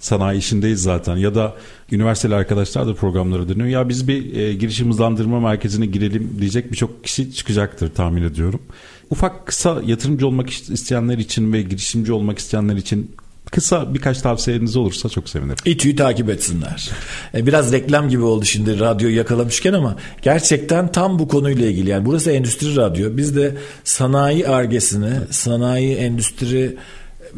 sanayi 0.00 0.38
işindeyiz 0.38 0.82
zaten 0.82 1.16
ya 1.16 1.34
da 1.34 1.54
üniversiteli 1.92 2.34
arkadaşlar 2.34 2.86
da 2.86 2.94
programları 2.94 3.48
dinliyor. 3.48 3.68
Ya 3.68 3.88
biz 3.88 4.08
bir 4.08 4.36
e, 4.36 4.54
girişim 4.54 4.88
hızlandırma 4.88 5.40
merkezine 5.40 5.86
girelim 5.86 6.36
diyecek 6.40 6.72
birçok 6.72 7.04
kişi 7.04 7.34
çıkacaktır 7.34 7.94
tahmin 7.94 8.22
ediyorum. 8.22 8.60
Ufak 9.10 9.46
kısa 9.46 9.82
yatırımcı 9.86 10.26
olmak 10.26 10.50
isteyenler 10.50 11.18
için 11.18 11.52
ve 11.52 11.62
girişimci 11.62 12.12
olmak 12.12 12.38
isteyenler 12.38 12.76
için 12.76 13.10
Kısa 13.50 13.94
birkaç 13.94 14.20
tavsiyeniz 14.20 14.76
olursa 14.76 15.08
çok 15.08 15.28
sevinirim. 15.28 15.56
İTÜ'yü 15.64 15.96
takip 15.96 16.30
etsinler. 16.30 16.90
E, 17.34 17.46
biraz 17.46 17.72
reklam 17.72 18.08
gibi 18.08 18.22
oldu 18.22 18.44
şimdi 18.44 18.80
radyoyu 18.80 19.16
yakalamışken 19.16 19.72
ama 19.72 19.96
gerçekten 20.22 20.92
tam 20.92 21.18
bu 21.18 21.28
konuyla 21.28 21.66
ilgili. 21.66 21.90
Yani 21.90 22.06
burası 22.06 22.30
endüstri 22.30 22.76
radyo. 22.76 23.16
Biz 23.16 23.36
de 23.36 23.56
sanayi 23.84 24.48
argesini, 24.48 25.12
sanayi 25.30 25.94
endüstri 25.94 26.76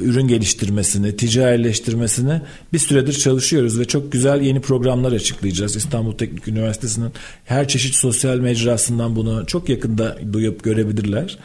ürün 0.01 0.29
geliştirmesini, 0.29 1.17
ticarileştirmesini 1.17 2.41
bir 2.73 2.79
süredir 2.79 3.13
çalışıyoruz 3.13 3.81
ve 3.81 3.85
çok 3.85 4.13
güzel 4.13 4.41
yeni 4.41 4.61
programlar 4.61 5.13
açıklayacağız. 5.13 5.77
İstanbul 5.77 6.13
Teknik 6.13 6.49
Üniversitesi'nin 6.49 7.11
her 7.45 7.69
çeşit 7.69 7.95
sosyal 7.95 8.37
mecrasından 8.37 9.17
bunu 9.17 9.47
çok 9.47 9.69
yakında 9.69 10.19
duyup 10.33 10.65
görebilirler. 10.65 11.39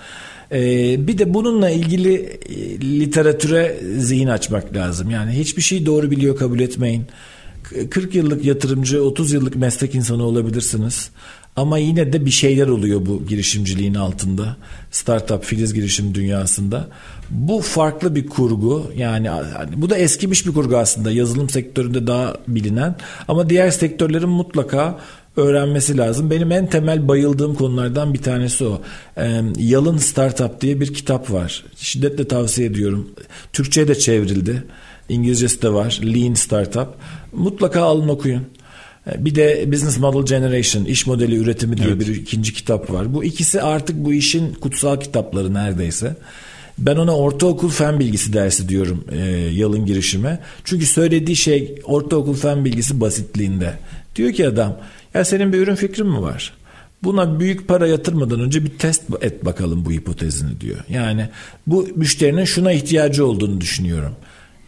Ee, 0.52 1.08
bir 1.08 1.18
de 1.18 1.34
bununla 1.34 1.70
ilgili 1.70 2.16
e, 2.16 2.82
literatüre 2.82 3.80
zihin 3.98 4.28
açmak 4.28 4.76
lazım. 4.76 5.10
Yani 5.10 5.32
hiçbir 5.32 5.62
şeyi 5.62 5.86
doğru 5.86 6.12
biliyor 6.12 6.38
kabul 6.38 6.60
etmeyin. 6.60 7.04
40 7.90 8.16
yıllık 8.16 8.46
yatırımcı, 8.46 9.04
30 9.04 9.32
yıllık 9.32 9.56
meslek 9.56 9.96
insanı 9.96 10.24
olabilirsiniz. 10.24 11.10
Ama 11.56 11.78
yine 11.78 12.14
de 12.14 12.26
bir 12.26 12.32
şeyler 12.32 12.68
oluyor 12.68 13.06
bu 13.06 13.26
girişimciliğin 13.26 13.96
altında. 13.96 14.58
Startup, 14.92 15.44
filiz 15.44 15.74
girişim 15.74 16.16
dünyasında. 16.16 16.88
Bu 17.30 17.62
farklı 17.62 18.16
bir 18.16 18.28
kurgu. 18.28 18.92
Yani 18.98 19.30
hani 19.30 19.82
bu 19.82 19.90
da 19.90 19.98
eskimiş 19.98 20.46
bir 20.46 20.54
kurgu 20.54 20.78
aslında. 20.78 21.12
Yazılım 21.12 21.50
sektöründe 21.50 22.08
daha 22.08 22.36
bilinen. 22.48 22.96
Ama 23.28 23.50
diğer 23.50 23.72
sektörlerin 23.72 24.30
mutlaka 24.30 25.00
öğrenmesi 25.38 25.98
lazım. 25.98 26.32
Benim 26.32 26.52
en 26.52 26.70
temel 26.70 27.08
bayıldığım 27.08 27.56
konulardan 27.56 28.14
bir 28.14 28.22
tanesi 28.22 28.66
o. 28.66 28.82
E, 29.18 29.42
Yalın 29.58 29.98
Startup 29.98 30.62
diye 30.62 30.80
bir 30.80 30.94
kitap 30.94 31.32
var. 31.32 31.66
Şiddetle 31.76 32.28
tavsiye 32.28 32.68
ediyorum. 32.68 33.10
Türkçe'ye 33.54 33.88
de 33.88 33.96
çevrildi. 33.96 34.64
İngilizcesi 35.10 35.62
de 35.62 35.74
var. 35.74 36.00
Lean 36.04 36.34
Startup. 36.34 36.88
Mutlaka 37.34 37.82
alın 37.82 38.08
okuyun. 38.08 38.44
Bir 39.18 39.36
de 39.36 39.72
Business 39.72 39.98
Model 40.00 40.26
Generation, 40.26 40.86
iş 40.86 41.08
modeli 41.08 41.36
üretimi 41.36 41.78
diye 41.78 41.88
evet. 41.88 42.00
bir 42.00 42.16
ikinci 42.16 42.54
kitap 42.54 42.92
var. 42.92 43.14
Bu 43.14 43.24
ikisi 43.24 43.62
artık 43.62 43.96
bu 43.96 44.14
işin 44.14 44.54
kutsal 44.54 45.00
kitapları 45.00 45.54
neredeyse. 45.54 46.16
Ben 46.78 46.96
ona 46.96 47.18
ortaokul 47.18 47.70
fen 47.70 48.00
bilgisi 48.00 48.34
dersi 48.34 48.70
diyorum 48.70 49.04
e, 49.12 49.18
yalın 49.54 49.86
girişime. 49.86 50.40
Çünkü 50.64 50.86
söylediği 50.86 51.36
şey 51.36 51.76
ortaokul 51.84 52.34
fen 52.34 52.66
bilgisi 52.66 53.02
basitliğinde. 53.02 53.74
Diyor 54.16 54.34
ki 54.34 54.48
adam 54.48 54.78
ya 55.14 55.26
senin 55.26 55.54
bir 55.54 55.58
ürün 55.58 55.76
fikrin 55.76 56.08
mi 56.08 56.22
var? 56.22 56.54
Buna 57.04 57.40
büyük 57.40 57.68
para 57.68 57.88
yatırmadan 57.88 58.40
önce 58.40 58.66
bir 58.66 58.78
test 58.78 59.04
et 59.22 59.46
bakalım 59.46 59.86
bu 59.86 59.92
hipotezini 59.92 60.62
diyor. 60.62 60.80
Yani 60.90 61.30
bu 61.68 61.88
müşterinin 61.96 62.46
şuna 62.46 62.72
ihtiyacı 62.72 63.26
olduğunu 63.26 63.62
düşünüyorum. 63.62 64.16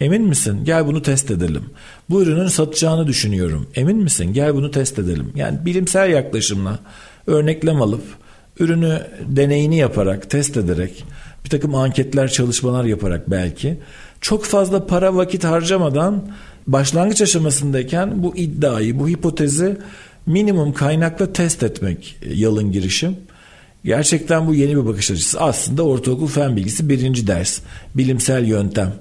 Emin 0.02 0.24
misin? 0.24 0.60
Gel 0.64 0.88
bunu 0.88 1.02
test 1.02 1.32
edelim. 1.32 1.64
Bu 2.10 2.22
ürünün 2.22 2.48
satacağını 2.48 3.08
düşünüyorum. 3.08 3.68
Emin 3.76 3.98
misin? 3.98 4.34
Gel 4.34 4.56
bunu 4.56 4.72
test 4.72 5.00
edelim. 5.00 5.32
Yani 5.36 5.66
bilimsel 5.66 6.10
yaklaşımla 6.10 6.80
örneklem 7.28 7.82
alıp 7.82 8.04
ürünü 8.60 9.02
deneyini 9.28 9.78
yaparak, 9.78 10.30
test 10.30 10.58
ederek, 10.58 11.04
bir 11.46 11.50
takım 11.50 11.76
anketler, 11.76 12.32
çalışmalar 12.32 12.86
yaparak 12.86 13.32
belki 13.32 13.80
çok 14.22 14.46
fazla 14.46 14.88
para 14.88 15.16
vakit 15.16 15.44
harcamadan 15.44 16.32
başlangıç 16.68 17.22
aşamasındayken 17.22 18.24
bu 18.24 18.36
iddiayı, 18.36 19.00
bu 19.00 19.10
hipotezi 19.10 19.78
minimum 20.30 20.74
kaynakla 20.74 21.34
test 21.34 21.64
etmek 21.64 22.16
yalın 22.34 22.72
girişim. 22.72 23.18
Gerçekten 23.86 24.48
bu 24.48 24.56
yeni 24.56 24.78
bir 24.78 24.86
bakış 24.86 25.12
açısı. 25.12 25.42
Aslında 25.42 25.84
ortaokul 25.84 26.28
fen 26.28 26.56
bilgisi 26.56 26.90
birinci 26.90 27.28
ders. 27.28 27.60
Bilimsel 27.96 28.46
yöntem. 28.46 28.94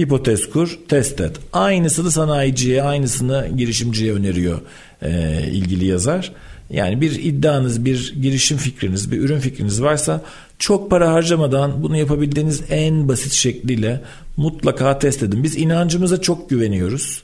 Hipotez 0.00 0.50
kur, 0.50 0.78
test 0.88 1.20
et. 1.20 1.36
Aynısını 1.52 2.10
sanayiciye, 2.10 2.82
aynısını 2.82 3.48
girişimciye 3.56 4.12
öneriyor 4.12 4.60
e, 5.02 5.42
ilgili 5.52 5.86
yazar. 5.86 6.32
Yani 6.70 7.00
bir 7.00 7.24
iddianız, 7.24 7.84
bir 7.84 8.14
girişim 8.22 8.58
fikriniz, 8.58 9.12
bir 9.12 9.18
ürün 9.20 9.38
fikriniz 9.38 9.82
varsa 9.82 10.22
çok 10.58 10.90
para 10.90 11.12
harcamadan 11.12 11.82
bunu 11.82 11.96
yapabildiğiniz 11.96 12.62
en 12.70 13.08
basit 13.08 13.32
şekliyle 13.32 14.00
mutlaka 14.36 14.98
test 14.98 15.22
edin. 15.22 15.44
Biz 15.44 15.56
inancımıza 15.56 16.20
çok 16.20 16.50
güveniyoruz. 16.50 17.22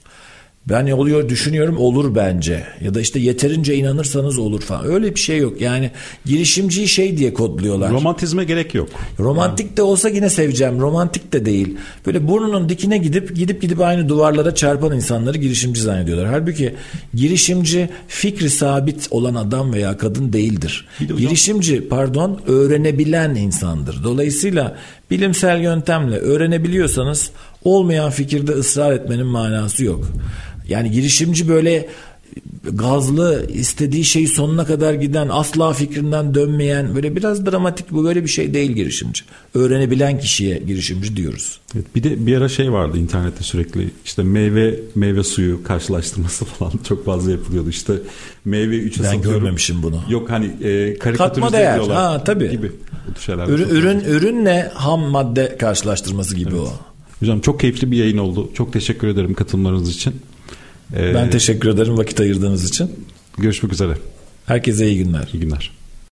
Ben 0.68 0.90
oluyor 0.90 1.28
düşünüyorum 1.28 1.76
olur 1.78 2.14
bence 2.14 2.64
ya 2.80 2.94
da 2.94 3.00
işte 3.00 3.18
yeterince 3.18 3.74
inanırsanız 3.74 4.38
olur 4.38 4.60
falan 4.60 4.84
öyle 4.84 5.14
bir 5.14 5.20
şey 5.20 5.38
yok 5.38 5.60
yani 5.60 5.90
girişimciyi 6.24 6.88
şey 6.88 7.18
diye 7.18 7.34
kodluyorlar. 7.34 7.90
Romantizme 7.90 8.44
gerek 8.44 8.74
yok. 8.74 8.88
Romantik 9.18 9.76
de 9.76 9.82
olsa 9.82 10.08
yine 10.08 10.30
seveceğim 10.30 10.80
romantik 10.80 11.32
de 11.32 11.44
değil 11.44 11.76
böyle 12.06 12.28
burnunun 12.28 12.68
dikine 12.68 12.98
gidip 12.98 13.36
gidip 13.36 13.62
gidip 13.62 13.80
aynı 13.80 14.08
duvarlara 14.08 14.54
çarpan 14.54 14.92
insanları 14.92 15.38
girişimci 15.38 15.80
zannediyorlar. 15.80 16.26
Halbuki 16.26 16.74
girişimci 17.14 17.88
fikri 18.08 18.50
sabit 18.50 19.08
olan 19.10 19.34
adam 19.34 19.72
veya 19.72 19.96
kadın 19.96 20.32
değildir. 20.32 20.88
Girişimci 21.18 21.88
pardon 21.88 22.40
öğrenebilen 22.46 23.34
insandır. 23.34 24.04
Dolayısıyla 24.04 24.76
bilimsel 25.10 25.60
yöntemle 25.60 26.16
öğrenebiliyorsanız 26.16 27.30
olmayan 27.64 28.10
fikirde 28.10 28.52
ısrar 28.52 28.92
etmenin 28.92 29.26
manası 29.26 29.84
yok. 29.84 30.08
Yani 30.68 30.90
girişimci 30.90 31.48
böyle 31.48 31.88
gazlı 32.72 33.46
istediği 33.54 34.04
şeyi 34.04 34.28
sonuna 34.28 34.64
kadar 34.64 34.94
giden 34.94 35.28
asla 35.28 35.72
fikrinden 35.72 36.34
dönmeyen 36.34 36.94
böyle 36.94 37.16
biraz 37.16 37.46
dramatik 37.46 37.90
bu 37.90 38.04
böyle 38.04 38.22
bir 38.22 38.28
şey 38.28 38.54
değil 38.54 38.70
girişimci. 38.70 39.24
Öğrenebilen 39.54 40.20
kişiye 40.20 40.58
girişimci 40.58 41.16
diyoruz. 41.16 41.60
Evet, 41.74 41.86
bir 41.94 42.02
de 42.02 42.26
bir 42.26 42.36
ara 42.36 42.48
şey 42.48 42.72
vardı 42.72 42.98
internette 42.98 43.44
sürekli 43.44 43.90
işte 44.04 44.22
meyve 44.22 44.80
meyve 44.94 45.24
suyu 45.24 45.64
karşılaştırması 45.64 46.44
falan 46.58 46.72
çok 46.88 47.04
fazla 47.06 47.30
yapılıyordu. 47.30 47.70
İşte 47.70 47.92
meyve 48.44 48.76
3'e 48.76 49.02
Ben 49.04 49.22
görmemişim 49.22 49.82
bunu. 49.82 50.00
Yok 50.08 50.30
hani 50.30 50.46
e, 50.46 50.98
Katma 50.98 51.52
değer. 51.52 51.78
Ha 51.78 52.24
tabii. 52.24 52.50
Gibi. 52.50 52.72
Ürün, 53.48 53.68
ürün, 53.68 54.00
ürünle 54.00 54.70
ham 54.74 55.00
madde 55.00 55.56
karşılaştırması 55.58 56.36
gibi 56.36 56.50
evet. 56.50 56.60
o. 56.60 56.72
Hocam 57.20 57.40
çok 57.40 57.60
keyifli 57.60 57.90
bir 57.90 57.96
yayın 57.96 58.18
oldu. 58.18 58.50
Çok 58.54 58.72
teşekkür 58.72 59.08
ederim 59.08 59.34
katılımlarınız 59.34 59.90
için. 59.90 60.14
Ben 60.96 61.30
teşekkür 61.30 61.68
ederim 61.68 61.98
vakit 61.98 62.20
ayırdığınız 62.20 62.70
için. 62.70 62.90
Görüşmek 63.38 63.72
üzere. 63.72 63.92
Herkese 64.46 64.88
iyi 64.88 65.04
günler. 65.04 65.28
İyi 65.32 65.40
günler. 65.40 65.70